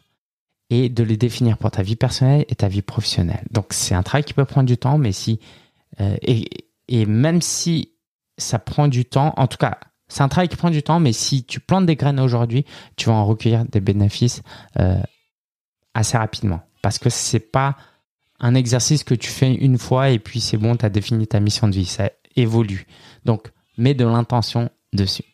et 0.70 0.88
de 0.88 1.02
les 1.02 1.16
définir 1.16 1.56
pour 1.56 1.70
ta 1.70 1.82
vie 1.82 1.96
personnelle 1.96 2.44
et 2.48 2.54
ta 2.54 2.68
vie 2.68 2.82
professionnelle. 2.82 3.44
Donc 3.50 3.68
c'est 3.70 3.94
un 3.94 4.02
travail 4.02 4.24
qui 4.24 4.34
peut 4.34 4.44
prendre 4.44 4.66
du 4.66 4.76
temps, 4.76 4.98
mais 4.98 5.12
si 5.12 5.40
euh, 6.00 6.16
et, 6.20 7.06
même 7.06 7.42
si 7.42 7.92
ça 8.36 8.58
prend 8.58 8.88
du 8.88 9.04
temps, 9.04 9.32
en 9.36 9.46
tout 9.46 9.56
cas 9.56 9.78
c'est 10.08 10.22
un 10.22 10.28
travail 10.28 10.48
qui 10.48 10.56
prend 10.56 10.70
du 10.70 10.82
temps, 10.82 11.00
mais 11.00 11.12
si 11.12 11.44
tu 11.44 11.60
plantes 11.60 11.86
des 11.86 11.96
graines 11.96 12.20
aujourd'hui, 12.20 12.64
tu 12.96 13.08
vas 13.08 13.14
en 13.14 13.26
recueillir 13.26 13.64
des 13.66 13.80
bénéfices 13.80 14.42
euh, 14.78 15.00
assez 15.94 16.16
rapidement, 16.16 16.60
parce 16.82 16.98
que 16.98 17.10
c'est 17.10 17.40
pas 17.40 17.76
un 18.40 18.54
exercice 18.54 19.04
que 19.04 19.14
tu 19.14 19.28
fais 19.28 19.54
une 19.54 19.78
fois 19.78 20.10
et 20.10 20.18
puis 20.18 20.40
c'est 20.40 20.56
bon, 20.56 20.76
tu 20.76 20.84
as 20.84 20.90
défini 20.90 21.26
ta 21.26 21.40
mission 21.40 21.68
de 21.68 21.74
vie, 21.74 21.86
ça 21.86 22.10
évolue. 22.36 22.86
Donc 23.24 23.50
mets 23.76 23.94
de 23.94 24.04
l'intention 24.04 24.70
dessus. 24.92 25.24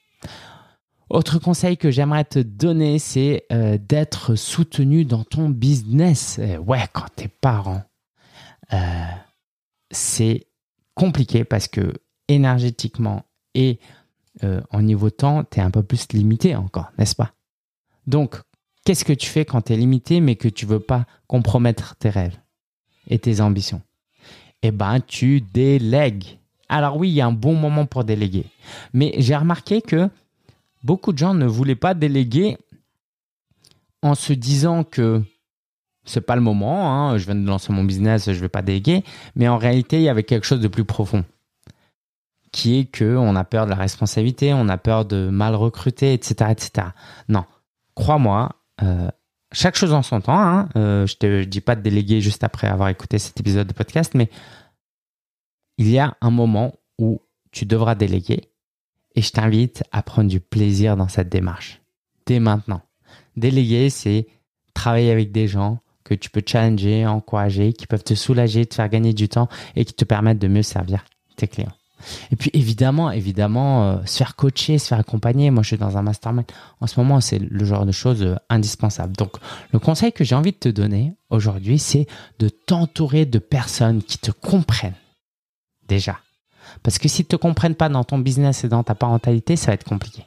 Autre 1.10 1.38
conseil 1.38 1.76
que 1.76 1.90
j'aimerais 1.90 2.24
te 2.24 2.38
donner, 2.38 2.98
c'est 2.98 3.44
euh, 3.52 3.78
d'être 3.78 4.34
soutenu 4.34 5.04
dans 5.04 5.22
ton 5.22 5.50
business. 5.50 6.38
Euh, 6.40 6.56
ouais, 6.58 6.82
quand 6.92 7.06
t'es 7.14 7.28
parent, 7.28 7.82
euh, 8.72 9.04
c'est 9.90 10.46
compliqué 10.94 11.44
parce 11.44 11.68
que 11.68 11.92
énergétiquement 12.28 13.24
et 13.54 13.78
en 14.72 14.82
niveau 14.82 15.10
temps, 15.10 15.44
tu 15.44 15.60
es 15.60 15.62
un 15.62 15.70
peu 15.70 15.84
plus 15.84 16.08
limité 16.12 16.56
encore, 16.56 16.90
n'est-ce 16.98 17.14
pas? 17.14 17.34
Donc, 18.08 18.34
qu'est-ce 18.84 19.04
que 19.04 19.12
tu 19.12 19.28
fais 19.28 19.44
quand 19.44 19.62
tu 19.62 19.72
es 19.72 19.76
limité 19.76 20.20
mais 20.20 20.34
que 20.34 20.48
tu 20.48 20.66
veux 20.66 20.80
pas 20.80 21.06
compromettre 21.28 21.94
tes 21.94 22.10
rêves? 22.10 22.36
Et 23.08 23.18
tes 23.18 23.40
ambitions 23.40 23.82
Eh 24.62 24.70
ben, 24.70 25.00
tu 25.00 25.40
délègues. 25.40 26.38
Alors 26.68 26.96
oui, 26.96 27.10
il 27.10 27.14
y 27.14 27.20
a 27.20 27.26
un 27.26 27.32
bon 27.32 27.54
moment 27.54 27.86
pour 27.86 28.04
déléguer. 28.04 28.46
Mais 28.92 29.14
j'ai 29.18 29.36
remarqué 29.36 29.82
que 29.82 30.08
beaucoup 30.82 31.12
de 31.12 31.18
gens 31.18 31.34
ne 31.34 31.46
voulaient 31.46 31.74
pas 31.74 31.94
déléguer 31.94 32.56
en 34.02 34.14
se 34.14 34.32
disant 34.32 34.84
que 34.84 35.22
c'est 36.04 36.20
pas 36.20 36.36
le 36.36 36.42
moment, 36.42 36.92
hein, 36.92 37.16
je 37.16 37.24
viens 37.24 37.34
de 37.34 37.46
lancer 37.46 37.72
mon 37.72 37.84
business, 37.84 38.30
je 38.30 38.40
vais 38.40 38.48
pas 38.50 38.60
déléguer, 38.60 39.04
mais 39.36 39.48
en 39.48 39.56
réalité, 39.56 39.96
il 39.96 40.02
y 40.02 40.08
avait 40.08 40.24
quelque 40.24 40.46
chose 40.46 40.60
de 40.60 40.68
plus 40.68 40.84
profond 40.84 41.24
qui 42.54 42.78
est 42.78 42.84
que 42.84 43.16
on 43.16 43.34
a 43.34 43.42
peur 43.42 43.64
de 43.64 43.70
la 43.70 43.76
responsabilité, 43.76 44.54
on 44.54 44.68
a 44.68 44.78
peur 44.78 45.04
de 45.04 45.28
mal 45.28 45.56
recruter, 45.56 46.14
etc., 46.14 46.52
etc. 46.52 46.88
Non, 47.28 47.44
crois-moi, 47.96 48.50
euh, 48.82 49.10
chaque 49.54 49.76
chose 49.76 49.92
en 49.92 50.02
son 50.02 50.20
temps. 50.20 50.38
Hein, 50.38 50.68
euh, 50.76 51.06
je 51.06 51.16
te 51.16 51.44
dis 51.44 51.60
pas 51.60 51.76
de 51.76 51.80
déléguer 51.80 52.20
juste 52.20 52.44
après 52.44 52.66
avoir 52.66 52.88
écouté 52.88 53.18
cet 53.18 53.40
épisode 53.40 53.66
de 53.66 53.72
podcast, 53.72 54.12
mais 54.14 54.28
il 55.78 55.88
y 55.88 55.98
a 55.98 56.16
un 56.20 56.30
moment 56.30 56.74
où 56.98 57.22
tu 57.50 57.64
devras 57.64 57.94
déléguer 57.94 58.50
et 59.14 59.22
je 59.22 59.30
t'invite 59.30 59.84
à 59.92 60.02
prendre 60.02 60.28
du 60.28 60.40
plaisir 60.40 60.96
dans 60.96 61.08
cette 61.08 61.28
démarche. 61.28 61.80
Dès 62.26 62.40
maintenant. 62.40 62.82
Déléguer, 63.36 63.90
c'est 63.90 64.26
travailler 64.74 65.10
avec 65.10 65.32
des 65.32 65.46
gens 65.46 65.78
que 66.04 66.14
tu 66.14 66.30
peux 66.30 66.42
challenger, 66.44 67.06
encourager, 67.06 67.72
qui 67.72 67.86
peuvent 67.86 68.04
te 68.04 68.14
soulager, 68.14 68.66
te 68.66 68.74
faire 68.74 68.88
gagner 68.88 69.14
du 69.14 69.28
temps 69.28 69.48
et 69.76 69.84
qui 69.84 69.94
te 69.94 70.04
permettent 70.04 70.38
de 70.38 70.48
mieux 70.48 70.62
servir 70.62 71.04
tes 71.36 71.48
clients. 71.48 71.72
Et 72.30 72.36
puis 72.36 72.50
évidemment, 72.52 73.10
évidemment, 73.10 73.84
euh, 73.84 73.96
se 74.06 74.18
faire 74.18 74.36
coacher, 74.36 74.78
se 74.78 74.88
faire 74.88 74.98
accompagner. 74.98 75.50
Moi, 75.50 75.62
je 75.62 75.68
suis 75.68 75.78
dans 75.78 75.96
un 75.96 76.02
mastermind. 76.02 76.46
En 76.80 76.86
ce 76.86 76.98
moment, 76.98 77.20
c'est 77.20 77.38
le 77.38 77.64
genre 77.64 77.86
de 77.86 77.92
choses 77.92 78.22
euh, 78.22 78.36
indispensables. 78.48 79.16
Donc, 79.16 79.32
le 79.72 79.78
conseil 79.78 80.12
que 80.12 80.24
j'ai 80.24 80.34
envie 80.34 80.52
de 80.52 80.58
te 80.58 80.68
donner 80.68 81.14
aujourd'hui, 81.30 81.78
c'est 81.78 82.06
de 82.38 82.48
t'entourer 82.48 83.26
de 83.26 83.38
personnes 83.38 84.02
qui 84.02 84.18
te 84.18 84.30
comprennent 84.30 84.94
déjà. 85.88 86.18
Parce 86.82 86.98
que 86.98 87.08
s'ils 87.08 87.26
ne 87.26 87.28
te 87.28 87.36
comprennent 87.36 87.74
pas 87.74 87.88
dans 87.88 88.04
ton 88.04 88.18
business 88.18 88.64
et 88.64 88.68
dans 88.68 88.82
ta 88.82 88.94
parentalité, 88.94 89.56
ça 89.56 89.68
va 89.68 89.74
être 89.74 89.84
compliqué. 89.84 90.24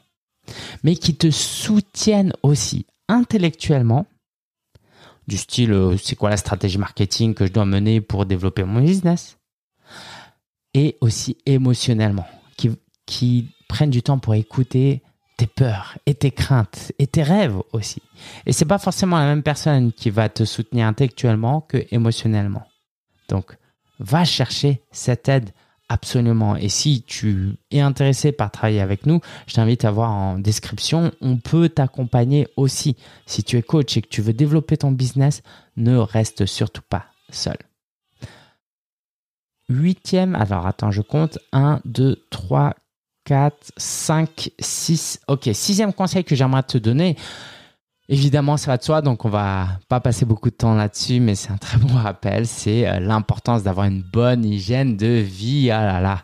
Mais 0.84 0.96
qui 0.96 1.16
te 1.16 1.30
soutiennent 1.30 2.34
aussi 2.44 2.86
intellectuellement, 3.10 4.06
du 5.28 5.38
style 5.38 5.74
euh, 5.74 5.98
c'est 5.98 6.16
quoi 6.16 6.30
la 6.30 6.38
stratégie 6.38 6.78
marketing 6.78 7.34
que 7.34 7.46
je 7.46 7.52
dois 7.52 7.66
mener 7.66 8.02
pour 8.02 8.26
développer 8.26 8.64
mon 8.64 8.82
business, 8.82 9.37
et 10.78 10.96
aussi 11.02 11.38
émotionnellement, 11.48 12.28
qui, 12.56 12.70
qui 13.08 13.50
prennent 13.68 13.90
du 13.90 14.04
temps 14.04 14.20
pour 14.20 14.36
écouter 14.36 15.02
tes 15.36 15.48
peurs 15.48 15.98
et 16.06 16.14
tes 16.14 16.30
craintes 16.30 16.92
et 17.00 17.08
tes 17.08 17.24
rêves 17.24 17.58
aussi. 17.74 18.04
Et 18.46 18.54
c'est 18.54 18.66
pas 18.66 18.78
forcément 18.78 19.18
la 19.18 19.26
même 19.26 19.42
personne 19.42 19.92
qui 19.92 20.12
va 20.12 20.30
te 20.30 20.46
soutenir 20.46 20.86
intellectuellement 20.86 21.62
que 21.62 21.84
émotionnellement. 21.90 22.64
Donc, 23.28 23.58
va 24.00 24.24
chercher 24.24 24.84
cette 24.92 25.28
aide 25.28 25.50
Absolument. 25.90 26.58
Et 26.58 26.68
si 26.68 27.04
tu 27.04 27.54
es 27.72 27.80
intéressé 27.80 28.34
par 28.34 28.52
travailler 28.52 28.82
avec 28.82 29.06
nous, 29.06 29.22
je 29.48 29.54
t'invite 29.54 29.86
à 29.86 29.92
voir 29.92 30.12
en 30.12 30.38
description. 30.38 31.14
On 31.22 31.38
peut 31.38 31.70
t'accompagner 31.70 32.50
aussi. 32.58 32.98
Si 33.26 33.42
tu 33.42 33.56
es 33.56 33.62
coach 33.62 33.96
et 33.96 34.02
que 34.02 34.10
tu 34.10 34.22
veux 34.22 34.34
développer 34.34 34.76
ton 34.76 34.92
business, 34.92 35.44
ne 35.78 35.96
reste 35.96 36.46
surtout 36.46 36.82
pas 36.90 37.06
seul. 37.32 37.56
Huitième, 39.70 40.36
alors 40.36 40.66
attends, 40.66 40.92
je 40.92 41.02
compte. 41.02 41.40
1, 41.52 41.82
2, 41.86 42.26
3, 42.30 42.74
4, 43.26 43.72
5, 43.76 44.52
6. 44.60 45.20
Ok, 45.28 45.50
sixième 45.54 45.92
conseil 45.94 46.24
que 46.24 46.36
j'aimerais 46.36 46.64
te 46.64 46.78
donner. 46.78 47.18
Évidemment, 48.10 48.56
ça 48.56 48.72
va 48.72 48.78
de 48.78 48.84
soi, 48.84 49.02
donc 49.02 49.26
on 49.26 49.30
va 49.30 49.68
pas 49.90 50.00
passer 50.00 50.26
beaucoup 50.26 50.50
de 50.50 50.56
temps 50.56 50.74
là-dessus, 50.74 51.20
mais 51.20 51.36
c'est 51.36 51.52
un 51.52 51.58
très 51.58 51.78
bon 51.78 51.94
rappel. 51.94 52.48
C'est 52.48 52.88
euh, 52.88 53.02
l'importance 53.02 53.64
d'avoir 53.64 53.88
une 53.88 54.02
bonne 54.02 54.46
hygiène 54.46 54.96
de 54.96 55.08
vie. 55.08 55.70
Ah 55.72 55.86
là 55.86 56.00
là, 56.00 56.24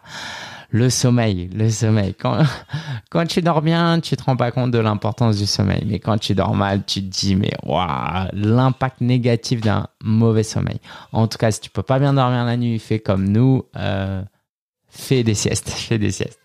le 0.73 0.89
sommeil, 0.89 1.49
le 1.53 1.69
sommeil. 1.69 2.15
Quand, 3.11 3.25
tu 3.27 3.41
dors 3.43 3.61
bien, 3.61 3.99
tu 3.99 4.17
te 4.17 4.23
rends 4.23 4.35
pas 4.35 4.51
compte 4.51 4.71
de 4.71 4.79
l'importance 4.79 5.37
du 5.37 5.45
sommeil, 5.45 5.83
mais 5.85 5.99
quand 5.99 6.17
tu 6.17 6.33
dors 6.33 6.55
mal, 6.55 6.83
tu 6.83 7.01
te 7.01 7.05
dis 7.05 7.35
mais 7.35 7.51
waouh, 7.63 8.27
l'impact 8.33 8.99
négatif 8.99 9.61
d'un 9.61 9.87
mauvais 10.03 10.41
sommeil. 10.41 10.79
En 11.11 11.27
tout 11.27 11.37
cas, 11.37 11.51
si 11.51 11.61
tu 11.61 11.69
peux 11.69 11.83
pas 11.83 11.99
bien 11.99 12.13
dormir 12.13 12.43
la 12.43 12.57
nuit, 12.57 12.79
fais 12.79 12.99
comme 12.99 13.29
nous. 13.29 13.63
Euh, 13.75 14.23
fais 14.89 15.23
des 15.23 15.35
siestes, 15.35 15.69
fais 15.69 15.99
des 15.99 16.11
siestes. 16.11 16.39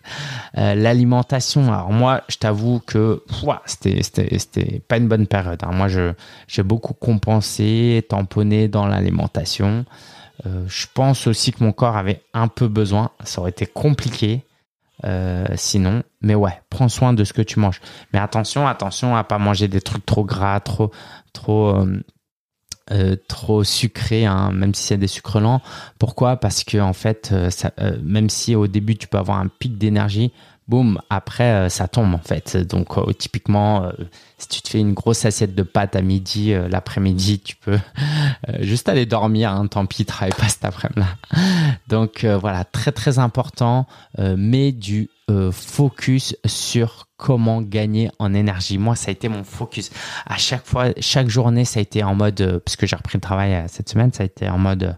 Euh, 0.59 0.75
l'alimentation, 0.75 1.73
alors 1.73 1.91
moi, 1.91 2.21
je 2.29 2.37
t'avoue 2.37 2.81
que 2.85 3.23
c'était 3.65 4.01
c'était 4.03 4.81
pas 4.87 4.97
une 4.97 5.07
bonne 5.07 5.25
période. 5.25 5.61
Hein. 5.63 5.71
Moi, 5.73 5.87
je 5.87 6.13
j'ai 6.47 6.63
beaucoup 6.63 6.93
compensé, 6.93 8.05
tamponné 8.07 8.67
dans 8.67 8.85
l'alimentation. 8.85 9.85
Euh, 10.45 10.65
je 10.67 10.87
pense 10.93 11.27
aussi 11.27 11.51
que 11.51 11.63
mon 11.63 11.71
corps 11.71 11.97
avait 11.97 12.23
un 12.33 12.47
peu 12.47 12.67
besoin. 12.67 13.11
Ça 13.23 13.41
aurait 13.41 13.51
été 13.51 13.65
compliqué 13.65 14.43
euh, 15.05 15.45
sinon. 15.55 16.03
Mais 16.21 16.35
ouais, 16.35 16.61
prends 16.69 16.89
soin 16.89 17.13
de 17.13 17.23
ce 17.23 17.33
que 17.33 17.41
tu 17.41 17.59
manges. 17.59 17.81
Mais 18.13 18.19
attention, 18.19 18.67
attention 18.67 19.15
à 19.15 19.23
pas 19.23 19.37
manger 19.37 19.67
des 19.67 19.81
trucs 19.81 20.05
trop 20.05 20.23
gras, 20.23 20.59
trop 20.59 20.91
trop 21.33 21.85
euh, 22.91 23.15
trop 23.27 23.63
sucré, 23.63 24.25
hein, 24.25 24.51
même 24.51 24.73
si 24.73 24.83
c'est 24.83 24.97
des 24.97 25.07
sucres 25.07 25.39
lents. 25.39 25.61
Pourquoi? 25.99 26.37
Parce 26.37 26.63
que 26.63 26.77
en 26.79 26.93
fait, 26.93 27.33
même 28.03 28.29
si 28.29 28.55
au 28.55 28.67
début 28.67 28.97
tu 28.97 29.07
peux 29.07 29.17
avoir 29.17 29.39
un 29.39 29.47
pic 29.47 29.77
d'énergie, 29.77 30.31
boum, 30.69 31.01
après 31.09 31.51
euh, 31.51 31.69
ça 31.69 31.87
tombe 31.87 32.13
en 32.13 32.19
fait. 32.19 32.55
Donc 32.55 32.97
euh, 32.97 33.11
typiquement, 33.11 33.85
euh, 33.85 33.91
si 34.37 34.47
tu 34.47 34.61
te 34.61 34.69
fais 34.69 34.79
une 34.79 34.93
grosse 34.93 35.25
assiette 35.25 35.55
de 35.55 35.63
pâtes 35.63 35.95
à 35.95 36.01
midi, 36.01 36.53
l'après-midi, 36.69 37.39
tu 37.39 37.55
peux 37.55 37.79
juste 38.59 38.87
aller 38.87 39.05
dormir. 39.05 39.51
Hein, 39.51 39.67
tant 39.67 39.85
pis, 39.85 40.05
travaille 40.05 40.33
pas 40.37 40.47
cet 40.47 40.63
après-midi. 40.63 41.07
Donc 41.87 42.23
voilà, 42.23 42.63
très 42.63 42.91
très 42.91 43.19
important, 43.19 43.87
mais 44.17 44.71
du 44.71 45.09
focus 45.51 46.35
sur 46.45 47.07
comment 47.17 47.61
gagner 47.61 48.09
en 48.19 48.33
énergie. 48.33 48.77
Moi, 48.77 48.95
ça 48.95 49.09
a 49.09 49.11
été 49.11 49.27
mon 49.27 49.43
focus. 49.43 49.89
À 50.25 50.37
chaque 50.37 50.65
fois, 50.65 50.87
chaque 50.99 51.29
journée, 51.29 51.65
ça 51.65 51.79
a 51.79 51.81
été 51.81 52.03
en 52.03 52.15
mode, 52.15 52.61
puisque 52.65 52.85
j'ai 52.85 52.95
repris 52.95 53.17
le 53.17 53.21
travail 53.21 53.65
cette 53.67 53.89
semaine, 53.89 54.13
ça 54.13 54.23
a 54.23 54.25
été 54.25 54.47
en 54.49 54.57
mode 54.57 54.97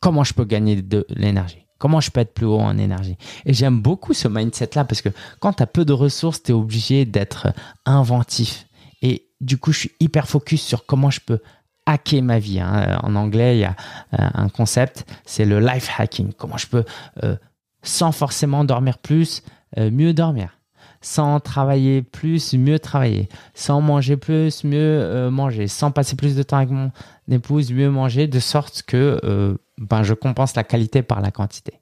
comment 0.00 0.24
je 0.24 0.34
peux 0.34 0.44
gagner 0.44 0.80
de 0.80 1.06
l'énergie 1.08 1.67
Comment 1.78 2.00
je 2.00 2.10
peux 2.10 2.20
être 2.20 2.34
plus 2.34 2.46
haut 2.46 2.58
en 2.58 2.76
énergie? 2.76 3.16
Et 3.46 3.54
j'aime 3.54 3.80
beaucoup 3.80 4.12
ce 4.12 4.28
mindset-là 4.28 4.84
parce 4.84 5.00
que 5.00 5.10
quand 5.40 5.54
tu 5.54 5.62
as 5.62 5.66
peu 5.66 5.84
de 5.84 5.92
ressources, 5.92 6.42
tu 6.42 6.50
es 6.50 6.54
obligé 6.54 7.04
d'être 7.04 7.48
inventif. 7.86 8.66
Et 9.02 9.28
du 9.40 9.58
coup, 9.58 9.72
je 9.72 9.78
suis 9.80 9.92
hyper 10.00 10.28
focus 10.28 10.62
sur 10.62 10.86
comment 10.86 11.10
je 11.10 11.20
peux 11.20 11.40
hacker 11.86 12.22
ma 12.22 12.38
vie. 12.38 12.60
Hein. 12.60 12.98
En 13.02 13.16
anglais, 13.16 13.56
il 13.56 13.60
y 13.60 13.64
a 13.64 13.76
euh, 14.18 14.28
un 14.34 14.48
concept, 14.48 15.06
c'est 15.24 15.44
le 15.44 15.58
life 15.60 15.90
hacking. 15.98 16.32
Comment 16.32 16.56
je 16.56 16.66
peux, 16.66 16.84
euh, 17.24 17.36
sans 17.82 18.12
forcément 18.12 18.64
dormir 18.64 18.98
plus, 18.98 19.42
euh, 19.78 19.90
mieux 19.90 20.12
dormir 20.12 20.54
sans 21.00 21.38
travailler 21.38 22.02
plus, 22.02 22.54
mieux 22.54 22.80
travailler, 22.80 23.28
sans 23.54 23.80
manger 23.80 24.16
plus, 24.16 24.64
mieux 24.64 25.30
manger, 25.30 25.68
sans 25.68 25.92
passer 25.92 26.16
plus 26.16 26.34
de 26.34 26.42
temps 26.42 26.56
avec 26.56 26.70
mon 26.70 26.90
épouse, 27.30 27.70
mieux 27.70 27.88
manger, 27.88 28.26
de 28.26 28.40
sorte 28.40 28.82
que 28.82 29.56
ben, 29.78 30.02
je 30.02 30.14
compense 30.14 30.54
la 30.54 30.64
qualité 30.64 31.02
par 31.02 31.20
la 31.20 31.30
quantité. 31.30 31.80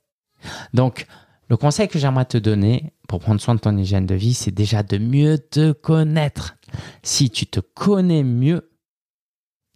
Donc, 0.74 1.06
le 1.48 1.56
conseil 1.56 1.88
que 1.88 1.98
j'aimerais 1.98 2.24
te 2.24 2.38
donner 2.38 2.92
pour 3.08 3.20
prendre 3.20 3.40
soin 3.40 3.54
de 3.54 3.60
ton 3.60 3.76
hygiène 3.76 4.06
de 4.06 4.14
vie, 4.14 4.34
c'est 4.34 4.50
déjà 4.50 4.82
de 4.82 4.98
mieux 4.98 5.38
te 5.38 5.72
connaître. 5.72 6.56
Si 7.02 7.30
tu 7.30 7.46
te 7.46 7.60
connais 7.60 8.22
mieux, 8.22 8.70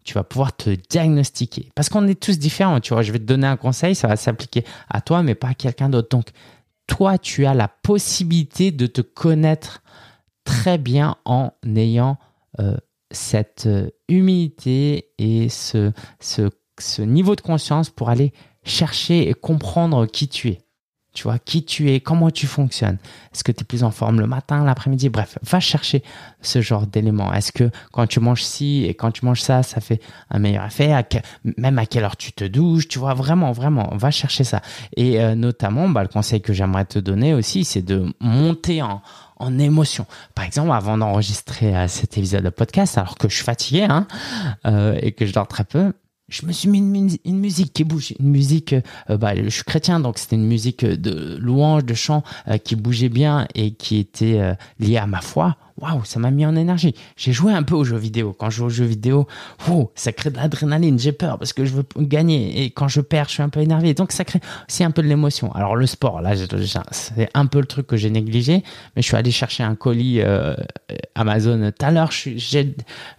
tu 0.04 0.14
vas 0.14 0.24
pouvoir 0.24 0.56
te 0.56 0.70
diagnostiquer. 0.88 1.70
Parce 1.74 1.88
qu'on 1.88 2.09
est 2.09 2.20
tous 2.20 2.38
différents, 2.38 2.80
tu 2.80 2.92
vois. 2.92 3.02
Je 3.02 3.12
vais 3.12 3.18
te 3.18 3.24
donner 3.24 3.46
un 3.46 3.56
conseil, 3.56 3.94
ça 3.94 4.09
va 4.09 4.16
s'appliquer 4.16 4.64
à 4.88 5.00
toi, 5.00 5.22
mais 5.22 5.35
pas 5.35 5.48
à 5.48 5.54
quelqu'un 5.54 5.88
d'autre. 5.88 6.09
Donc, 6.11 6.30
toi, 6.87 7.18
tu 7.18 7.46
as 7.46 7.54
la 7.54 7.68
possibilité 7.68 8.72
de 8.72 8.87
te 8.87 9.00
connaître 9.00 9.83
très 10.44 10.78
bien 10.78 11.16
en 11.24 11.52
ayant 11.76 12.18
euh, 12.59 12.76
cette 13.12 13.66
euh, 13.66 13.90
humilité 14.09 15.12
et 15.18 15.48
ce, 15.48 15.92
ce 16.18 16.50
ce 16.80 17.02
niveau 17.02 17.36
de 17.36 17.40
conscience 17.40 17.90
pour 17.90 18.10
aller 18.10 18.32
chercher 18.64 19.28
et 19.28 19.34
comprendre 19.34 20.06
qui 20.06 20.28
tu 20.28 20.48
es. 20.48 20.60
Tu 21.12 21.24
vois, 21.24 21.40
qui 21.40 21.64
tu 21.64 21.90
es, 21.90 21.98
comment 21.98 22.30
tu 22.30 22.46
fonctionnes. 22.46 22.98
Est-ce 23.34 23.42
que 23.42 23.50
tu 23.50 23.62
es 23.62 23.64
plus 23.64 23.82
en 23.82 23.90
forme 23.90 24.20
le 24.20 24.28
matin, 24.28 24.64
l'après-midi? 24.64 25.08
Bref, 25.08 25.38
va 25.42 25.58
chercher 25.58 26.04
ce 26.40 26.60
genre 26.60 26.86
d'éléments. 26.86 27.32
Est-ce 27.32 27.50
que 27.50 27.68
quand 27.90 28.06
tu 28.06 28.20
manges 28.20 28.44
ci 28.44 28.84
et 28.84 28.94
quand 28.94 29.10
tu 29.10 29.24
manges 29.24 29.40
ça, 29.40 29.64
ça 29.64 29.80
fait 29.80 30.00
un 30.30 30.38
meilleur 30.38 30.66
effet? 30.66 30.92
Même 31.56 31.80
à 31.80 31.86
quelle 31.86 32.04
heure 32.04 32.16
tu 32.16 32.30
te 32.32 32.44
douches? 32.44 32.86
Tu 32.86 33.00
vois, 33.00 33.14
vraiment, 33.14 33.50
vraiment, 33.50 33.90
va 33.96 34.12
chercher 34.12 34.44
ça. 34.44 34.62
Et 34.96 35.20
euh, 35.20 35.34
notamment, 35.34 35.88
bah, 35.88 36.02
le 36.02 36.08
conseil 36.08 36.42
que 36.42 36.52
j'aimerais 36.52 36.84
te 36.84 37.00
donner 37.00 37.34
aussi, 37.34 37.64
c'est 37.64 37.82
de 37.82 38.14
monter 38.20 38.80
en, 38.80 39.02
émotion. 39.58 40.06
Par 40.34 40.44
exemple, 40.44 40.70
avant 40.70 40.96
d'enregistrer 40.96 41.74
euh, 41.74 41.88
cet 41.88 42.18
épisode 42.18 42.44
de 42.44 42.50
podcast, 42.50 42.98
alors 42.98 43.16
que 43.16 43.28
je 43.28 43.34
suis 43.34 43.44
fatigué 43.44 43.82
hein, 43.82 44.06
euh, 44.66 44.96
et 45.00 45.12
que 45.12 45.26
je 45.26 45.32
dors 45.32 45.48
très 45.48 45.64
peu, 45.64 45.92
je 46.30 46.46
me 46.46 46.52
suis 46.52 46.68
mis 46.68 46.78
une, 47.24 47.38
musique 47.38 47.72
qui 47.72 47.84
bouge, 47.84 48.14
une 48.18 48.30
musique, 48.30 48.74
euh, 49.10 49.16
bah, 49.18 49.34
je 49.34 49.48
suis 49.48 49.64
chrétien, 49.64 50.00
donc 50.00 50.18
c'était 50.18 50.36
une 50.36 50.46
musique 50.46 50.84
de 50.84 51.36
louange, 51.38 51.84
de 51.84 51.94
chant 51.94 52.22
euh, 52.48 52.56
qui 52.56 52.76
bougeait 52.76 53.08
bien 53.08 53.46
et 53.54 53.72
qui 53.72 53.98
était 53.98 54.38
euh, 54.38 54.54
liée 54.78 54.96
à 54.96 55.06
ma 55.06 55.20
foi 55.20 55.56
waouh, 55.80 56.04
ça 56.04 56.18
m'a 56.18 56.30
mis 56.30 56.44
en 56.46 56.56
énergie. 56.56 56.94
J'ai 57.16 57.32
joué 57.32 57.52
un 57.52 57.62
peu 57.62 57.74
aux 57.74 57.84
jeux 57.84 57.96
vidéo. 57.96 58.34
Quand 58.38 58.50
je 58.50 58.56
joue 58.56 58.64
aux 58.66 58.70
jeux 58.70 58.84
vidéo, 58.84 59.26
ça 59.94 60.12
crée 60.12 60.30
de 60.30 60.36
l'adrénaline. 60.36 60.98
J'ai 60.98 61.12
peur 61.12 61.38
parce 61.38 61.52
que 61.52 61.64
je 61.64 61.74
veux 61.74 61.84
gagner. 61.98 62.62
Et 62.62 62.70
quand 62.70 62.88
je 62.88 63.00
perds, 63.00 63.26
je 63.28 63.34
suis 63.34 63.42
un 63.42 63.48
peu 63.48 63.60
énervé. 63.60 63.94
Donc 63.94 64.12
ça 64.12 64.24
crée 64.24 64.40
aussi 64.68 64.84
un 64.84 64.90
peu 64.90 65.02
de 65.02 65.08
l'émotion. 65.08 65.52
Alors 65.52 65.76
le 65.76 65.86
sport, 65.86 66.20
là, 66.20 66.34
c'est 66.90 67.28
un 67.34 67.46
peu 67.46 67.60
le 67.60 67.66
truc 67.66 67.86
que 67.86 67.96
j'ai 67.96 68.10
négligé. 68.10 68.62
Mais 68.94 69.02
je 69.02 69.06
suis 69.06 69.16
allé 69.16 69.30
chercher 69.30 69.62
un 69.62 69.74
colis 69.74 70.20
euh, 70.20 70.54
Amazon 71.14 71.70
tout 71.70 71.86
à 71.86 71.90
l'heure. 71.90 72.10
Je, 72.10 72.30
euh, 72.30 72.64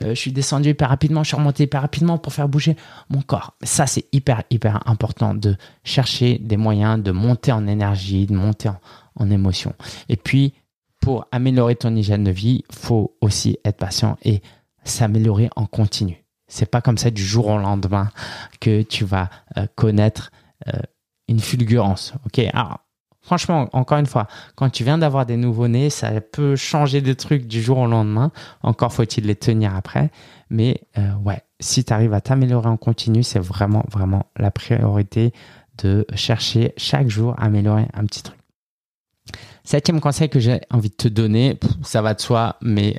je 0.02 0.14
suis 0.14 0.32
descendu 0.32 0.70
hyper 0.70 0.90
rapidement. 0.90 1.24
Je 1.24 1.30
suis 1.30 1.38
remonté 1.38 1.64
hyper 1.64 1.82
rapidement 1.82 2.18
pour 2.18 2.34
faire 2.34 2.48
bouger 2.48 2.76
mon 3.10 3.22
corps. 3.22 3.54
Ça, 3.64 3.88
c'est 3.88 4.06
hyper, 4.12 4.44
hyper 4.50 4.82
important 4.86 5.34
de 5.34 5.56
chercher 5.84 6.38
des 6.38 6.58
moyens 6.58 7.02
de 7.02 7.12
monter 7.12 7.52
en 7.52 7.68
énergie, 7.68 8.26
de 8.26 8.36
monter 8.36 8.70
en 9.16 9.30
émotion. 9.30 9.74
Et 10.10 10.16
puis, 10.16 10.54
pour 11.02 11.28
améliorer 11.32 11.76
ton 11.76 11.94
hygiène 11.96 12.24
de 12.24 12.32
vie, 12.32 12.64
faut 12.72 13.18
aussi 13.20 13.58
être 13.66 13.78
patient 13.78 14.18
et 14.24 14.42
s'améliorer 14.86 15.50
en 15.56 15.66
continu. 15.66 16.24
C'est 16.48 16.70
pas 16.70 16.82
comme 16.82 16.98
ça 16.98 17.12
du 17.12 17.24
jour 17.24 17.48
au 17.48 17.58
lendemain 17.58 18.10
que 18.60 18.82
tu 18.84 19.04
vas 19.04 19.30
euh, 19.58 19.66
connaître 19.76 20.32
euh, 20.68 20.80
une 21.28 21.40
fulgurance. 21.40 22.14
Ok, 22.26 22.40
alors 22.54 22.80
franchement, 23.22 23.70
encore 23.74 23.98
une 23.98 24.06
fois, 24.06 24.28
quand 24.56 24.70
tu 24.70 24.84
viens 24.84 24.98
d'avoir 24.98 25.26
des 25.26 25.38
nouveaux-nés, 25.38 25.90
ça 25.90 26.22
peut 26.22 26.56
changer 26.56 27.02
des 27.02 27.16
trucs 27.16 27.48
du 27.48 27.62
jour 27.62 27.80
au 27.80 27.88
lendemain. 27.88 28.32
Encore 28.62 28.94
faut-il 28.94 29.26
les 29.26 29.36
tenir 29.36 29.76
après. 29.76 30.12
Mais 30.50 30.82
euh, 30.98 31.14
ouais, 31.26 31.42
si 31.60 31.84
tu 31.84 31.94
arrives 31.94 32.14
à 32.14 32.22
t'améliorer 32.22 32.70
en 32.70 32.78
continu, 32.78 33.24
c'est 33.24 33.40
vraiment, 33.40 33.86
vraiment 33.90 34.26
la 34.38 34.52
priorité 34.52 35.34
de 35.82 36.06
chercher 36.16 36.74
chaque 36.78 37.08
jour 37.08 37.34
à 37.38 37.46
améliorer 37.46 37.88
un 37.94 38.06
petit 38.06 38.24
truc. 38.24 38.41
Septième 39.64 40.02
conseil 40.02 40.30
que 40.30 40.40
j'ai 40.40 40.62
envie 40.72 40.90
de 40.90 40.96
te 40.96 41.08
donner, 41.08 41.60
ça 41.84 42.02
va 42.02 42.14
de 42.14 42.22
soi, 42.22 42.58
mais 42.62 42.98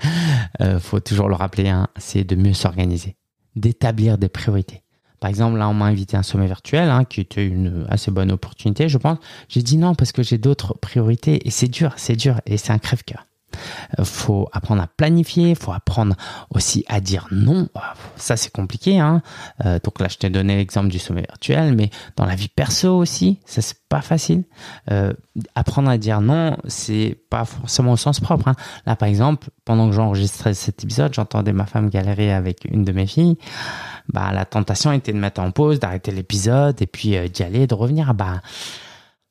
euh, 0.60 0.80
faut 0.80 1.00
toujours 1.00 1.28
le 1.28 1.34
rappeler, 1.34 1.68
hein, 1.68 1.88
c'est 1.96 2.24
de 2.24 2.34
mieux 2.34 2.54
s'organiser, 2.54 3.16
d'établir 3.56 4.18
des 4.18 4.28
priorités. 4.28 4.82
Par 5.20 5.28
exemple, 5.28 5.58
là, 5.58 5.68
on 5.68 5.74
m'a 5.74 5.86
invité 5.86 6.16
à 6.16 6.20
un 6.20 6.22
sommet 6.22 6.46
virtuel, 6.46 6.88
hein, 6.90 7.04
qui 7.04 7.20
était 7.20 7.44
une 7.44 7.86
assez 7.88 8.10
bonne 8.10 8.30
opportunité, 8.30 8.88
je 8.88 8.98
pense. 8.98 9.18
J'ai 9.48 9.62
dit 9.62 9.76
non 9.76 9.94
parce 9.94 10.12
que 10.12 10.22
j'ai 10.22 10.38
d'autres 10.38 10.74
priorités 10.80 11.46
et 11.46 11.50
c'est 11.50 11.68
dur, 11.68 11.92
c'est 11.96 12.16
dur 12.16 12.40
et 12.46 12.56
c'est 12.56 12.72
un 12.72 12.78
crève-cœur. 12.78 13.24
Euh, 13.98 14.04
faut 14.04 14.48
apprendre 14.52 14.82
à 14.82 14.86
planifier, 14.86 15.54
faut 15.54 15.72
apprendre 15.72 16.16
aussi 16.50 16.84
à 16.88 17.00
dire 17.00 17.26
non. 17.30 17.68
Ça 18.16 18.36
c'est 18.36 18.52
compliqué. 18.52 18.98
Hein 18.98 19.22
euh, 19.64 19.78
donc 19.82 20.00
là, 20.00 20.08
je 20.08 20.16
t'ai 20.16 20.30
donné 20.30 20.56
l'exemple 20.56 20.88
du 20.88 20.98
sommet 20.98 21.22
virtuel, 21.22 21.74
mais 21.74 21.90
dans 22.16 22.26
la 22.26 22.34
vie 22.34 22.48
perso 22.48 22.96
aussi, 22.96 23.38
ça 23.46 23.62
c'est 23.62 23.78
pas 23.88 24.02
facile. 24.02 24.44
Euh, 24.90 25.12
apprendre 25.54 25.88
à 25.88 25.98
dire 25.98 26.20
non, 26.20 26.56
c'est 26.66 27.18
pas 27.30 27.44
forcément 27.44 27.92
au 27.92 27.96
sens 27.96 28.20
propre. 28.20 28.48
Hein. 28.48 28.54
Là, 28.86 28.96
par 28.96 29.08
exemple, 29.08 29.48
pendant 29.64 29.88
que 29.88 29.94
j'enregistrais 29.94 30.54
cet 30.54 30.84
épisode, 30.84 31.14
j'entendais 31.14 31.52
ma 31.52 31.66
femme 31.66 31.88
galérer 31.88 32.32
avec 32.32 32.64
une 32.70 32.84
de 32.84 32.92
mes 32.92 33.06
filles. 33.06 33.38
Bah, 34.12 34.30
la 34.32 34.44
tentation 34.44 34.92
était 34.92 35.12
de 35.12 35.18
mettre 35.18 35.40
en 35.40 35.50
pause, 35.50 35.80
d'arrêter 35.80 36.10
l'épisode 36.10 36.80
et 36.80 36.86
puis 36.86 37.16
d'y 37.30 37.42
aller, 37.42 37.66
de 37.66 37.74
revenir. 37.74 38.14
Bah 38.14 38.40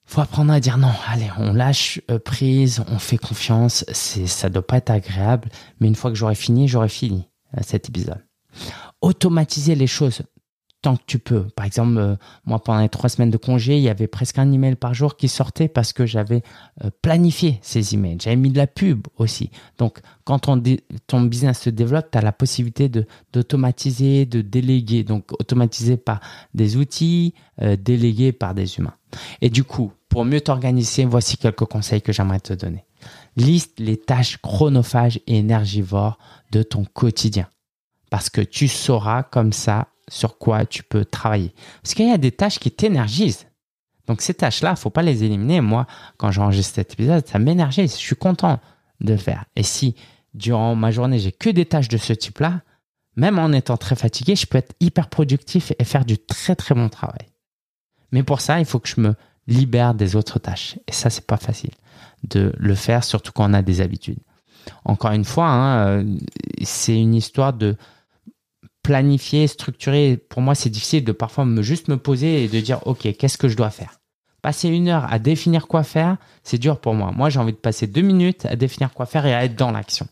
faut 0.07 0.21
apprendre 0.21 0.51
à 0.53 0.59
dire 0.59 0.77
non. 0.77 0.91
Allez, 1.07 1.29
on 1.37 1.53
lâche 1.53 2.01
euh, 2.09 2.17
prise, 2.17 2.83
on 2.87 2.97
fait 2.97 3.17
confiance. 3.17 3.85
C'est, 3.91 4.25
ça 4.25 4.49
doit 4.49 4.65
pas 4.65 4.77
être 4.77 4.89
agréable, 4.89 5.49
mais 5.79 5.87
une 5.87 5.95
fois 5.95 6.09
que 6.09 6.17
j'aurai 6.17 6.35
fini, 6.35 6.67
j'aurai 6.67 6.89
fini 6.89 7.27
euh, 7.55 7.61
cet 7.61 7.89
épisode. 7.89 8.23
Automatiser 9.01 9.75
les 9.75 9.85
choses 9.85 10.21
que 10.95 11.03
tu 11.05 11.19
peux. 11.19 11.43
Par 11.55 11.65
exemple, 11.65 11.97
euh, 11.97 12.15
moi, 12.45 12.63
pendant 12.63 12.81
les 12.81 12.89
trois 12.89 13.09
semaines 13.09 13.29
de 13.29 13.37
congé, 13.37 13.77
il 13.77 13.83
y 13.83 13.89
avait 13.89 14.07
presque 14.07 14.39
un 14.39 14.51
email 14.51 14.75
par 14.75 14.93
jour 14.93 15.17
qui 15.17 15.27
sortait 15.27 15.67
parce 15.67 15.93
que 15.93 16.05
j'avais 16.05 16.43
euh, 16.83 16.89
planifié 17.01 17.59
ces 17.61 17.93
emails. 17.93 18.17
J'avais 18.21 18.35
mis 18.35 18.51
de 18.51 18.57
la 18.57 18.67
pub 18.67 19.07
aussi. 19.17 19.49
Donc, 19.77 19.99
quand 20.23 20.39
ton, 20.39 21.21
business 21.21 21.61
se 21.61 21.69
développe, 21.69 22.11
tu 22.11 22.17
as 22.17 22.21
la 22.21 22.31
possibilité 22.31 22.89
d'automatiser, 23.33 24.25
de 24.25 24.41
déléguer. 24.41 25.03
Donc, 25.03 25.31
automatiser 25.39 25.97
par 25.97 26.19
des 26.53 26.77
outils, 26.77 27.33
euh, 27.61 27.75
déléguer 27.75 28.31
par 28.31 28.53
des 28.53 28.77
humains. 28.77 28.95
Et 29.41 29.49
du 29.49 29.63
coup, 29.63 29.91
pour 30.09 30.25
mieux 30.25 30.41
t'organiser, 30.41 31.05
voici 31.05 31.37
quelques 31.37 31.65
conseils 31.65 32.01
que 32.01 32.13
j'aimerais 32.13 32.39
te 32.39 32.53
donner. 32.53 32.85
Liste 33.35 33.79
les 33.79 33.97
tâches 33.97 34.37
chronophages 34.37 35.19
et 35.27 35.37
énergivores 35.37 36.17
de 36.51 36.63
ton 36.63 36.85
quotidien. 36.85 37.47
Parce 38.09 38.29
que 38.29 38.41
tu 38.41 38.67
sauras 38.67 39.23
comme 39.23 39.51
ça 39.51 39.89
sur 40.09 40.37
quoi 40.37 40.65
tu 40.65 40.83
peux 40.83 41.05
travailler. 41.05 41.53
Parce 41.81 41.93
qu'il 41.93 42.07
y 42.07 42.11
a 42.11 42.17
des 42.17 42.31
tâches 42.31 42.59
qui 42.59 42.71
t'énergisent. 42.71 43.47
Donc 44.07 44.21
ces 44.21 44.33
tâches-là, 44.33 44.75
faut 44.75 44.89
pas 44.89 45.01
les 45.01 45.23
éliminer. 45.23 45.61
Moi, 45.61 45.85
quand 46.17 46.31
j'enregistre 46.31 46.75
cet 46.75 46.93
épisode, 46.93 47.27
ça 47.27 47.39
m'énergise. 47.39 47.93
Je 47.93 47.99
suis 47.99 48.15
content 48.15 48.59
de 49.01 49.13
le 49.13 49.19
faire. 49.19 49.45
Et 49.55 49.63
si 49.63 49.95
durant 50.33 50.75
ma 50.75 50.91
journée, 50.91 51.19
j'ai 51.19 51.31
que 51.31 51.49
des 51.49 51.65
tâches 51.65 51.89
de 51.89 51.97
ce 51.97 52.13
type-là, 52.13 52.61
même 53.15 53.39
en 53.39 53.51
étant 53.51 53.77
très 53.77 53.95
fatigué, 53.95 54.35
je 54.35 54.45
peux 54.45 54.57
être 54.57 54.75
hyper 54.79 55.09
productif 55.09 55.73
et 55.77 55.83
faire 55.83 56.05
du 56.05 56.17
très 56.17 56.55
très 56.55 56.75
bon 56.75 56.87
travail. 56.87 57.27
Mais 58.11 58.23
pour 58.23 58.41
ça, 58.41 58.59
il 58.59 58.65
faut 58.65 58.79
que 58.79 58.87
je 58.87 59.01
me 59.01 59.15
libère 59.47 59.93
des 59.93 60.15
autres 60.15 60.39
tâches. 60.39 60.77
Et 60.87 60.91
ça, 60.91 61.09
c'est 61.09 61.25
pas 61.25 61.37
facile 61.37 61.71
de 62.23 62.53
le 62.57 62.75
faire, 62.75 63.03
surtout 63.03 63.31
quand 63.31 63.49
on 63.49 63.53
a 63.53 63.61
des 63.61 63.81
habitudes. 63.81 64.19
Encore 64.85 65.11
une 65.11 65.25
fois, 65.25 65.47
hein, 65.47 65.87
euh, 65.87 66.17
c'est 66.63 66.99
une 66.99 67.15
histoire 67.15 67.53
de 67.53 67.75
planifier, 68.87 69.47
structurer. 69.47 70.15
Pour 70.15 70.41
moi, 70.41 70.55
c'est 70.55 70.69
difficile 70.69 71.03
de 71.03 71.11
parfois 71.11 71.45
juste 71.59 71.89
me 71.89 71.97
poser 71.97 72.45
et 72.45 72.47
de 72.47 72.59
dire, 72.61 72.79
OK, 72.87 73.05
qu'est-ce 73.17 73.37
que 73.37 73.49
je 73.49 73.57
dois 73.57 73.69
faire? 73.69 73.99
passer 74.41 74.69
une 74.69 74.87
heure 74.87 75.11
à 75.11 75.19
définir 75.19 75.67
quoi 75.67 75.83
faire, 75.83 76.15
c'est 76.43 76.57
dur 76.57 76.79
pour 76.79 76.93
moi. 76.93 77.11
Moi, 77.13 77.29
j'ai 77.29 77.37
envie 77.37 77.51
de 77.51 77.57
passer 77.57 77.85
deux 77.85 78.01
minutes 78.01 78.45
à 78.45 78.55
définir 78.55 78.93
quoi 78.93 79.05
faire 79.05 79.25
et 79.25 79.33
à 79.33 79.43
être 79.43 79.55
dans 79.55 79.71
l'action. 79.71 80.07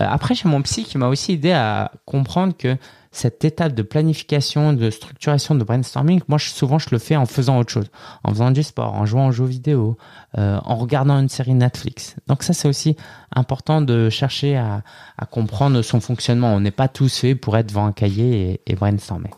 Euh, 0.00 0.06
après, 0.08 0.34
j'ai 0.34 0.48
mon 0.48 0.60
psy 0.62 0.82
qui 0.82 0.98
m'a 0.98 1.06
aussi 1.06 1.34
aidé 1.34 1.52
à 1.52 1.92
comprendre 2.04 2.56
que 2.56 2.76
cette 3.12 3.44
étape 3.44 3.74
de 3.74 3.82
planification, 3.82 4.72
de 4.72 4.88
structuration, 4.88 5.56
de 5.56 5.64
brainstorming, 5.64 6.20
moi, 6.28 6.38
souvent, 6.38 6.78
je 6.78 6.88
le 6.92 6.98
fais 6.98 7.16
en 7.16 7.26
faisant 7.26 7.58
autre 7.58 7.72
chose, 7.72 7.90
en 8.22 8.30
faisant 8.30 8.52
du 8.52 8.62
sport, 8.62 8.94
en 8.94 9.04
jouant 9.04 9.28
aux 9.28 9.32
jeux 9.32 9.46
vidéo, 9.46 9.98
euh, 10.38 10.58
en 10.62 10.76
regardant 10.76 11.18
une 11.18 11.28
série 11.28 11.54
Netflix. 11.54 12.14
Donc 12.28 12.44
ça, 12.44 12.52
c'est 12.52 12.68
aussi 12.68 12.96
important 13.34 13.82
de 13.82 14.10
chercher 14.10 14.56
à, 14.56 14.82
comprendre 15.30 15.82
son 15.82 16.00
fonctionnement. 16.00 16.54
On 16.54 16.60
n'est 16.60 16.70
pas 16.70 16.88
tous 16.88 17.18
faits 17.18 17.40
pour 17.40 17.56
être 17.56 17.66
devant 17.66 17.86
un 17.86 17.92
cahier 17.92 18.60
et, 18.64 18.74
brainstormer. 18.76 19.30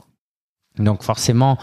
Donc 0.79 1.03
forcément, 1.03 1.59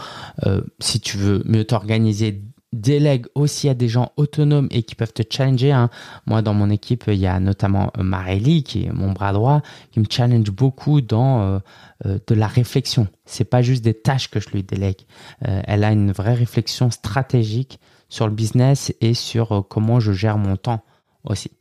euh, 0.46 0.62
si 0.78 1.00
tu 1.00 1.16
veux 1.16 1.42
mieux 1.46 1.64
t'organiser 1.64 2.42
délègue 2.72 3.26
aussi 3.34 3.68
à 3.68 3.74
des 3.74 3.88
gens 3.88 4.12
autonomes 4.16 4.68
et 4.70 4.82
qui 4.82 4.94
peuvent 4.94 5.12
te 5.12 5.22
challenger. 5.28 5.72
Hein. 5.72 5.90
Moi, 6.26 6.42
dans 6.42 6.54
mon 6.54 6.70
équipe, 6.70 7.04
il 7.08 7.14
y 7.16 7.26
a 7.26 7.40
notamment 7.40 7.90
euh, 7.98 8.02
Marélie, 8.02 8.62
qui 8.62 8.84
est 8.84 8.92
mon 8.92 9.12
bras 9.12 9.32
droit, 9.32 9.62
qui 9.90 10.00
me 10.00 10.06
challenge 10.08 10.50
beaucoup 10.50 11.00
dans 11.00 11.42
euh, 11.42 11.58
euh, 12.06 12.18
de 12.26 12.34
la 12.34 12.46
réflexion. 12.46 13.08
C'est 13.24 13.44
pas 13.44 13.62
juste 13.62 13.82
des 13.82 13.94
tâches 13.94 14.30
que 14.30 14.40
je 14.40 14.50
lui 14.50 14.62
délègue. 14.62 15.02
elle 15.40 15.84
a 15.84 15.92
une 15.92 16.12
vraie 16.12 16.34
réflexion 16.34 16.90
stratégique 16.90 17.78
sur 18.08 18.26
le 18.26 18.34
business 18.34 18.92
et 19.00 19.14
sur 19.14 19.64
comment 19.68 20.00
je 20.00 20.12
gère 20.12 20.36
mon 20.36 20.56
temps 20.56 20.82
aussi. 21.24 21.52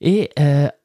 Et 0.00 0.30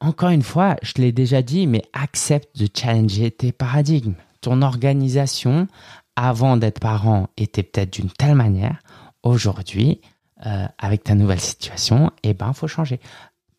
encore 0.00 0.30
une 0.30 0.42
fois, 0.42 0.76
je 0.82 0.94
l'ai 0.96 1.12
déjà 1.12 1.40
dit, 1.40 1.66
mais 1.66 1.82
accepte 1.94 2.58
de 2.58 2.68
challenger 2.74 3.30
tes 3.30 3.52
paradigmes. 3.52 4.14
Ton 4.42 4.60
organisation, 4.60 5.66
avant 6.14 6.58
d'être 6.58 6.80
parent, 6.80 7.28
était 7.38 7.62
peut-être 7.62 7.94
d'une 7.94 8.10
telle 8.10 8.34
manière 8.34 8.80
aujourd'hui, 9.22 10.00
euh, 10.46 10.66
avec 10.78 11.04
ta 11.04 11.14
nouvelle 11.14 11.40
situation, 11.40 12.10
eh 12.22 12.34
ben, 12.34 12.52
faut 12.52 12.68
changer. 12.68 13.00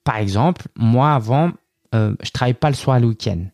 Par 0.03 0.17
exemple, 0.17 0.67
moi, 0.75 1.13
avant, 1.13 1.51
euh, 1.93 2.15
je 2.23 2.31
travaille 2.31 2.53
pas 2.53 2.69
le 2.69 2.75
soir 2.75 2.99
le 2.99 3.07
week-end. 3.07 3.45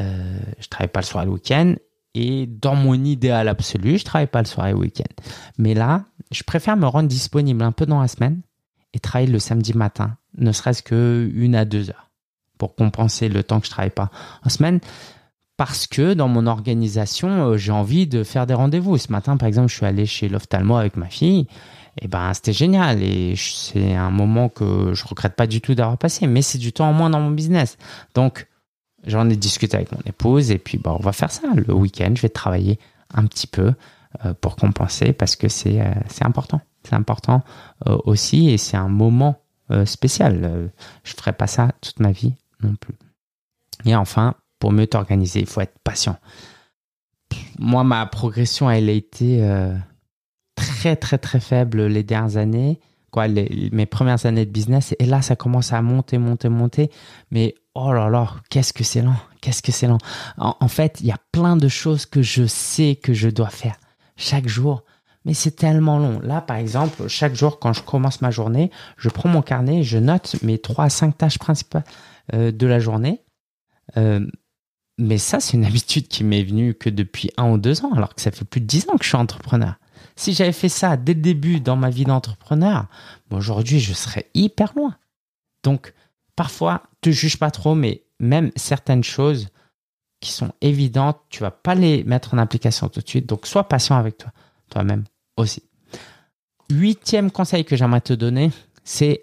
Euh, 0.00 0.38
je 0.58 0.68
travaille 0.68 0.88
pas 0.88 1.00
le 1.00 1.06
soir 1.06 1.24
le 1.24 1.30
week-end. 1.32 1.74
Et 2.14 2.46
dans 2.46 2.74
mon 2.74 2.94
idéal 2.94 3.46
absolu, 3.46 3.98
je 3.98 4.04
travaille 4.04 4.26
pas 4.26 4.40
le 4.40 4.46
soir 4.46 4.66
et 4.66 4.72
le 4.72 4.78
week-end. 4.78 5.22
Mais 5.58 5.74
là, 5.74 6.04
je 6.32 6.42
préfère 6.42 6.76
me 6.76 6.86
rendre 6.86 7.08
disponible 7.08 7.62
un 7.62 7.72
peu 7.72 7.86
dans 7.86 8.00
la 8.00 8.08
semaine 8.08 8.40
et 8.92 8.98
travailler 8.98 9.30
le 9.30 9.38
samedi 9.38 9.76
matin, 9.76 10.16
ne 10.36 10.50
serait-ce 10.50 10.82
que 10.82 11.30
une 11.32 11.54
à 11.54 11.64
deux 11.64 11.90
heures, 11.90 12.10
pour 12.58 12.74
compenser 12.74 13.28
le 13.28 13.44
temps 13.44 13.60
que 13.60 13.66
je 13.66 13.70
travaille 13.70 13.90
pas 13.90 14.10
en 14.44 14.48
semaine 14.48 14.80
parce 15.60 15.86
que 15.86 16.14
dans 16.14 16.26
mon 16.26 16.46
organisation, 16.46 17.50
euh, 17.50 17.56
j'ai 17.58 17.70
envie 17.70 18.06
de 18.06 18.24
faire 18.24 18.46
des 18.46 18.54
rendez-vous. 18.54 18.96
Ce 18.96 19.12
matin, 19.12 19.36
par 19.36 19.46
exemple, 19.46 19.68
je 19.68 19.74
suis 19.74 19.84
allé 19.84 20.06
chez 20.06 20.26
l'ophtalmo 20.26 20.76
avec 20.76 20.96
ma 20.96 21.04
fille. 21.04 21.48
Et 22.00 22.08
ben, 22.08 22.32
c'était 22.32 22.54
génial. 22.54 23.02
Et 23.02 23.34
c'est 23.36 23.94
un 23.94 24.08
moment 24.10 24.48
que 24.48 24.94
je 24.94 25.06
regrette 25.06 25.36
pas 25.36 25.46
du 25.46 25.60
tout 25.60 25.74
d'avoir 25.74 25.98
passé. 25.98 26.26
Mais 26.26 26.40
c'est 26.40 26.56
du 26.56 26.72
temps 26.72 26.88
en 26.88 26.94
moins 26.94 27.10
dans 27.10 27.20
mon 27.20 27.30
business. 27.30 27.76
Donc, 28.14 28.46
j'en 29.06 29.28
ai 29.28 29.36
discuté 29.36 29.76
avec 29.76 29.92
mon 29.92 30.00
épouse. 30.06 30.50
Et 30.50 30.56
puis, 30.56 30.78
bah, 30.78 30.96
on 30.98 31.02
va 31.02 31.12
faire 31.12 31.30
ça. 31.30 31.42
Le 31.54 31.74
week-end, 31.74 32.12
je 32.14 32.22
vais 32.22 32.30
travailler 32.30 32.78
un 33.12 33.26
petit 33.26 33.46
peu 33.46 33.74
euh, 34.24 34.32
pour 34.40 34.56
compenser 34.56 35.12
parce 35.12 35.36
que 35.36 35.48
c'est 35.48 35.82
euh, 35.82 35.92
important. 36.22 36.62
C'est 36.84 36.94
important 36.94 37.42
aussi. 38.06 38.48
Et 38.48 38.56
c'est 38.56 38.78
un 38.78 38.88
moment 38.88 39.42
spécial. 39.84 40.70
je 41.04 41.12
ferai 41.12 41.34
pas 41.34 41.46
ça 41.46 41.68
toute 41.82 42.00
ma 42.00 42.12
vie 42.12 42.32
non 42.62 42.74
plus. 42.76 42.94
Et 43.84 43.94
enfin, 43.94 44.34
pour 44.60 44.70
mieux 44.70 44.86
t'organiser, 44.86 45.40
il 45.40 45.46
faut 45.46 45.60
être 45.60 45.78
patient. 45.82 46.16
Moi, 47.58 47.82
ma 47.82 48.06
progression, 48.06 48.70
elle 48.70 48.88
a 48.88 48.92
été 48.92 49.42
euh, 49.42 49.74
très, 50.54 50.94
très, 50.94 51.18
très 51.18 51.40
faible 51.40 51.86
les 51.86 52.04
dernières 52.04 52.36
années. 52.36 52.78
Quoi, 53.10 53.26
mes 53.26 53.86
premières 53.86 54.24
années 54.24 54.46
de 54.46 54.52
business. 54.52 54.94
Et 55.00 55.04
là, 55.04 55.20
ça 55.20 55.34
commence 55.34 55.72
à 55.72 55.82
monter, 55.82 56.16
monter, 56.18 56.48
monter. 56.48 56.90
Mais 57.32 57.56
oh 57.74 57.92
là 57.92 58.08
là, 58.08 58.36
qu'est-ce 58.50 58.72
que 58.72 58.84
c'est 58.84 59.02
lent. 59.02 59.16
Qu'est-ce 59.40 59.62
que 59.62 59.72
c'est 59.72 59.88
lent. 59.88 59.98
En, 60.38 60.68
fait, 60.68 61.00
il 61.00 61.08
y 61.08 61.10
a 61.10 61.18
plein 61.32 61.56
de 61.56 61.66
choses 61.66 62.06
que 62.06 62.22
je 62.22 62.46
sais 62.46 62.94
que 62.94 63.12
je 63.12 63.28
dois 63.28 63.48
faire 63.48 63.74
chaque 64.16 64.46
jour. 64.46 64.84
Mais 65.24 65.34
c'est 65.34 65.56
tellement 65.56 65.98
long. 65.98 66.20
Là, 66.20 66.40
par 66.40 66.56
exemple, 66.56 67.08
chaque 67.08 67.34
jour, 67.34 67.58
quand 67.58 67.72
je 67.72 67.82
commence 67.82 68.22
ma 68.22 68.30
journée, 68.30 68.70
je 68.96 69.08
prends 69.08 69.28
mon 69.28 69.42
carnet, 69.42 69.82
je 69.82 69.98
note 69.98 70.36
mes 70.42 70.58
trois 70.58 70.84
à 70.84 70.90
cinq 70.90 71.18
tâches 71.18 71.38
principales 71.38 71.84
euh, 72.32 72.52
de 72.52 72.66
la 72.66 72.78
journée. 72.78 73.22
Euh, 73.96 74.24
mais 75.00 75.18
ça, 75.18 75.40
c'est 75.40 75.56
une 75.56 75.64
habitude 75.66 76.08
qui 76.08 76.22
m'est 76.24 76.44
venue 76.44 76.74
que 76.74 76.90
depuis 76.90 77.30
un 77.36 77.50
ou 77.50 77.58
deux 77.58 77.84
ans, 77.84 77.92
alors 77.92 78.14
que 78.14 78.20
ça 78.20 78.30
fait 78.30 78.44
plus 78.44 78.60
de 78.60 78.66
dix 78.66 78.88
ans 78.88 78.96
que 78.96 79.04
je 79.04 79.08
suis 79.08 79.16
entrepreneur. 79.16 79.74
Si 80.16 80.34
j'avais 80.34 80.52
fait 80.52 80.68
ça 80.68 80.96
dès 80.96 81.14
le 81.14 81.20
début 81.20 81.60
dans 81.60 81.76
ma 81.76 81.90
vie 81.90 82.04
d'entrepreneur, 82.04 82.86
aujourd'hui, 83.30 83.80
je 83.80 83.94
serais 83.94 84.28
hyper 84.34 84.72
loin. 84.76 84.96
Donc, 85.62 85.94
parfois, 86.36 86.82
te 87.00 87.10
juge 87.10 87.38
pas 87.38 87.50
trop, 87.50 87.74
mais 87.74 88.02
même 88.18 88.50
certaines 88.54 89.04
choses 89.04 89.48
qui 90.20 90.32
sont 90.32 90.52
évidentes, 90.60 91.18
tu 91.30 91.40
vas 91.40 91.50
pas 91.50 91.74
les 91.74 92.04
mettre 92.04 92.34
en 92.34 92.38
application 92.38 92.88
tout 92.88 93.00
de 93.00 93.08
suite. 93.08 93.26
Donc, 93.26 93.46
sois 93.46 93.66
patient 93.66 93.96
avec 93.96 94.18
toi, 94.18 94.30
toi-même 94.68 95.04
aussi. 95.38 95.62
Huitième 96.70 97.30
conseil 97.30 97.64
que 97.64 97.74
j'aimerais 97.74 98.02
te 98.02 98.12
donner, 98.12 98.50
c'est 98.84 99.22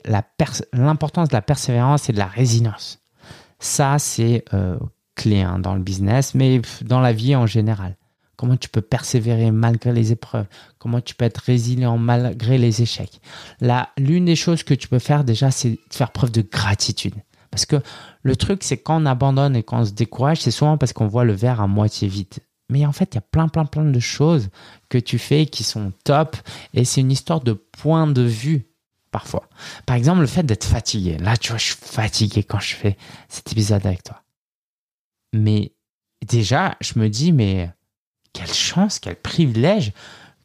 l'importance 0.73 1.29
de 1.29 1.33
la 1.33 1.41
persévérance 1.41 2.09
et 2.09 2.13
de 2.13 2.17
la 2.17 2.25
résilience. 2.25 2.99
Ça, 3.59 3.99
c'est 3.99 4.43
euh, 4.53 4.77
clé 5.17 5.41
hein, 5.41 5.59
dans 5.59 5.75
le 5.75 5.81
business, 5.81 6.35
mais 6.35 6.61
dans 6.83 7.01
la 7.01 7.11
vie 7.11 7.35
en 7.35 7.45
général. 7.45 7.97
Comment 8.37 8.55
tu 8.55 8.69
peux 8.69 8.81
persévérer 8.81 9.49
malgré 9.49 9.91
les 9.91 10.11
épreuves? 10.11 10.45
Comment 10.77 11.01
tu 11.01 11.15
peux 11.15 11.25
être 11.25 11.39
résilient 11.39 11.97
malgré 11.97 12.59
les 12.59 12.83
échecs? 12.83 13.19
Là, 13.59 13.89
l'une 13.97 14.25
des 14.25 14.35
choses 14.35 14.61
que 14.61 14.75
tu 14.75 14.87
peux 14.87 14.99
faire 14.99 15.23
déjà, 15.23 15.49
c'est 15.49 15.71
de 15.71 15.79
faire 15.89 16.11
preuve 16.11 16.31
de 16.31 16.43
gratitude. 16.43 17.15
Parce 17.49 17.65
que 17.65 17.77
le 18.21 18.35
truc, 18.35 18.63
c'est 18.63 18.77
quand 18.77 19.01
on 19.01 19.07
abandonne 19.07 19.55
et 19.55 19.63
quand 19.63 19.79
on 19.79 19.85
se 19.85 19.91
décourage, 19.91 20.41
c'est 20.41 20.51
souvent 20.51 20.77
parce 20.77 20.93
qu'on 20.93 21.07
voit 21.07 21.23
le 21.23 21.33
verre 21.33 21.61
à 21.61 21.67
moitié 21.67 22.07
vide. 22.07 22.35
Mais 22.69 22.85
en 22.85 22.91
fait, 22.91 23.09
il 23.13 23.15
y 23.15 23.17
a 23.17 23.21
plein, 23.21 23.47
plein, 23.47 23.65
plein 23.65 23.85
de 23.85 23.99
choses 23.99 24.49
que 24.89 24.99
tu 24.99 25.17
fais 25.17 25.47
qui 25.47 25.63
sont 25.63 25.91
top. 26.03 26.37
Et 26.75 26.85
c'est 26.85 27.01
une 27.01 27.11
histoire 27.11 27.41
de 27.41 27.53
point 27.53 28.05
de 28.05 28.21
vue 28.21 28.67
parfois. 29.11 29.49
Par 29.87 29.95
exemple, 29.95 30.21
le 30.21 30.27
fait 30.27 30.43
d'être 30.43 30.65
fatigué. 30.65 31.17
Là, 31.17 31.37
tu 31.37 31.49
vois, 31.49 31.57
je 31.57 31.65
suis 31.65 31.75
fatigué 31.81 32.43
quand 32.43 32.59
je 32.59 32.75
fais 32.75 32.97
cet 33.29 33.51
épisode 33.51 33.83
avec 33.85 34.03
toi. 34.03 34.21
Mais 35.33 35.73
déjà, 36.25 36.75
je 36.81 36.99
me 36.99 37.09
dis, 37.09 37.31
mais 37.31 37.69
quelle 38.33 38.53
chance, 38.53 38.99
quel 38.99 39.15
privilège 39.15 39.93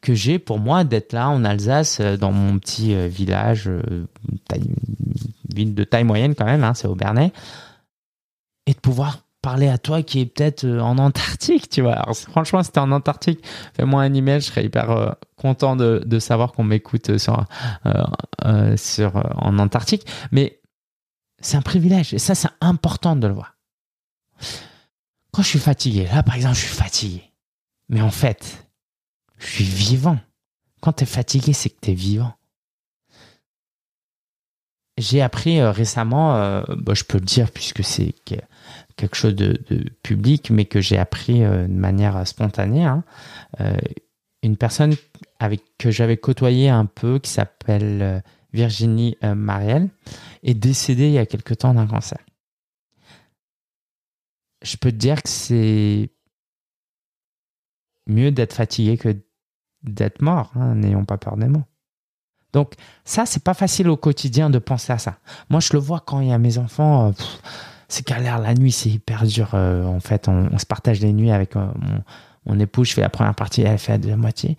que 0.03 0.13
j'ai 0.13 0.37
pour 0.37 0.59
moi 0.59 0.83
d'être 0.83 1.13
là 1.13 1.29
en 1.29 1.43
Alsace, 1.45 1.99
euh, 1.99 2.17
dans 2.17 2.31
mon 2.31 2.59
petit 2.59 2.93
euh, 2.93 3.07
village, 3.07 3.67
euh, 3.67 4.05
ville 5.53 5.73
de 5.73 5.83
taille 5.83 6.03
moyenne 6.03 6.35
quand 6.35 6.45
même, 6.45 6.63
hein, 6.63 6.73
c'est 6.73 6.87
Aubernais, 6.87 7.31
et 8.67 8.73
de 8.73 8.79
pouvoir 8.79 9.19
parler 9.41 9.67
à 9.67 9.77
toi 9.77 10.03
qui 10.03 10.19
est 10.21 10.25
peut-être 10.25 10.65
en 10.65 10.97
Antarctique, 10.97 11.69
tu 11.69 11.81
vois. 11.81 11.93
Alors, 11.93 12.15
franchement, 12.15 12.63
si 12.63 12.71
t'es 12.71 12.79
en 12.79 12.91
Antarctique, 12.91 13.43
fais-moi 13.75 14.01
un 14.03 14.13
email, 14.13 14.41
je 14.41 14.47
serais 14.47 14.65
hyper 14.65 15.15
content 15.35 15.75
de, 15.75 16.19
savoir 16.19 16.53
qu'on 16.53 16.63
m'écoute 16.63 17.17
sur, 17.17 17.45
en 17.83 19.59
Antarctique. 19.59 20.07
Mais 20.31 20.61
c'est 21.41 21.57
un 21.57 21.61
privilège, 21.61 22.13
et 22.13 22.19
ça, 22.19 22.35
c'est 22.35 22.47
important 22.61 23.17
de 23.17 23.27
le 23.27 23.33
voir. 23.33 23.52
Quand 25.33 25.41
je 25.41 25.47
suis 25.47 25.59
fatigué, 25.59 26.05
là 26.05 26.21
par 26.21 26.35
exemple, 26.35 26.55
je 26.55 26.61
suis 26.61 26.75
fatigué. 26.75 27.23
Mais 27.89 28.01
en 28.01 28.11
fait, 28.11 28.67
je 29.39 29.47
suis 29.47 29.63
vivant. 29.63 30.19
Quand 30.79 30.93
tu 30.93 31.03
es 31.03 31.07
fatigué, 31.07 31.53
c'est 31.53 31.69
que 31.69 31.79
tu 31.81 31.91
es 31.91 31.93
vivant. 31.95 32.33
J'ai 34.99 35.23
appris 35.23 35.59
euh, 35.59 35.71
récemment, 35.71 36.35
euh, 36.35 36.61
bah, 36.77 36.93
je 36.93 37.03
peux 37.03 37.17
le 37.17 37.25
dire 37.25 37.49
puisque 37.49 37.83
c'est 37.83 38.13
quelque 38.95 39.15
chose 39.15 39.33
de, 39.35 39.59
public, 40.03 40.51
mais 40.51 40.65
que 40.65 40.81
j'ai 40.81 40.99
appris 40.99 41.43
euh, 41.43 41.67
de 41.67 41.73
manière 41.73 42.27
spontanée. 42.27 42.85
Hein. 42.85 43.03
une 44.43 44.55
personne 44.55 44.93
avec 45.39 45.61
que 45.79 45.89
j'avais 45.89 46.17
côtoyé 46.17 46.69
un 46.69 46.85
peu, 46.85 47.17
qui 47.17 47.31
s'appelle 47.31 48.21
Virginie 48.53 49.17
Marielle, 49.23 49.89
est 50.43 50.53
décédée 50.53 51.07
il 51.07 51.13
y 51.13 51.17
a 51.17 51.25
quelque 51.25 51.55
temps 51.55 51.73
d'un 51.73 51.87
cancer 51.87 52.19
je 54.63 54.77
peux 54.77 54.91
te 54.91 54.97
dire 54.97 55.21
que 55.21 55.29
c'est 55.29 56.09
mieux 58.07 58.31
d'être 58.31 58.53
fatigué 58.53 58.97
que 58.97 59.15
d'être 59.83 60.21
mort. 60.21 60.51
Hein, 60.55 60.75
n'ayons 60.75 61.05
pas 61.05 61.17
peur 61.17 61.37
des 61.37 61.47
mots. 61.47 61.63
Donc 62.53 62.73
ça, 63.03 63.25
c'est 63.25 63.43
pas 63.43 63.53
facile 63.53 63.89
au 63.89 63.97
quotidien 63.97 64.49
de 64.49 64.59
penser 64.59 64.93
à 64.93 64.97
ça. 64.97 65.17
Moi, 65.49 65.59
je 65.59 65.73
le 65.73 65.79
vois 65.79 65.99
quand 65.99 66.21
il 66.21 66.29
y 66.29 66.31
a 66.31 66.37
mes 66.37 66.57
enfants. 66.57 67.09
Euh, 67.09 67.11
c'est 67.87 68.07
galère 68.07 68.39
la 68.39 68.53
nuit, 68.53 68.71
c'est 68.71 68.89
hyper 68.89 69.23
dur. 69.23 69.51
Euh, 69.53 69.83
en 69.85 69.99
fait, 69.99 70.27
on, 70.27 70.57
se 70.57 70.65
partage 70.65 70.99
les 71.01 71.13
nuits 71.13 71.31
avec 71.31 71.55
euh, 71.55 71.67
mon, 72.45 72.59
épouse. 72.59 72.89
Je 72.89 72.93
fais 72.93 73.01
la 73.01 73.09
première 73.09 73.35
partie, 73.35 73.61
elle 73.61 73.77
fait 73.77 74.03
la 74.05 74.17
moitié 74.17 74.57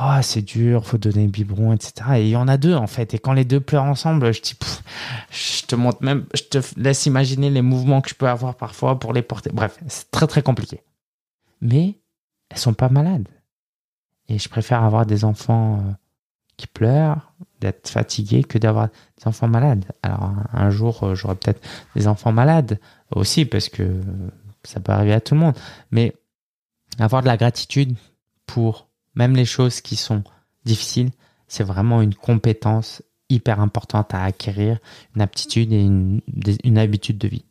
oh, 0.00 0.18
c'est 0.22 0.42
dur, 0.42 0.86
faut 0.86 0.98
donner 0.98 1.24
le 1.24 1.30
biberon, 1.30 1.72
etc. 1.72 1.92
Et 2.16 2.22
il 2.24 2.30
y 2.30 2.36
en 2.36 2.48
a 2.48 2.56
deux 2.56 2.74
en 2.74 2.86
fait. 2.86 3.14
Et 3.14 3.18
quand 3.18 3.32
les 3.32 3.44
deux 3.44 3.60
pleurent 3.60 3.84
ensemble, 3.84 4.32
je 4.32 4.40
dis, 4.40 4.56
je 5.30 5.66
te 5.66 5.74
montre 5.74 6.02
même, 6.02 6.26
je 6.34 6.42
te 6.42 6.58
laisse 6.76 7.06
imaginer 7.06 7.50
les 7.50 7.62
mouvements 7.62 8.00
que 8.00 8.10
je 8.10 8.14
peux 8.14 8.28
avoir 8.28 8.56
parfois 8.56 8.98
pour 8.98 9.12
les 9.12 9.22
porter. 9.22 9.50
Bref, 9.52 9.78
c'est 9.88 10.10
très 10.10 10.26
très 10.26 10.42
compliqué. 10.42 10.82
Mais 11.60 11.98
elles 12.50 12.58
sont 12.58 12.74
pas 12.74 12.88
malades. 12.88 13.28
Et 14.28 14.38
je 14.38 14.48
préfère 14.48 14.82
avoir 14.82 15.06
des 15.06 15.24
enfants 15.24 15.78
euh, 15.78 15.92
qui 16.56 16.66
pleurent, 16.66 17.32
d'être 17.60 17.88
fatigué 17.88 18.44
que 18.44 18.58
d'avoir 18.58 18.88
des 18.88 19.26
enfants 19.26 19.48
malades. 19.48 19.84
Alors 20.02 20.32
un 20.52 20.70
jour, 20.70 21.02
euh, 21.04 21.14
j'aurai 21.14 21.34
peut-être 21.34 21.62
des 21.94 22.08
enfants 22.08 22.32
malades 22.32 22.80
aussi 23.14 23.44
parce 23.44 23.68
que 23.68 24.00
ça 24.64 24.80
peut 24.80 24.92
arriver 24.92 25.12
à 25.12 25.20
tout 25.20 25.34
le 25.34 25.40
monde. 25.40 25.54
Mais 25.90 26.14
avoir 26.98 27.22
de 27.22 27.26
la 27.26 27.36
gratitude 27.36 27.96
pour 28.46 28.88
même 29.14 29.36
les 29.36 29.44
choses 29.44 29.80
qui 29.80 29.96
sont 29.96 30.22
difficiles, 30.64 31.10
c'est 31.48 31.64
vraiment 31.64 32.02
une 32.02 32.14
compétence 32.14 33.02
hyper 33.28 33.60
importante 33.60 34.14
à 34.14 34.24
acquérir, 34.24 34.78
une 35.16 35.22
aptitude 35.22 35.72
et 35.72 35.80
une, 35.80 36.20
une 36.64 36.78
habitude 36.78 37.18
de 37.18 37.28
vie. 37.28 37.44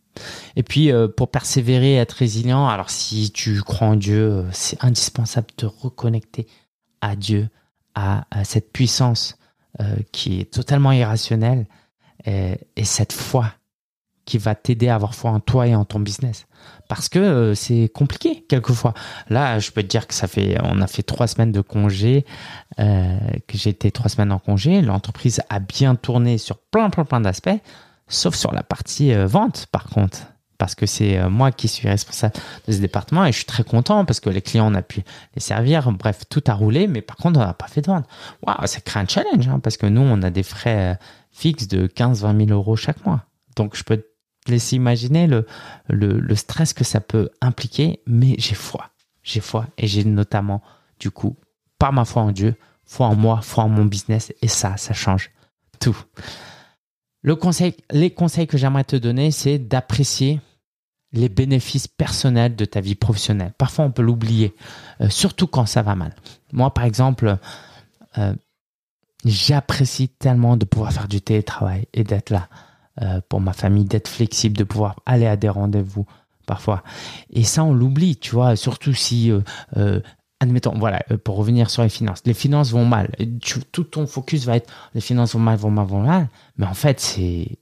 Et 0.56 0.64
puis 0.64 0.92
euh, 0.92 1.08
pour 1.08 1.32
persévérer, 1.32 1.96
être 1.96 2.14
résilient, 2.14 2.68
alors 2.68 2.90
si 2.90 3.32
tu 3.32 3.62
crois 3.62 3.88
en 3.88 3.96
Dieu, 3.96 4.32
euh, 4.32 4.44
c'est 4.52 4.84
indispensable 4.84 5.48
de 5.58 5.66
reconnecter 5.66 6.48
à 7.00 7.16
Dieu, 7.16 7.50
à, 7.96 8.26
cette 8.44 8.72
puissance 8.72 9.38
euh, 9.80 9.96
qui 10.12 10.40
est 10.40 10.52
totalement 10.52 10.92
irrationnelle 10.92 11.66
et, 12.26 12.58
et 12.76 12.86
cette 12.86 13.14
foi 13.14 13.54
qui 14.32 14.38
va 14.38 14.56
t'aider 14.56 14.88
à 14.88 14.96
avoir 14.96 15.14
foi 15.14 15.30
en 15.32 15.42
toi 15.42 15.68
et 15.68 15.76
en 15.76 15.84
ton 15.84 16.00
business. 16.00 16.48
Parce 16.88 17.10
que 17.10 17.20
euh, 17.20 17.54
c'est 17.54 17.92
compliqué 17.94 18.46
quelquefois. 18.48 18.94
Là, 19.28 19.60
je 19.60 19.72
peux 19.72 19.84
te 19.84 19.88
dire 19.88 20.08
que 20.08 20.14
ça 20.14 20.26
fait, 20.26 20.58
on 20.64 20.80
a 20.80 20.88
fait 20.88 21.04
trois 21.04 21.28
semaines 21.28 21.52
de 21.52 21.60
congé, 21.60 22.26
euh, 22.80 23.18
que 23.48 23.68
été 23.68 23.92
trois 23.92 24.08
semaines 24.08 24.32
en 24.32 24.40
congé. 24.40 24.82
L'entreprise 24.82 25.42
a 25.50 25.60
bien 25.60 25.96
tourné 25.96 26.38
sur 26.38 26.60
plein, 26.60 26.90
plein, 26.90 27.04
plein 27.04 27.20
d'aspects, 27.20 27.60
sauf 28.08 28.36
sur 28.36 28.54
la 28.54 28.64
partie 28.64 29.14
euh, 29.14 29.28
vente, 29.28 29.68
par 29.70 29.84
contre. 29.84 30.20
Parce 30.58 30.76
que 30.76 30.86
c'est 30.86 31.18
euh, 31.18 31.30
moi 31.30 31.52
qui 31.52 31.68
suis 31.68 31.90
responsable 31.90 32.36
de 32.70 32.72
ce 32.72 32.80
département 32.80 33.26
et 33.26 33.34
je 33.34 33.38
suis 33.38 33.46
très 33.46 33.66
content 33.66 34.06
parce 34.06 34.22
que 34.22 34.30
les 34.30 34.42
clients, 34.42 34.72
on 34.72 34.76
a 34.76 34.82
pu 34.82 35.04
les 35.36 35.42
servir. 35.42 35.92
Bref, 35.92 36.22
tout 36.30 36.44
a 36.48 36.54
roulé, 36.54 36.88
mais 36.88 37.02
par 37.02 37.18
contre, 37.18 37.38
on 37.38 37.44
n'a 37.44 37.54
pas 37.54 37.68
fait 37.68 37.82
de 37.82 37.88
vente. 37.88 38.06
Waouh, 38.48 38.66
ça 38.66 38.80
crée 38.80 39.02
un 39.02 39.08
challenge 39.08 39.50
hein, 39.50 39.60
parce 39.60 39.76
que 39.76 39.88
nous, 39.88 40.02
on 40.02 40.22
a 40.22 40.30
des 40.30 40.44
frais 40.44 40.98
fixes 41.32 41.68
de 41.68 41.88
15-20 41.88 42.48
000 42.48 42.58
euros 42.58 42.78
chaque 42.78 43.06
mois. 43.06 43.26
Donc, 43.56 43.76
je 43.76 43.84
peux 43.84 44.04
laisser 44.48 44.76
imaginer 44.76 45.28
le, 45.28 45.46
le, 45.90 46.36
stress 46.36 46.74
que 46.74 46.84
ça 46.84 47.00
peut 47.00 47.30
impliquer, 47.42 48.02
mais 48.08 48.36
j'ai 48.38 48.56
foi. 48.56 48.90
J'ai 49.24 49.40
foi 49.40 49.68
et 49.78 49.88
j'ai 49.88 50.04
notamment, 50.04 50.62
du 51.00 51.12
coup, 51.12 51.38
par 51.78 51.94
ma 51.94 52.06
foi 52.06 52.24
en 52.24 52.32
Dieu, 52.32 52.56
foi 52.86 53.08
en 53.08 53.16
moi, 53.16 53.42
foi 53.42 53.64
en 53.64 53.70
mon 53.70 53.86
business 53.86 54.34
et 54.42 54.48
ça, 54.48 54.78
ça 54.78 54.94
change 54.94 55.32
tout. 55.80 55.98
Le 57.22 57.36
conseil, 57.36 57.76
les 57.92 58.12
conseils 58.12 58.48
que 58.48 58.58
j'aimerais 58.58 58.84
te 58.84 58.96
donner, 58.96 59.32
c'est 59.32 59.60
d'apprécier 59.60 60.42
les 61.14 61.30
bénéfices 61.30 61.88
personnels 61.88 62.56
de 62.56 62.66
ta 62.66 62.82
vie 62.82 62.96
professionnelle. 62.96 63.54
Parfois, 63.58 63.86
on 63.86 63.92
peut 63.92 64.02
l'oublier, 64.02 64.56
euh, 65.02 65.10
surtout 65.10 65.46
quand 65.46 65.66
ça 65.66 65.82
va 65.82 65.94
mal. 65.94 66.16
Moi, 66.54 66.74
par 66.74 66.86
exemple, 66.86 67.38
euh, 68.18 68.34
j'apprécie 69.26 70.10
tellement 70.10 70.58
de 70.58 70.66
pouvoir 70.66 70.94
faire 70.94 71.08
du 71.08 71.22
télétravail 71.22 71.88
et 71.94 72.04
d'être 72.04 72.30
là. 72.30 72.48
Euh, 73.02 73.20
pour 73.30 73.42
ma 73.42 73.54
famille, 73.54 73.86
d'être 73.86 74.08
flexible, 74.08 74.56
de 74.56 74.64
pouvoir 74.64 74.98
aller 75.08 75.26
à 75.26 75.36
des 75.36 75.50
rendez-vous 75.50 76.06
parfois. 76.46 76.84
Et 77.32 77.44
ça, 77.44 77.64
on 77.64 77.74
l'oublie, 77.74 78.16
tu 78.16 78.36
vois, 78.36 78.56
surtout 78.56 78.94
si, 78.94 79.32
euh, 79.32 79.42
euh, 79.78 80.02
admettons, 80.40 80.78
voilà, 80.78 81.00
pour 81.24 81.38
revenir 81.38 81.72
sur 81.72 81.82
les 81.82 81.90
finances, 81.90 82.22
les 82.26 82.36
finances 82.36 82.72
vont 82.72 82.86
mal. 82.86 83.10
tout 83.72 83.84
ton 83.86 84.06
focus 84.06 84.46
va 84.46 84.58
être 84.58 84.72
les 84.94 85.02
finances 85.02 85.34
vont 85.34 85.40
mal, 85.40 85.58
vont 85.58 85.72
mal, 85.72 85.88
vont 85.88 86.02
mal. 86.02 86.30
Mais 86.58 86.68
en 86.68 86.76
fait, 86.76 87.00
c'est 87.00 87.58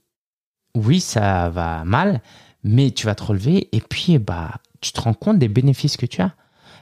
oui, 0.74 1.00
ça 1.00 1.48
va 1.48 1.84
mal, 1.84 2.20
mais 2.62 2.90
tu 2.90 3.06
vas 3.06 3.14
te 3.14 3.22
relever 3.22 3.68
et 3.72 3.80
puis 3.80 4.18
bah 4.18 4.56
tu 4.82 4.92
te 4.92 5.00
rends 5.00 5.14
compte 5.14 5.38
des 5.38 5.48
bénéfices 5.48 5.96
que 5.96 6.06
tu 6.06 6.20
as. 6.20 6.34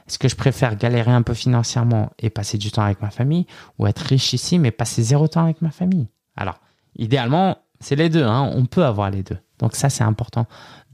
Est-ce 0.07 0.19
que 0.19 0.27
je 0.27 0.35
préfère 0.35 0.75
galérer 0.75 1.11
un 1.11 1.21
peu 1.21 1.33
financièrement 1.33 2.11
et 2.19 2.29
passer 2.29 2.57
du 2.57 2.71
temps 2.71 2.83
avec 2.83 3.01
ma 3.01 3.11
famille 3.11 3.45
ou 3.77 3.87
être 3.87 3.99
riche 3.99 4.33
ici 4.33 4.59
mais 4.59 4.71
passer 4.71 5.01
zéro 5.01 5.27
temps 5.29 5.43
avec 5.43 5.61
ma 5.61 5.71
famille? 5.71 6.07
Alors, 6.35 6.59
idéalement, 6.97 7.57
c'est 7.79 7.95
les 7.95 8.09
deux, 8.09 8.23
hein. 8.23 8.51
on 8.53 8.65
peut 8.65 8.85
avoir 8.85 9.09
les 9.09 9.23
deux. 9.23 9.37
Donc 9.59 9.75
ça, 9.75 9.89
c'est 9.89 10.03
important 10.03 10.45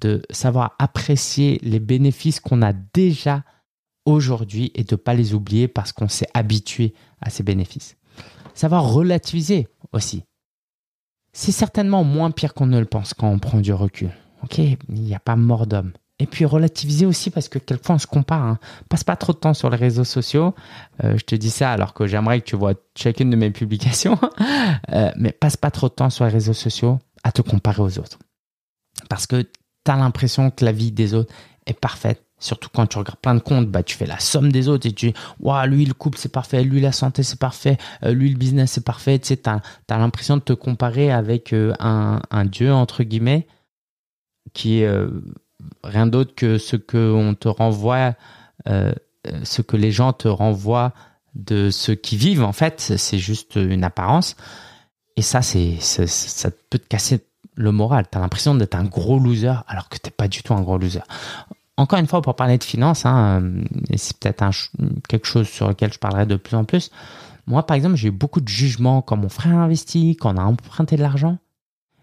de 0.01 0.21
savoir 0.29 0.75
apprécier 0.79 1.59
les 1.63 1.79
bénéfices 1.79 2.39
qu'on 2.39 2.61
a 2.61 2.73
déjà 2.73 3.43
aujourd'hui 4.05 4.71
et 4.75 4.83
de 4.83 4.93
ne 4.93 4.97
pas 4.97 5.13
les 5.13 5.33
oublier 5.33 5.67
parce 5.67 5.91
qu'on 5.91 6.07
s'est 6.07 6.29
habitué 6.33 6.93
à 7.21 7.29
ces 7.29 7.43
bénéfices. 7.43 7.95
Savoir 8.53 8.91
relativiser 8.91 9.67
aussi. 9.93 10.23
C'est 11.33 11.51
certainement 11.51 12.03
moins 12.03 12.31
pire 12.31 12.53
qu'on 12.53 12.67
ne 12.67 12.79
le 12.79 12.85
pense 12.85 13.13
quand 13.13 13.29
on 13.29 13.39
prend 13.39 13.59
du 13.59 13.73
recul. 13.73 14.11
Ok, 14.43 14.59
il 14.59 14.77
n'y 14.89 15.15
a 15.15 15.19
pas 15.19 15.35
mort 15.35 15.67
d'homme. 15.67 15.91
Et 16.19 16.27
puis 16.27 16.45
relativiser 16.45 17.05
aussi 17.05 17.29
parce 17.29 17.49
que 17.49 17.59
quelquefois 17.59 17.95
on 17.95 17.99
se 17.99 18.07
compare. 18.07 18.41
Hein. 18.41 18.59
Passe 18.87 19.03
pas 19.03 19.17
trop 19.17 19.33
de 19.33 19.37
temps 19.37 19.53
sur 19.53 19.69
les 19.69 19.75
réseaux 19.75 20.05
sociaux. 20.05 20.55
Euh, 21.03 21.17
je 21.17 21.25
te 21.25 21.35
dis 21.35 21.49
ça 21.49 21.71
alors 21.71 21.93
que 21.93 22.07
j'aimerais 22.07 22.39
que 22.39 22.45
tu 22.45 22.55
vois 22.55 22.73
chacune 22.95 23.29
de 23.29 23.35
mes 23.35 23.51
publications. 23.51 24.17
Euh, 24.93 25.11
mais 25.17 25.31
passe 25.31 25.57
pas 25.57 25.71
trop 25.71 25.89
de 25.89 25.93
temps 25.93 26.09
sur 26.09 26.25
les 26.25 26.31
réseaux 26.31 26.53
sociaux 26.53 26.99
à 27.23 27.31
te 27.31 27.41
comparer 27.41 27.81
aux 27.81 27.99
autres. 27.99 28.19
Parce 29.09 29.25
que 29.25 29.41
tu 29.41 29.91
as 29.91 29.95
l'impression 29.95 30.51
que 30.51 30.63
la 30.63 30.71
vie 30.71 30.91
des 30.91 31.13
autres 31.13 31.33
est 31.65 31.73
parfaite. 31.73 32.23
Surtout 32.37 32.69
quand 32.73 32.85
tu 32.85 32.97
regardes 32.97 33.19
plein 33.19 33.33
de 33.33 33.39
comptes, 33.39 33.67
bah, 33.67 33.81
tu 33.81 33.95
fais 33.95 34.05
la 34.05 34.19
somme 34.19 34.51
des 34.51 34.67
autres 34.67 34.87
et 34.87 34.93
tu 34.93 35.07
dis, 35.07 35.13
waouh, 35.39 35.67
lui 35.67 35.85
le 35.85 35.93
couple 35.93 36.17
c'est 36.19 36.31
parfait, 36.31 36.63
lui 36.63 36.81
la 36.81 36.91
santé 36.91 37.23
c'est 37.23 37.39
parfait, 37.39 37.77
euh, 38.03 38.13
lui 38.13 38.29
le 38.29 38.37
business 38.37 38.73
c'est 38.73 38.85
parfait. 38.85 39.17
Tu 39.19 39.33
as 39.45 39.61
l'impression 39.97 40.37
de 40.37 40.41
te 40.41 40.53
comparer 40.53 41.11
avec 41.11 41.53
un, 41.53 42.21
un 42.29 42.45
dieu, 42.45 42.71
entre 42.71 43.03
guillemets, 43.03 43.47
qui 44.53 44.81
est 44.81 44.87
rien 45.83 46.07
d'autre 46.07 46.35
que 46.35 46.57
ce 46.57 46.75
que 46.75 47.13
on 47.13 47.35
te 47.35 47.47
renvoie, 47.47 48.13
euh, 48.67 48.93
ce 49.43 49.61
que 49.61 49.77
les 49.77 49.91
gens 49.91 50.13
te 50.13 50.27
renvoient 50.27 50.93
de 51.35 51.69
ceux 51.69 51.95
qui 51.95 52.17
vivent. 52.17 52.43
En 52.43 52.53
fait, 52.53 52.79
c'est 52.79 53.17
juste 53.17 53.55
une 53.55 53.83
apparence. 53.83 54.35
Et 55.17 55.21
ça, 55.21 55.41
c'est, 55.41 55.77
ça 55.79 56.49
peut 56.69 56.79
te 56.79 56.87
casser 56.87 57.25
le 57.55 57.71
moral. 57.71 58.05
Tu 58.11 58.17
as 58.17 58.21
l'impression 58.21 58.55
d'être 58.55 58.75
un 58.75 58.83
gros 58.83 59.19
loser 59.19 59.53
alors 59.67 59.89
que 59.89 59.97
t'es 59.97 60.11
pas 60.11 60.27
du 60.27 60.43
tout 60.43 60.53
un 60.53 60.61
gros 60.61 60.77
loser. 60.77 61.01
Encore 61.77 61.99
une 61.99 62.07
fois, 62.07 62.21
pour 62.21 62.35
parler 62.35 62.57
de 62.57 62.63
finances, 62.63 63.05
hein, 63.05 63.43
et 63.89 63.97
c'est 63.97 64.17
peut-être 64.17 64.49
quelque 65.09 65.27
chose 65.27 65.47
sur 65.47 65.67
lequel 65.67 65.91
je 65.91 65.99
parlerai 65.99 66.25
de 66.25 66.37
plus 66.37 66.55
en 66.55 66.63
plus. 66.63 66.89
Moi, 67.47 67.65
par 67.65 67.75
exemple, 67.75 67.95
j'ai 67.95 68.07
eu 68.07 68.11
beaucoup 68.11 68.41
de 68.41 68.47
jugements 68.47 69.01
quand 69.01 69.17
mon 69.17 69.29
frère 69.29 69.57
a 69.57 69.63
investi, 69.63 70.15
quand 70.15 70.33
on 70.33 70.37
a 70.37 70.43
emprunté 70.43 70.95
de 70.95 71.01
l'argent. 71.01 71.37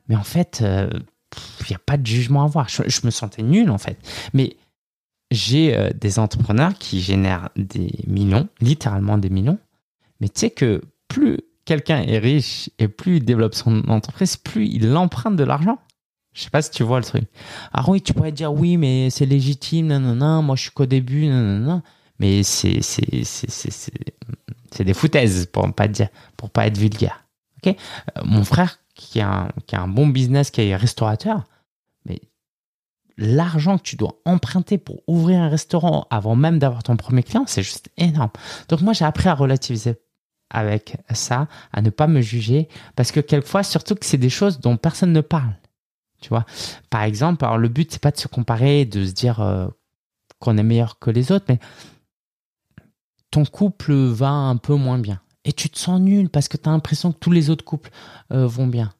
Mais 0.08 0.16
en 0.16 0.22
fait, 0.22 0.60
euh, 0.62 0.90
il 1.60 1.66
n'y 1.70 1.76
a 1.76 1.80
pas 1.84 1.96
de 1.96 2.06
jugement 2.06 2.42
à 2.42 2.44
avoir. 2.44 2.68
Je, 2.68 2.82
me 3.04 3.10
sentais 3.10 3.42
nul 3.42 3.70
en 3.70 3.78
fait. 3.78 3.98
Mais 4.32 4.56
j'ai 5.30 5.76
euh, 5.76 5.90
des 5.94 6.18
entrepreneurs 6.18 6.74
qui 6.74 7.00
génèrent 7.00 7.50
des 7.56 7.90
millions, 8.06 8.48
littéralement 8.60 9.18
des 9.18 9.30
millions. 9.30 9.58
Mais 10.20 10.28
tu 10.28 10.40
sais 10.40 10.50
que 10.50 10.82
plus 11.08 11.38
quelqu'un 11.64 12.02
est 12.02 12.18
riche 12.18 12.70
et 12.78 12.88
plus 12.88 13.16
il 13.16 13.24
développe 13.24 13.54
son 13.54 13.88
entreprise, 13.88 14.36
plus 14.36 14.66
il 14.66 14.96
emprunte 14.96 15.36
de 15.36 15.44
l'argent. 15.44 15.78
Je 16.32 16.42
sais 16.42 16.50
pas 16.50 16.62
si 16.62 16.70
tu 16.70 16.82
vois 16.82 16.98
le 16.98 17.04
truc. 17.04 17.24
Alors 17.72 17.90
oui, 17.90 18.00
tu 18.00 18.14
pourrais 18.14 18.32
dire 18.32 18.52
oui, 18.52 18.76
mais 18.78 19.10
c'est 19.10 19.26
légitime, 19.26 19.88
non, 19.88 20.00
non, 20.00 20.14
non, 20.14 20.42
moi 20.42 20.56
je 20.56 20.62
suis 20.62 20.70
qu'au 20.70 20.86
début, 20.86 21.26
non. 21.26 21.82
Mais 22.18 22.42
c'est, 22.42 22.82
c'est, 22.82 23.24
c'est, 23.24 23.50
c'est, 23.50 23.92
c'est 24.70 24.84
des 24.84 24.94
foutaises 24.94 25.46
pour 25.46 25.70
pas 25.74 25.88
dire, 25.88 26.08
pour 26.36 26.50
pas 26.50 26.66
être 26.66 26.78
vulgaire. 26.78 27.24
Ok, 27.58 27.74
euh, 27.76 28.22
mon 28.24 28.44
frère 28.44 28.78
qui 29.02 29.20
a, 29.20 29.28
un, 29.28 29.48
qui 29.66 29.76
un 29.76 29.88
bon 29.88 30.06
business, 30.06 30.50
qui 30.50 30.62
est 30.62 30.76
restaurateur, 30.76 31.44
mais 32.04 32.20
l'argent 33.16 33.78
que 33.78 33.82
tu 33.82 33.96
dois 33.96 34.20
emprunter 34.24 34.78
pour 34.78 35.02
ouvrir 35.06 35.40
un 35.40 35.48
restaurant 35.48 36.06
avant 36.10 36.36
même 36.36 36.58
d'avoir 36.58 36.82
ton 36.82 36.96
premier 36.96 37.22
client, 37.22 37.44
c'est 37.46 37.62
juste 37.62 37.90
énorme. 37.96 38.30
Donc 38.68 38.80
moi, 38.80 38.92
j'ai 38.92 39.04
appris 39.04 39.28
à 39.28 39.34
relativiser 39.34 39.96
avec 40.50 40.96
ça, 41.12 41.48
à 41.72 41.82
ne 41.82 41.90
pas 41.90 42.06
me 42.06 42.20
juger, 42.20 42.68
parce 42.94 43.10
que 43.10 43.20
quelquefois, 43.20 43.62
surtout 43.62 43.94
que 43.94 44.04
c'est 44.04 44.18
des 44.18 44.30
choses 44.30 44.60
dont 44.60 44.76
personne 44.76 45.12
ne 45.12 45.20
parle. 45.20 45.54
Tu 46.20 46.28
vois, 46.28 46.46
par 46.88 47.02
exemple, 47.02 47.44
alors 47.44 47.58
le 47.58 47.68
but 47.68 47.90
c'est 47.90 48.00
pas 48.00 48.12
de 48.12 48.18
se 48.18 48.28
comparer, 48.28 48.84
de 48.84 49.04
se 49.04 49.12
dire 49.12 49.40
euh, 49.40 49.66
qu'on 50.38 50.56
est 50.56 50.62
meilleur 50.62 51.00
que 51.00 51.10
les 51.10 51.32
autres, 51.32 51.46
mais 51.48 51.58
ton 53.32 53.44
couple 53.44 53.92
va 53.92 54.30
un 54.30 54.56
peu 54.56 54.74
moins 54.74 54.98
bien 54.98 55.20
et 55.44 55.52
tu 55.52 55.68
te 55.68 55.78
sens 55.78 56.00
nul 56.00 56.28
parce 56.28 56.48
que 56.48 56.56
tu 56.56 56.68
as 56.68 56.72
l'impression 56.72 57.12
que 57.12 57.18
tous 57.18 57.32
les 57.32 57.50
autres 57.50 57.64
couples 57.64 57.90
euh, 58.32 58.46
vont 58.46 58.66
bien. 58.66 58.92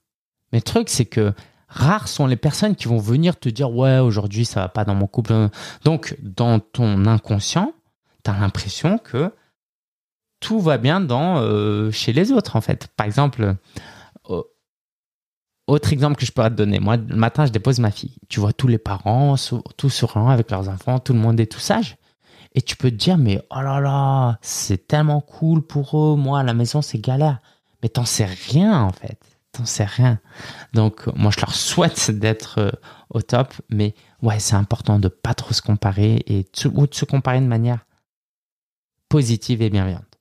Mais 0.53 0.59
le 0.59 0.63
truc, 0.63 0.89
c'est 0.89 1.05
que 1.05 1.33
rares 1.69 2.09
sont 2.09 2.27
les 2.27 2.37
personnes 2.37 2.77
qui 2.77 2.89
vont 2.89 2.99
venir 2.99 3.39
te 3.39 3.49
dire 3.49 3.71
ouais, 3.71 3.99
aujourd'hui 3.99 4.45
ça 4.45 4.61
va 4.61 4.69
pas 4.69 4.85
dans 4.85 4.95
mon 4.95 5.07
couple. 5.07 5.49
Donc, 5.85 6.17
dans 6.23 6.59
ton 6.61 7.07
inconscient, 7.07 7.73
tu 8.25 8.31
as 8.31 8.39
l'impression 8.39 8.99
que 8.99 9.33
tout 10.41 10.61
va 10.61 10.77
bien 10.79 11.01
dans 11.01 11.39
euh, 11.39 11.91
chez 11.91 12.13
les 12.13 12.33
autres 12.33 12.57
en 12.57 12.61
fait. 12.61 12.89
Par 12.97 13.07
exemple, 13.07 13.57
autre 15.67 15.93
exemple 15.93 16.17
que 16.17 16.27
je 16.27 16.33
pourrais 16.33 16.51
te 16.51 16.55
donner, 16.55 16.81
moi 16.81 16.97
le 16.97 17.17
matin 17.17 17.47
je 17.47 17.53
dépose 17.53 17.79
ma 17.79 17.91
fille. 17.91 18.17
Tu 18.29 18.41
vois 18.41 18.53
tous 18.53 18.69
les 18.69 18.79
parents, 18.79 19.37
tous 19.77 19.91
souriants 19.91 20.29
avec 20.29 20.51
leurs 20.51 20.69
enfants, 20.69 20.99
tout 20.99 21.13
le 21.13 21.19
monde 21.19 21.39
est 21.41 21.47
tout 21.47 21.61
sage. 21.61 21.97
Et 22.55 22.63
tu 22.63 22.77
peux 22.77 22.91
te 22.91 22.97
dire, 22.97 23.17
mais 23.17 23.41
oh 23.51 23.61
là 23.61 23.81
là, 23.81 24.39
c'est 24.43 24.87
tellement 24.87 25.21
cool 25.21 25.63
pour 25.63 25.99
eux. 25.99 26.17
Moi, 26.17 26.41
à 26.41 26.43
la 26.43 26.55
maison, 26.55 26.83
c'est 26.83 26.99
galère. 26.99 27.41
Mais 27.83 27.89
t'en 27.89 28.05
sais 28.05 28.27
rien, 28.27 28.83
en 28.83 28.93
fait. 28.93 29.19
T'en 29.53 29.65
sais 29.65 29.85
rien. 29.85 30.19
Donc, 30.73 31.07
moi, 31.17 31.31
je 31.35 31.41
leur 31.41 31.55
souhaite 31.55 32.11
d'être 32.19 32.59
euh, 32.59 32.71
au 33.11 33.23
top. 33.23 33.55
Mais 33.71 33.95
ouais, 34.23 34.39
c'est 34.39 34.55
important 34.55 34.99
de 34.99 35.09
pas 35.09 35.35
trop 35.35 35.53
se 35.53 35.63
comparer 35.63 36.23
et 36.27 36.47
ou 36.67 36.87
de 36.87 36.95
se 36.95 37.05
comparer 37.05 37.41
de 37.41 37.47
manière 37.47 37.87
positive 39.09 39.63
et 39.63 39.71
bienveillante. 39.71 40.19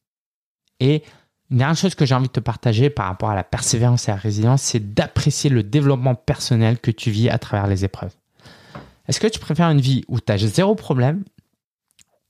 Et 0.80 1.04
Une 1.50 1.58
dernière 1.58 1.78
chose 1.78 1.96
que 1.96 2.06
j'ai 2.06 2.16
envie 2.16 2.28
de 2.28 2.34
te 2.34 2.40
partager 2.40 2.90
par 2.90 3.08
rapport 3.08 3.30
à 3.30 3.36
la 3.36 3.44
persévérance 3.44 4.08
et 4.08 4.12
à 4.12 4.16
la 4.16 4.22
résilience, 4.22 4.62
c'est 4.62 4.94
d'apprécier 4.94 5.50
le 5.50 5.64
développement 5.64 6.16
personnel 6.16 6.80
que 6.80 6.92
tu 6.92 7.12
vis 7.12 7.30
à 7.30 7.38
travers 7.38 7.68
les 7.68 7.86
épreuves. 7.86 8.16
Est-ce 9.08 9.20
que 9.20 9.28
tu 9.28 9.40
préfères 9.40 9.70
une 9.70 9.82
vie 9.82 10.04
où 10.08 10.20
tu 10.20 10.32
as 10.32 10.38
zéro 10.38 10.76
problème 10.76 11.24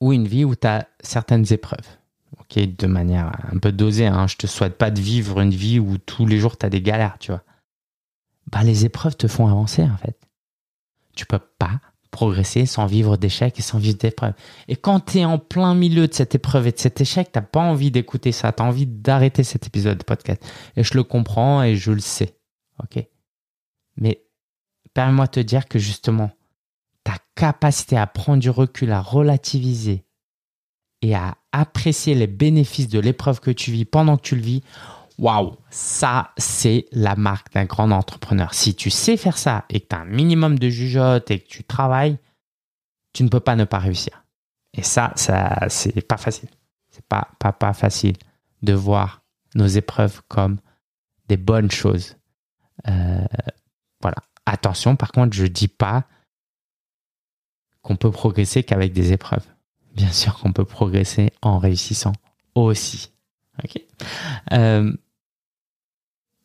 ou 0.01 0.11
une 0.11 0.27
vie 0.27 0.43
où 0.43 0.55
tu 0.55 0.67
as 0.67 0.87
certaines 1.01 1.51
épreuves 1.53 1.97
Ok, 2.39 2.59
de 2.59 2.87
manière 2.87 3.31
un 3.51 3.57
peu 3.57 3.71
dosée, 3.71 4.07
hein. 4.07 4.25
je 4.27 4.35
te 4.35 4.47
souhaite 4.47 4.77
pas 4.77 4.89
de 4.89 4.99
vivre 4.99 5.39
une 5.41 5.53
vie 5.53 5.79
où 5.79 5.97
tous 5.97 6.25
les 6.25 6.37
jours 6.37 6.57
tu 6.57 6.65
as 6.65 6.69
des 6.69 6.81
galères, 6.81 7.17
tu 7.19 7.31
vois. 7.31 7.43
Bah, 8.51 8.63
les 8.63 8.85
épreuves 8.85 9.15
te 9.15 9.27
font 9.27 9.47
avancer 9.47 9.83
en 9.83 9.97
fait. 9.97 10.17
Tu 11.15 11.25
peux 11.25 11.39
pas 11.39 11.79
progresser 12.09 12.65
sans 12.65 12.85
vivre 12.85 13.17
d'échecs 13.17 13.57
et 13.57 13.61
sans 13.61 13.79
vivre 13.79 13.97
d'épreuves. 13.97 14.33
Et 14.67 14.75
quand 14.75 14.99
tu 14.99 15.19
es 15.19 15.25
en 15.25 15.39
plein 15.39 15.75
milieu 15.75 16.07
de 16.07 16.13
cette 16.13 16.35
épreuve 16.35 16.67
et 16.67 16.71
de 16.71 16.79
cet 16.79 16.99
échec, 16.99 17.31
t'as 17.31 17.41
pas 17.41 17.61
envie 17.61 17.91
d'écouter 17.91 18.31
ça, 18.31 18.51
tu 18.51 18.61
as 18.61 18.65
envie 18.65 18.85
d'arrêter 18.85 19.43
cet 19.43 19.67
épisode 19.67 19.97
de 19.97 20.03
podcast. 20.03 20.43
Et 20.75 20.83
je 20.83 20.93
le 20.95 21.03
comprends 21.03 21.63
et 21.63 21.75
je 21.75 21.91
le 21.91 22.01
sais. 22.01 22.37
OK 22.83 23.05
Mais 23.97 24.25
permets-moi 24.93 25.27
de 25.27 25.31
te 25.31 25.39
dire 25.39 25.67
que 25.67 25.79
justement, 25.79 26.31
ta 27.03 27.15
capacité 27.35 27.97
à 27.97 28.07
prendre 28.07 28.39
du 28.39 28.49
recul, 28.49 28.91
à 28.91 29.01
relativiser 29.01 30.05
et 31.01 31.15
à 31.15 31.35
apprécier 31.51 32.13
les 32.15 32.27
bénéfices 32.27 32.87
de 32.87 32.99
l'épreuve 32.99 33.39
que 33.39 33.51
tu 33.51 33.71
vis 33.71 33.85
pendant 33.85 34.17
que 34.17 34.21
tu 34.21 34.35
le 34.35 34.41
vis, 34.41 34.63
waouh, 35.17 35.55
ça 35.69 36.31
c'est 36.37 36.85
la 36.91 37.15
marque 37.15 37.53
d'un 37.53 37.65
grand 37.65 37.91
entrepreneur. 37.91 38.53
Si 38.53 38.75
tu 38.75 38.89
sais 38.89 39.17
faire 39.17 39.37
ça 39.37 39.65
et 39.69 39.79
que 39.79 39.87
tu 39.87 39.95
as 39.95 39.99
un 39.99 40.05
minimum 40.05 40.59
de 40.59 40.69
jugeote 40.69 41.31
et 41.31 41.39
que 41.39 41.47
tu 41.47 41.63
travailles, 41.63 42.17
tu 43.13 43.23
ne 43.23 43.29
peux 43.29 43.39
pas 43.39 43.55
ne 43.55 43.65
pas 43.65 43.79
réussir. 43.79 44.23
Et 44.73 44.83
ça, 44.83 45.11
ça 45.15 45.65
c'est 45.69 46.07
pas 46.07 46.17
facile. 46.17 46.49
C'est 46.91 47.05
pas, 47.05 47.29
pas, 47.39 47.53
pas 47.53 47.73
facile 47.73 48.17
de 48.61 48.73
voir 48.73 49.21
nos 49.55 49.67
épreuves 49.67 50.21
comme 50.27 50.59
des 51.27 51.37
bonnes 51.37 51.71
choses. 51.71 52.17
Euh, 52.87 53.25
voilà. 54.01 54.17
Attention, 54.45 54.95
par 54.95 55.11
contre, 55.11 55.35
je 55.35 55.45
dis 55.45 55.67
pas 55.67 56.05
qu'on 57.81 57.95
peut 57.95 58.11
progresser 58.11 58.63
qu'avec 58.63 58.93
des 58.93 59.13
épreuves. 59.13 59.45
Bien 59.95 60.11
sûr 60.11 60.39
qu'on 60.39 60.53
peut 60.53 60.65
progresser 60.65 61.31
en 61.41 61.59
réussissant 61.59 62.13
aussi. 62.55 63.11
Ok. 63.63 63.81
Euh, 64.53 64.93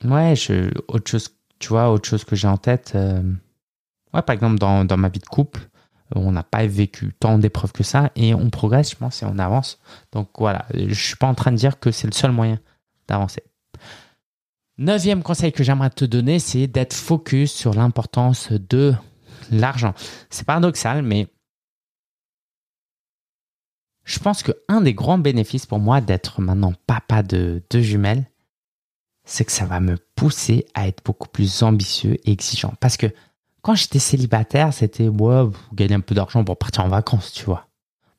ouais, 0.05 0.34
autre 0.89 1.11
chose, 1.11 1.30
tu 1.59 1.68
vois, 1.68 1.91
autre 1.91 2.09
chose 2.09 2.24
que 2.24 2.37
j'ai 2.37 2.49
en 2.49 2.57
tête. 2.57 2.93
Euh, 2.95 3.22
ouais, 4.12 4.22
par 4.22 4.34
exemple, 4.34 4.59
dans, 4.59 4.97
ma 4.97 5.09
vie 5.09 5.20
de 5.20 5.26
couple, 5.26 5.68
on 6.14 6.32
n'a 6.32 6.43
pas 6.43 6.66
vécu 6.66 7.14
tant 7.18 7.39
d'épreuves 7.39 7.72
que 7.72 7.82
ça 7.82 8.11
et 8.16 8.34
on 8.34 8.51
progresse, 8.51 8.91
je 8.91 8.97
pense, 8.97 9.22
et 9.22 9.26
on 9.26 9.39
avance. 9.39 9.78
Donc 10.12 10.28
voilà, 10.39 10.66
je 10.74 10.95
suis 10.95 11.16
pas 11.16 11.26
en 11.26 11.34
train 11.34 11.53
de 11.53 11.57
dire 11.57 11.78
que 11.78 11.91
c'est 11.91 12.07
le 12.07 12.12
seul 12.12 12.32
moyen 12.32 12.59
d'avancer. 13.09 13.43
Neuvième 14.78 15.22
conseil 15.22 15.53
que 15.53 15.64
j'aimerais 15.64 15.91
te 15.91 16.05
donner, 16.05 16.39
c'est 16.39 16.66
d'être 16.66 16.93
focus 16.93 17.53
sur 17.53 17.72
l'importance 17.72 18.53
de 18.53 18.95
l'argent. 19.51 19.94
C'est 20.30 20.47
paradoxal, 20.47 21.03
mais 21.03 21.28
je 24.05 24.18
pense 24.20 24.42
que 24.42 24.53
un 24.68 24.80
des 24.80 24.94
grands 24.94 25.18
bénéfices 25.18 25.66
pour 25.66 25.80
moi 25.80 26.01
d'être 26.01 26.40
maintenant 26.40 26.72
papa 26.86 27.22
de 27.22 27.62
deux 27.70 27.80
jumelles, 27.80 28.30
c'est 29.24 29.44
que 29.44 29.53
ça 29.53 29.66
va 29.66 29.80
me 29.80 29.99
pousser 30.14 30.64
à 30.74 30.86
être 30.86 31.05
beaucoup 31.05 31.28
plus 31.28 31.62
ambitieux 31.62 32.14
et 32.24 32.32
exigeant. 32.32 32.74
Parce 32.80 32.97
que 32.97 33.09
quand 33.62 33.74
j'étais 33.74 33.99
célibataire, 33.99 34.72
c'était 34.72 35.09
ouais, 35.09 35.51
gagner 35.72 35.97
un 35.97 36.01
peu 36.01 36.14
d'argent 36.14 36.44
pour 36.44 36.57
partir 36.57 36.84
en 36.84 36.88
vacances, 36.88 37.32
tu 37.32 37.44
vois, 37.44 37.66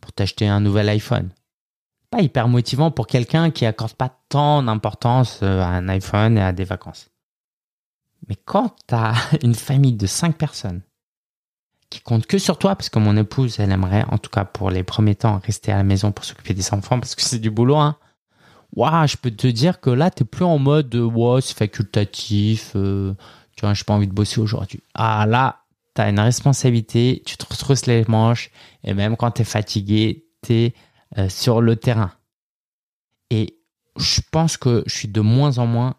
pour 0.02 0.12
t'acheter 0.12 0.46
un 0.46 0.60
nouvel 0.60 0.90
iPhone. 0.90 1.30
Pas 2.10 2.22
hyper 2.22 2.50
motivant 2.50 2.92
pour 2.92 3.08
quelqu'un 3.08 3.50
qui 3.50 3.66
accorde 3.66 3.94
pas 3.94 4.20
tant 4.28 4.62
d'importance 4.62 5.40
euh, 5.44 5.62
à 5.62 5.68
un 5.68 5.88
iPhone 5.88 6.38
et 6.38 6.42
à 6.42 6.52
des 6.52 6.66
vacances. 6.66 7.10
Mais 8.28 8.36
quand 8.36 8.76
tu 8.88 8.96
as 8.96 9.14
une 9.42 9.56
famille 9.56 9.94
de 9.94 10.06
cinq 10.06 10.38
personnes 10.38 10.82
qui 11.90 12.02
compte 12.02 12.26
que 12.26 12.38
sur 12.38 12.58
toi, 12.58 12.76
parce 12.76 12.90
que 12.90 13.00
mon 13.00 13.16
épouse, 13.16 13.60
elle 13.60 13.72
aimerait, 13.72 14.06
en 14.10 14.18
tout 14.18 14.30
cas 14.30 14.46
pour 14.46 14.70
les 14.72 14.84
premiers 14.84 15.16
temps, 15.16 15.40
rester 15.44 15.72
à 15.72 15.78
la 15.78 15.84
maison 15.84 16.12
pour 16.12 16.26
s'occuper 16.26 16.54
des 16.54 16.74
enfants, 16.74 17.00
parce 17.00 17.16
que 17.16 17.22
c'est 17.22 17.40
du 17.40 17.50
boulot, 17.52 17.78
hein. 17.78 17.98
Waouh, 18.76 19.08
je 19.08 19.16
peux 19.16 19.32
te 19.32 19.48
dire 19.48 19.80
que 19.80 19.90
là, 19.90 20.12
tu 20.12 20.26
plus 20.26 20.44
en 20.44 20.60
mode, 20.60 20.94
wow, 20.94 21.40
c'est 21.40 21.58
facultatif, 21.58 22.74
euh, 22.76 23.14
tu 23.56 23.62
vois, 23.62 23.74
je 23.74 23.84
pas 23.84 23.94
envie 23.94 24.08
de 24.08 24.14
bosser 24.14 24.42
aujourd'hui. 24.42 24.82
Ah 24.94 25.26
là, 25.26 25.62
tu 25.96 26.02
as 26.02 26.10
une 26.10 26.20
responsabilité, 26.20 27.24
tu 27.26 27.38
te 27.38 27.46
retrousses 27.50 27.86
les 27.86 28.04
manches, 28.08 28.52
et 28.84 28.94
même 28.94 29.16
quand 29.16 29.32
tu 29.32 29.42
es 29.44 29.46
fatigué, 29.46 30.26
tu 30.46 30.54
es 30.54 30.76
euh, 31.18 31.30
sur 31.30 31.62
le 31.62 31.78
terrain. 31.78 32.12
Et 33.30 33.58
je 33.98 34.22
pense 34.32 34.58
que 34.58 34.84
je 34.86 34.94
suis 34.94 35.08
de 35.08 35.22
moins 35.22 35.58
en 35.58 35.66
moins 35.66 35.96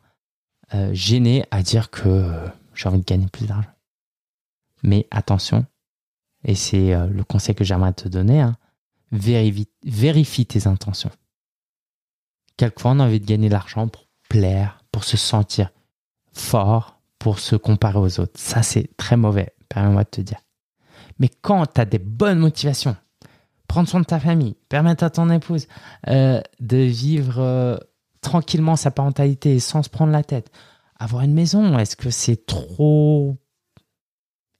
euh, 0.75 0.91
gêné 0.93 1.45
à 1.51 1.63
dire 1.63 1.91
que 1.91 2.31
j'ai 2.75 2.89
envie 2.89 3.01
de 3.01 3.05
gagner 3.05 3.27
plus 3.27 3.47
d'argent. 3.47 3.71
Mais 4.83 5.09
attention, 5.11 5.67
et 6.49 6.55
c'est 6.55 6.95
euh, 6.95 7.07
le 7.07 7.23
conseil 7.25 7.55
que 7.55 7.63
j'aimerais 7.63 7.93
te 7.93 8.09
donner, 8.09 8.41
hein, 8.41 8.57
vérifie, 9.13 10.47
tes 10.47 10.67
intentions. 10.67 11.11
Quelquefois, 12.57 12.93
on 12.93 13.01
a 13.01 13.05
envie 13.05 13.21
de 13.21 13.27
gagner 13.27 13.49
de 13.49 13.53
l'argent 13.53 13.87
pour 13.87 14.09
plaire, 14.31 14.83
pour 14.91 15.05
se 15.05 15.19
sentir 15.19 15.71
fort, 16.33 17.01
pour 17.19 17.39
se 17.39 17.55
comparer 17.55 17.99
aux 17.99 18.19
autres. 18.19 18.41
Ça, 18.41 18.63
c'est 18.63 18.97
très 18.97 19.19
mauvais, 19.19 19.53
permets-moi 19.69 20.05
de 20.05 20.09
te 20.09 20.21
dire. 20.23 20.41
Mais 21.19 21.29
quand 21.29 21.67
tu 21.67 21.81
as 21.83 21.85
des 21.85 21.99
bonnes 21.99 22.39
motivations, 22.39 22.97
prendre 23.67 23.87
soin 23.87 24.01
de 24.01 24.07
ta 24.07 24.19
famille, 24.19 24.57
permettre 24.71 25.05
à 25.05 25.11
ton 25.11 25.29
épouse 25.29 25.69
euh, 26.09 26.41
de 26.61 26.79
vivre 26.79 27.41
euh, 27.41 27.77
tranquillement 28.23 28.77
sa 28.77 28.91
parentalité 28.91 29.61
sans 29.61 29.83
se 29.83 29.91
prendre 29.91 30.13
la 30.13 30.25
tête, 30.25 30.51
avoir 30.99 31.25
une 31.25 31.35
maison, 31.35 31.79
est-ce 31.79 31.95
que 31.95 32.09
c'est 32.09 32.47
trop 32.47 33.37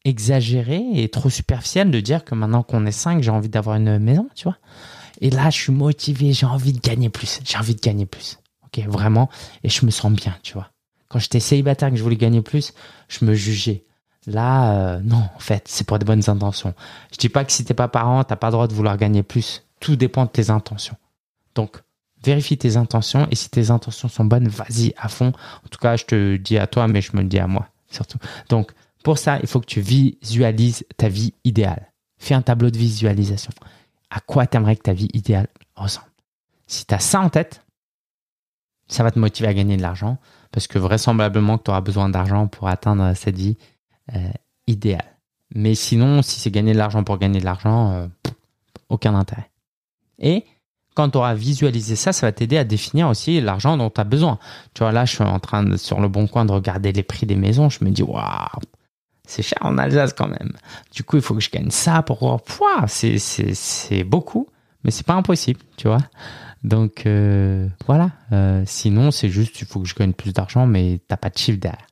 exagéré 0.05 0.83
et 0.95 1.09
trop 1.09 1.31
superficiel 1.31 1.91
de 1.91 2.01
dire 2.01 2.25
que 2.25 2.35
maintenant 2.35 2.63
qu'on 2.63 2.87
est 2.87 2.93
5, 2.93 3.23
j'ai 3.23 3.31
envie 3.31 3.49
d'avoir 3.49 3.77
une 3.77 3.99
maison, 3.99 4.29
tu 4.35 4.45
vois. 4.45 4.57
Et 5.21 5.31
là, 5.31 5.51
je 5.51 5.59
suis 5.59 5.73
motivé, 5.73 6.33
j'ai 6.33 6.47
envie 6.47 6.73
de 6.73 6.81
gagner 6.81 7.09
plus, 7.09 7.41
j'ai 7.45 7.59
envie 7.59 7.75
de 7.75 7.81
gagner 7.81 8.07
plus. 8.07 8.39
Ok, 8.67 8.85
vraiment, 8.87 9.29
et 9.65 9.69
je 9.69 9.85
me 9.85 9.91
sens 9.91 10.13
bien, 10.13 10.37
tu 10.43 10.55
vois. 10.55 10.71
Quand 11.09 11.19
j'étais 11.19 11.41
célibataire, 11.41 11.91
que 11.91 11.97
je 11.97 12.03
voulais 12.03 12.17
gagner 12.17 12.43
plus, 12.43 12.75
je 13.09 13.25
me 13.25 13.35
jugeais. 13.35 13.85
Là, 14.27 14.73
euh, 14.73 15.01
non, 15.03 15.25
en 15.35 15.39
fait, 15.39 15.65
c'est 15.67 15.87
pour 15.87 15.99
des 15.99 16.05
bonnes 16.05 16.29
intentions. 16.29 16.75
Je 17.13 17.17
dis 17.17 17.31
pas 17.31 17.45
que 17.45 17.53
si 17.53 17.65
t'es 17.65 17.75
pas 17.75 17.89
parent, 17.89 18.25
t'as 18.25 18.37
pas 18.37 18.49
le 18.49 18.53
droit 18.53 18.69
de 18.69 18.75
vouloir 18.75 18.97
gagner 18.99 19.23
plus. 19.23 19.65
Tout 19.81 19.97
dépend 19.97 20.27
de 20.27 20.31
tes 20.31 20.51
intentions. 20.51 20.97
Donc, 21.55 21.79
vérifie 22.23 22.59
tes 22.59 22.77
intentions 22.77 23.27
et 23.31 23.35
si 23.37 23.49
tes 23.49 23.71
intentions 23.71 24.09
sont 24.09 24.27
bonnes, 24.27 24.49
vas-y 24.49 24.93
à 24.99 25.09
fond. 25.09 25.33
En 25.65 25.69
tout 25.71 25.79
cas, 25.79 25.97
je 25.97 26.05
te 26.05 26.37
dis 26.37 26.59
à 26.59 26.67
toi, 26.67 26.89
mais 26.89 27.01
je 27.01 27.17
me 27.17 27.23
le 27.23 27.29
dis 27.29 27.39
à 27.39 27.47
moi 27.47 27.69
surtout. 27.91 28.19
Donc, 28.49 28.73
pour 29.03 29.19
ça, 29.19 29.39
il 29.41 29.47
faut 29.47 29.61
que 29.61 29.67
tu 29.67 29.81
visualises 29.81 30.85
ta 30.97 31.09
vie 31.09 31.35
idéale. 31.45 31.93
Fais 32.19 32.35
un 32.35 32.43
tableau 32.43 32.71
de 32.71 32.79
visualisation. 32.79 33.53
À 34.11 34.21
quoi 34.21 34.47
tu 34.47 34.57
aimerais 34.57 34.77
que 34.77 34.83
ta 34.83 34.93
vie 34.93 35.09
idéale 35.13 35.49
ressemble? 35.77 36.09
Si 36.67 36.85
tu 36.85 36.95
as 36.95 36.99
ça 36.99 37.21
en 37.21 37.29
tête, 37.29 37.65
ça 38.89 39.03
va 39.03 39.11
te 39.11 39.19
motiver 39.19 39.49
à 39.49 39.55
gagner 39.55 39.77
de 39.77 39.83
l'argent 39.83 40.19
parce 40.51 40.67
que 40.67 40.79
vraisemblablement 40.79 41.59
que 41.59 41.65
tu 41.65 41.71
auras 41.71 41.81
besoin 41.81 42.09
d'argent 42.09 42.47
pour 42.47 42.69
atteindre 42.69 43.15
cette 43.15 43.37
vie 43.37 43.57
euh, 44.15 44.31
idéale. 44.67 45.19
Mais 45.55 45.75
sinon, 45.75 46.23
si 46.23 46.41
c'est 46.41 46.51
gagner 46.51 46.73
de 46.73 46.79
l'argent 46.79 47.05
pour 47.05 47.19
gagner 47.19 47.41
de 47.41 47.45
l'argent, 47.45 47.93
euh, 47.93 48.07
aucun 48.89 49.15
intérêt. 49.15 49.51
Et 50.19 50.45
quand 50.95 51.11
tu 51.11 51.19
auras 51.19 51.35
visualisé 51.35 51.97
ça, 51.97 52.13
ça 52.13 52.27
va 52.27 52.33
t'aider 52.33 52.59
à 52.59 52.65
définir 52.65 53.09
aussi 53.09 53.41
l'argent 53.41 53.77
dont 53.77 53.91
tu 53.91 54.01
as 54.01 54.05
besoin. 54.05 54.39
Tu 54.75 54.81
vois, 54.81 54.93
là, 54.93 55.05
je 55.05 55.15
suis 55.15 55.25
en 55.25 55.39
train 55.39 55.77
sur 55.77 56.01
le 56.01 56.09
bon 56.09 56.27
coin 56.27 56.45
de 56.45 56.53
regarder 56.53 56.93
les 56.93 57.03
prix 57.03 57.25
des 57.27 57.37
maisons. 57.37 57.71
Je 57.71 57.85
me 57.85 57.91
dis, 57.91 58.03
waouh, 58.03 58.25
c'est 59.29 59.43
cher 59.43 59.59
en 59.61 59.77
Alsace 59.79 60.15
quand 60.15 60.27
même. 60.27 60.53
Du 60.93 61.05
coup, 61.05 61.17
il 61.17 61.23
faut 61.23 61.35
que 61.35 61.41
je 61.41 61.51
gagne 61.51 61.71
ça 61.71 62.03
pour. 62.03 62.41
C'est, 62.87 63.19
c'est, 63.19 63.55
c'est 63.55 64.03
beaucoup, 64.03 64.49
mais 64.83 64.91
c'est 64.91 65.07
pas 65.07 65.15
impossible, 65.15 65.61
tu 65.77 65.87
vois. 65.87 66.01
Donc 66.65 67.05
euh, 67.07 67.69
voilà. 67.87 68.11
Euh, 68.33 68.63
sinon, 68.67 69.11
c'est 69.11 69.29
juste, 69.29 69.61
il 69.61 69.67
faut 69.67 69.81
que 69.81 69.87
je 69.87 69.95
gagne 69.95 70.15
plus 70.15 70.33
d'argent, 70.33 70.67
mais 70.67 71.01
t'as 71.07 71.19
pas 71.19 71.29
de 71.29 71.37
chiffre 71.37 71.61
derrière. 71.61 71.87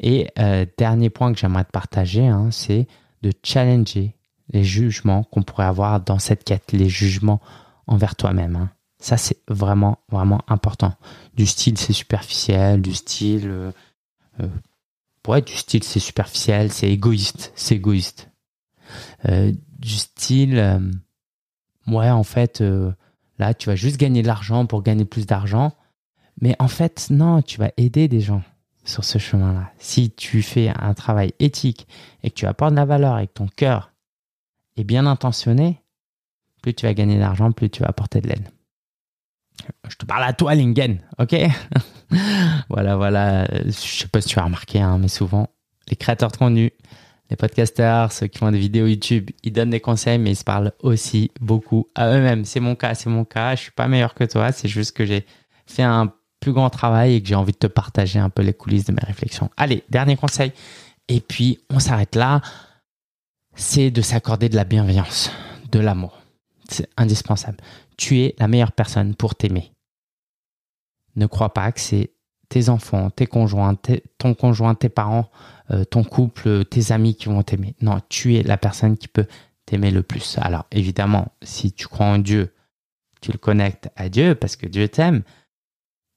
Et 0.00 0.28
euh, 0.40 0.66
dernier 0.76 1.08
point 1.08 1.32
que 1.32 1.38
j'aimerais 1.38 1.64
te 1.64 1.70
partager, 1.70 2.26
hein, 2.26 2.48
c'est 2.50 2.88
de 3.22 3.32
challenger 3.42 4.14
les 4.52 4.64
jugements 4.64 5.22
qu'on 5.22 5.42
pourrait 5.42 5.64
avoir 5.64 6.00
dans 6.00 6.18
cette 6.18 6.44
quête, 6.44 6.72
les 6.72 6.88
jugements 6.88 7.40
envers 7.86 8.16
toi-même. 8.16 8.56
Hein. 8.56 8.70
Ça, 8.98 9.16
c'est 9.16 9.38
vraiment, 9.48 9.98
vraiment 10.10 10.40
important. 10.48 10.94
Du 11.34 11.46
style, 11.46 11.78
c'est 11.78 11.92
superficiel, 11.92 12.82
du 12.82 12.92
style, 12.92 13.72
ouais, 15.28 15.42
du 15.42 15.54
style 15.54 15.84
c'est 15.84 16.00
superficiel, 16.00 16.72
c'est 16.72 16.88
égoïste, 16.88 17.52
c'est 17.54 17.76
égoïste. 17.76 18.30
Euh, 19.28 19.52
du 19.78 19.94
style, 19.94 20.58
euh, 20.58 20.80
ouais, 21.86 22.10
en 22.10 22.24
fait, 22.24 22.60
euh, 22.60 22.92
là, 23.38 23.54
tu 23.54 23.68
vas 23.68 23.76
juste 23.76 23.98
gagner 23.98 24.22
de 24.22 24.26
l'argent 24.26 24.66
pour 24.66 24.82
gagner 24.82 25.04
plus 25.04 25.26
d'argent. 25.26 25.72
Mais 26.40 26.56
en 26.58 26.68
fait, 26.68 27.08
non, 27.10 27.42
tu 27.42 27.58
vas 27.58 27.70
aider 27.76 28.08
des 28.08 28.20
gens 28.20 28.42
sur 28.84 29.04
ce 29.04 29.18
chemin-là. 29.18 29.72
Si 29.78 30.10
tu 30.10 30.42
fais 30.42 30.68
un 30.68 30.94
travail 30.94 31.32
éthique 31.38 31.86
et 32.22 32.30
que 32.30 32.34
tu 32.34 32.46
apportes 32.46 32.72
de 32.72 32.76
la 32.76 32.84
valeur 32.84 33.18
et 33.18 33.26
que 33.26 33.32
ton 33.32 33.46
cœur 33.46 33.92
est 34.76 34.84
bien 34.84 35.06
intentionné, 35.06 35.80
plus 36.62 36.74
tu 36.74 36.86
vas 36.86 36.94
gagner 36.94 37.18
d'argent, 37.18 37.52
plus 37.52 37.70
tu 37.70 37.82
vas 37.82 37.88
apporter 37.88 38.20
de 38.20 38.28
l'aide. 38.28 38.48
Je 39.88 39.96
te 39.96 40.06
parle 40.06 40.24
à 40.24 40.32
toi, 40.32 40.54
Lingen, 40.54 40.98
ok? 41.18 41.36
Voilà, 42.68 42.96
voilà. 42.96 43.46
Je 43.64 43.70
sais 43.72 44.06
pas 44.06 44.20
si 44.20 44.28
tu 44.28 44.38
as 44.38 44.44
remarqué, 44.44 44.80
hein, 44.80 44.98
mais 44.98 45.08
souvent, 45.08 45.48
les 45.88 45.96
créateurs 45.96 46.30
de 46.30 46.36
contenu, 46.36 46.70
les 47.30 47.36
podcasters, 47.36 48.12
ceux 48.12 48.26
qui 48.26 48.38
font 48.38 48.50
des 48.52 48.58
vidéos 48.58 48.86
YouTube, 48.86 49.30
ils 49.42 49.52
donnent 49.52 49.70
des 49.70 49.80
conseils, 49.80 50.18
mais 50.18 50.32
ils 50.32 50.36
se 50.36 50.44
parlent 50.44 50.72
aussi 50.80 51.30
beaucoup 51.40 51.88
à 51.94 52.10
eux-mêmes. 52.14 52.44
C'est 52.44 52.60
mon 52.60 52.76
cas, 52.76 52.94
c'est 52.94 53.10
mon 53.10 53.24
cas. 53.24 53.56
Je 53.56 53.62
suis 53.62 53.70
pas 53.72 53.88
meilleur 53.88 54.14
que 54.14 54.24
toi. 54.24 54.52
C'est 54.52 54.68
juste 54.68 54.96
que 54.96 55.04
j'ai 55.04 55.26
fait 55.66 55.82
un 55.82 56.12
plus 56.40 56.52
grand 56.52 56.70
travail 56.70 57.14
et 57.14 57.22
que 57.22 57.28
j'ai 57.28 57.34
envie 57.34 57.52
de 57.52 57.58
te 57.58 57.66
partager 57.66 58.18
un 58.18 58.30
peu 58.30 58.42
les 58.42 58.52
coulisses 58.52 58.84
de 58.84 58.92
mes 58.92 59.02
réflexions. 59.02 59.50
Allez, 59.56 59.82
dernier 59.88 60.16
conseil. 60.16 60.52
Et 61.08 61.20
puis, 61.20 61.58
on 61.70 61.80
s'arrête 61.80 62.14
là. 62.14 62.42
C'est 63.56 63.90
de 63.90 64.02
s'accorder 64.02 64.48
de 64.48 64.56
la 64.56 64.64
bienveillance, 64.64 65.30
de 65.70 65.78
l'amour. 65.78 66.23
C'est 66.68 66.88
indispensable. 66.96 67.58
Tu 67.96 68.20
es 68.20 68.34
la 68.38 68.48
meilleure 68.48 68.72
personne 68.72 69.14
pour 69.14 69.34
t'aimer. 69.34 69.72
Ne 71.16 71.26
crois 71.26 71.52
pas 71.52 71.70
que 71.72 71.80
c'est 71.80 72.12
tes 72.48 72.68
enfants, 72.68 73.10
tes 73.10 73.26
conjoints, 73.26 73.76
ton 74.18 74.34
conjoint, 74.34 74.74
tes 74.74 74.88
parents, 74.88 75.30
euh, 75.70 75.84
ton 75.84 76.04
couple, 76.04 76.64
tes 76.64 76.92
amis 76.92 77.14
qui 77.14 77.26
vont 77.26 77.42
t'aimer. 77.42 77.74
Non, 77.80 78.00
tu 78.08 78.36
es 78.36 78.42
la 78.42 78.56
personne 78.56 78.96
qui 78.96 79.08
peut 79.08 79.26
t'aimer 79.66 79.90
le 79.90 80.02
plus. 80.02 80.38
Alors 80.38 80.66
évidemment, 80.70 81.32
si 81.42 81.72
tu 81.72 81.88
crois 81.88 82.06
en 82.06 82.18
Dieu, 82.18 82.54
tu 83.20 83.32
le 83.32 83.38
connectes 83.38 83.88
à 83.96 84.08
Dieu 84.08 84.34
parce 84.34 84.56
que 84.56 84.66
Dieu 84.66 84.88
t'aime. 84.88 85.22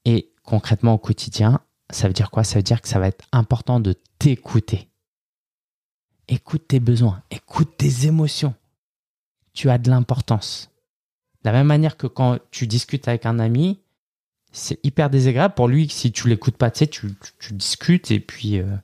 Et 0.04 0.32
concrètement 0.42 0.94
au 0.94 0.98
quotidien, 0.98 1.60
ça 1.90 2.06
veut 2.06 2.14
dire 2.14 2.30
quoi? 2.30 2.44
Ça 2.44 2.56
veut 2.56 2.62
dire 2.62 2.82
que 2.82 2.88
ça 2.88 2.98
va 2.98 3.08
être 3.08 3.24
important 3.32 3.80
de 3.80 3.94
t'écouter. 4.18 4.88
Écoute 6.28 6.68
tes 6.68 6.80
besoins, 6.80 7.22
écoute 7.30 7.76
tes 7.78 8.06
émotions. 8.06 8.54
Tu 9.58 9.70
as 9.70 9.78
de 9.78 9.90
l'importance. 9.90 10.70
De 11.42 11.50
la 11.50 11.52
même 11.52 11.66
manière 11.66 11.96
que 11.96 12.06
quand 12.06 12.38
tu 12.52 12.68
discutes 12.68 13.08
avec 13.08 13.26
un 13.26 13.40
ami, 13.40 13.80
c'est 14.52 14.78
hyper 14.84 15.10
désagréable 15.10 15.54
pour 15.54 15.66
lui 15.66 15.88
si 15.88 16.12
tu 16.12 16.28
l'écoutes 16.28 16.56
pas. 16.56 16.70
Tu 16.70 16.78
sais, 16.78 16.86
tu, 16.86 17.08
discutes 17.50 18.12
et 18.12 18.20
puis 18.20 18.60
euh, 18.60 18.76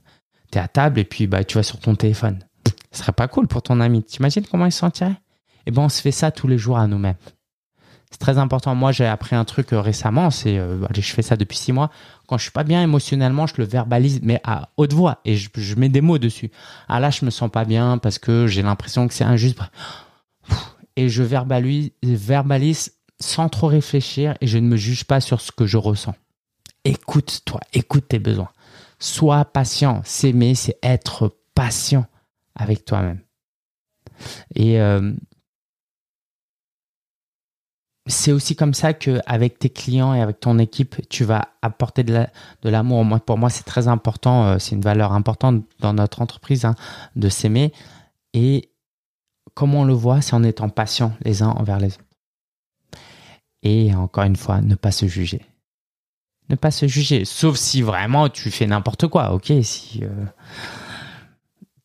tu 0.51 0.59
es 0.59 0.61
à 0.61 0.66
table 0.66 0.99
et 0.99 1.05
puis 1.05 1.29
bah, 1.29 1.45
tu 1.45 1.59
vas 1.59 1.62
sur 1.62 1.79
ton 1.79 1.95
téléphone. 1.95 2.41
Ce 2.91 2.99
serait 2.99 3.12
pas 3.12 3.29
cool 3.29 3.47
pour 3.47 3.62
ton 3.62 3.79
ami. 3.79 4.03
T'imagines 4.03 4.45
comment 4.51 4.66
il 4.66 4.72
se 4.72 4.81
sentirait? 4.81 5.14
Eh 5.66 5.70
ben, 5.70 5.83
on 5.83 5.89
se 5.89 6.01
fait 6.01 6.11
ça 6.11 6.33
tous 6.33 6.49
les 6.49 6.59
jours 6.59 6.77
à 6.77 6.89
nous-mêmes. 6.89 7.14
C'est 8.11 8.18
très 8.18 8.39
important. 8.39 8.75
Moi, 8.75 8.91
j'ai 8.91 9.07
appris 9.07 9.37
un 9.37 9.45
truc 9.45 9.72
euh, 9.72 9.81
récemment. 9.81 10.33
C'est, 10.33 10.59
euh, 10.59 10.85
je 10.93 11.12
fais 11.12 11.22
ça 11.22 11.37
depuis 11.37 11.57
six 11.57 11.72
mois. 11.72 11.91
Quand 12.27 12.37
je 12.37 12.43
suis 12.43 12.51
pas 12.51 12.64
bien 12.64 12.83
émotionnellement, 12.83 13.47
je 13.47 13.55
le 13.59 13.64
verbalise, 13.64 14.18
mais 14.25 14.41
à 14.43 14.70
haute 14.77 14.93
voix 14.93 15.20
et 15.25 15.37
je, 15.37 15.77
mets 15.77 15.89
des 15.89 16.01
mots 16.01 16.18
dessus. 16.18 16.51
Ah 16.89 16.99
là, 16.99 17.11
je 17.11 17.25
me 17.25 17.31
sens 17.31 17.49
pas 17.49 17.64
bien 17.64 17.97
parce 17.99 18.18
que 18.18 18.49
j'ai 18.49 18.62
l'impression 18.62 19.07
que 19.07 19.14
c'est 19.14 19.22
injuste. 19.22 19.61
Et 20.97 21.09
je 21.09 21.22
verbalise, 21.22 22.92
sans 23.20 23.49
trop 23.49 23.66
réfléchir 23.68 24.36
et 24.40 24.47
je 24.47 24.59
ne 24.59 24.68
me 24.68 24.76
juge 24.76 25.05
pas 25.05 25.20
sur 25.20 25.40
ce 25.40 25.53
que 25.53 25.66
je 25.66 25.76
ressens. 25.76 26.14
Écoute-toi, 26.84 27.61
écoute 27.72 28.09
tes 28.09 28.18
besoins. 28.18 28.51
Sois 28.99 29.45
patient. 29.45 30.03
S'aimer, 30.05 30.55
c'est 30.55 30.78
être 30.82 31.36
patient 31.55 32.07
avec 32.55 32.84
toi-même. 32.84 33.20
Et 34.55 34.80
euh, 34.80 35.12
c'est 38.07 38.32
aussi 38.32 38.55
comme 38.55 38.74
ça 38.74 38.92
que 38.92 39.20
avec 39.26 39.59
tes 39.59 39.70
clients 39.70 40.12
et 40.14 40.20
avec 40.20 40.40
ton 40.40 40.59
équipe, 40.59 41.09
tu 41.09 41.24
vas 41.24 41.49
apporter 41.62 42.05
de 42.05 42.26
l'amour. 42.62 43.05
Pour 43.20 43.38
moi, 43.38 43.49
c'est 43.49 43.64
très 43.64 43.88
important. 43.88 44.47
Euh, 44.47 44.59
c'est 44.59 44.74
une 44.74 44.82
valeur 44.82 45.12
importante 45.12 45.64
dans 45.80 45.95
notre 45.95 46.20
entreprise 46.20 46.66
hein, 46.66 46.74
de 47.16 47.28
s'aimer. 47.28 47.72
Et 48.34 48.70
comment 49.55 49.81
on 49.81 49.85
le 49.85 49.95
voit, 49.95 50.21
c'est 50.21 50.35
en 50.35 50.43
étant 50.43 50.69
patient 50.69 51.17
les 51.23 51.43
uns 51.43 51.51
envers 51.51 51.79
les 51.79 51.95
autres. 51.95 52.05
Et 53.63 53.95
encore 53.95 54.25
une 54.25 54.37
fois, 54.37 54.61
ne 54.61 54.75
pas 54.75 54.91
se 54.91 55.07
juger. 55.07 55.43
Ne 56.51 56.57
pas 56.57 56.71
se 56.71 56.87
juger, 56.87 57.25
sauf 57.25 57.57
si 57.57 57.81
vraiment 57.81 58.29
tu 58.29 58.51
fais 58.51 58.67
n'importe 58.67 59.07
quoi, 59.07 59.33
ok 59.33 59.51
Si 59.63 60.01
euh, 60.03 60.27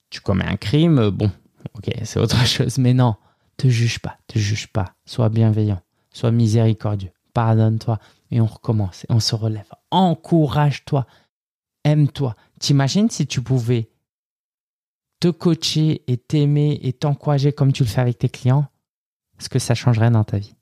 tu 0.10 0.20
commets 0.20 0.46
un 0.46 0.58
crime, 0.58 1.10
bon, 1.10 1.32
ok, 1.76 1.90
c'est 2.04 2.20
autre 2.20 2.46
chose, 2.46 2.78
mais 2.78 2.94
non, 2.94 3.16
te 3.56 3.70
juge 3.70 4.00
pas, 4.00 4.18
te 4.28 4.38
juge 4.38 4.68
pas, 4.68 4.94
sois 5.06 5.30
bienveillant, 5.30 5.80
sois 6.12 6.32
miséricordieux, 6.32 7.12
pardonne-toi, 7.34 8.00
et 8.32 8.42
on 8.42 8.46
recommence, 8.46 9.06
et 9.06 9.14
on 9.14 9.22
se 9.22 9.34
relève. 9.34 9.72
Encourage-toi, 9.92 11.06
aime-toi. 11.86 12.36
T'imagines 12.60 13.10
si 13.10 13.26
tu 13.28 13.42
pouvais 13.42 13.90
te 15.20 15.28
coacher 15.28 16.04
et 16.08 16.18
t'aimer 16.18 16.80
et 16.82 16.94
t'encourager 16.94 17.52
comme 17.52 17.74
tu 17.74 17.84
le 17.84 17.90
fais 17.90 18.02
avec 18.02 18.20
tes 18.20 18.30
clients, 18.30 18.66
ce 19.38 19.50
que 19.50 19.60
ça 19.60 19.76
changerait 19.76 20.12
dans 20.12 20.24
ta 20.24 20.38
vie? 20.38 20.56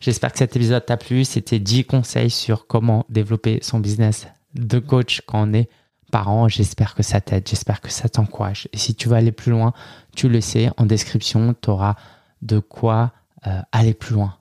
J'espère 0.00 0.32
que 0.32 0.38
cet 0.38 0.56
épisode 0.56 0.84
t'a 0.84 0.96
plu. 0.96 1.24
C'était 1.24 1.58
10 1.58 1.84
conseils 1.84 2.30
sur 2.30 2.66
comment 2.66 3.06
développer 3.08 3.58
son 3.62 3.80
business 3.80 4.26
de 4.54 4.78
coach 4.78 5.22
quand 5.26 5.48
on 5.48 5.52
est 5.54 5.68
parent. 6.10 6.48
J'espère 6.48 6.94
que 6.94 7.02
ça 7.02 7.20
t'aide, 7.20 7.48
j'espère 7.48 7.80
que 7.80 7.90
ça 7.90 8.08
t'encourage. 8.08 8.68
Et 8.72 8.78
si 8.78 8.94
tu 8.94 9.08
veux 9.08 9.16
aller 9.16 9.32
plus 9.32 9.50
loin, 9.50 9.72
tu 10.14 10.28
le 10.28 10.40
sais, 10.40 10.70
en 10.76 10.86
description, 10.86 11.54
tu 11.60 11.70
auras 11.70 11.96
de 12.42 12.58
quoi 12.58 13.12
euh, 13.46 13.60
aller 13.72 13.94
plus 13.94 14.14
loin. 14.14 14.36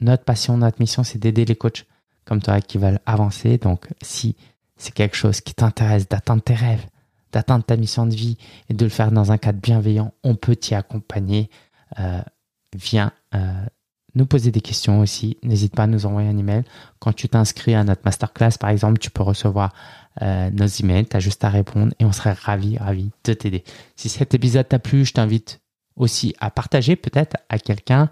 Notre 0.00 0.24
passion, 0.24 0.56
notre 0.56 0.80
mission, 0.80 1.04
c'est 1.04 1.18
d'aider 1.18 1.44
les 1.44 1.56
coachs 1.56 1.84
comme 2.24 2.40
toi 2.40 2.60
qui 2.60 2.78
veulent 2.78 3.00
avancer. 3.06 3.58
Donc, 3.58 3.88
si 4.00 4.36
c'est 4.76 4.94
quelque 4.94 5.16
chose 5.16 5.40
qui 5.40 5.52
t'intéresse 5.52 6.08
d'atteindre 6.08 6.42
tes 6.42 6.54
rêves, 6.54 6.86
d'atteindre 7.32 7.64
ta 7.64 7.76
mission 7.76 8.06
de 8.06 8.14
vie 8.14 8.36
et 8.68 8.74
de 8.74 8.84
le 8.84 8.90
faire 8.90 9.12
dans 9.12 9.32
un 9.32 9.38
cadre 9.38 9.60
bienveillant, 9.60 10.12
on 10.24 10.34
peut 10.34 10.56
t'y 10.56 10.74
accompagner. 10.74 11.50
Euh, 11.98 12.20
viens 12.74 13.12
euh, 13.34 13.64
nous 14.14 14.26
poser 14.26 14.50
des 14.50 14.60
questions 14.60 15.00
aussi. 15.00 15.36
N'hésite 15.42 15.74
pas 15.74 15.84
à 15.84 15.86
nous 15.86 16.06
envoyer 16.06 16.28
un 16.28 16.36
email. 16.36 16.64
Quand 16.98 17.12
tu 17.12 17.28
t'inscris 17.28 17.74
à 17.74 17.84
notre 17.84 18.02
masterclass, 18.04 18.58
par 18.58 18.70
exemple, 18.70 18.98
tu 18.98 19.10
peux 19.10 19.22
recevoir 19.22 19.72
euh, 20.22 20.50
nos 20.50 20.66
emails. 20.66 21.06
Tu 21.06 21.16
as 21.16 21.20
juste 21.20 21.44
à 21.44 21.48
répondre 21.48 21.92
et 21.98 22.04
on 22.04 22.12
serait 22.12 22.32
ravis, 22.32 22.78
ravis 22.78 23.10
de 23.24 23.32
t'aider. 23.32 23.64
Si 23.96 24.08
cet 24.08 24.34
épisode 24.34 24.68
t'a 24.68 24.78
plu, 24.78 25.04
je 25.04 25.12
t'invite 25.12 25.60
aussi 25.96 26.34
à 26.40 26.50
partager 26.50 26.96
peut-être 26.96 27.36
à 27.48 27.58
quelqu'un 27.58 28.10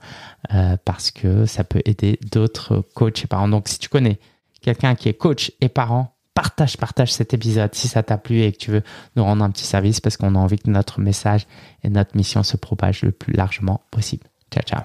euh, 0.52 0.76
parce 0.84 1.10
que 1.10 1.46
ça 1.46 1.64
peut 1.64 1.82
aider 1.84 2.18
d'autres 2.30 2.84
coachs 2.94 3.24
et 3.24 3.26
parents. 3.26 3.48
Donc, 3.48 3.68
si 3.68 3.78
tu 3.78 3.88
connais 3.88 4.20
quelqu'un 4.60 4.94
qui 4.94 5.08
est 5.08 5.14
coach 5.14 5.52
et 5.60 5.68
parent, 5.68 6.17
partage, 6.38 6.76
partage 6.76 7.12
cet 7.12 7.34
épisode 7.34 7.74
si 7.74 7.88
ça 7.88 8.04
t'a 8.04 8.16
plu 8.16 8.42
et 8.42 8.52
que 8.52 8.58
tu 8.58 8.70
veux 8.70 8.82
nous 9.16 9.24
rendre 9.24 9.44
un 9.44 9.50
petit 9.50 9.64
service 9.64 10.00
parce 10.00 10.16
qu'on 10.16 10.36
a 10.36 10.38
envie 10.38 10.56
que 10.56 10.70
notre 10.70 11.00
message 11.00 11.48
et 11.82 11.88
notre 11.88 12.16
mission 12.16 12.44
se 12.44 12.56
propagent 12.56 13.02
le 13.02 13.10
plus 13.10 13.32
largement 13.32 13.80
possible. 13.90 14.28
Ciao, 14.52 14.62
ciao. 14.62 14.82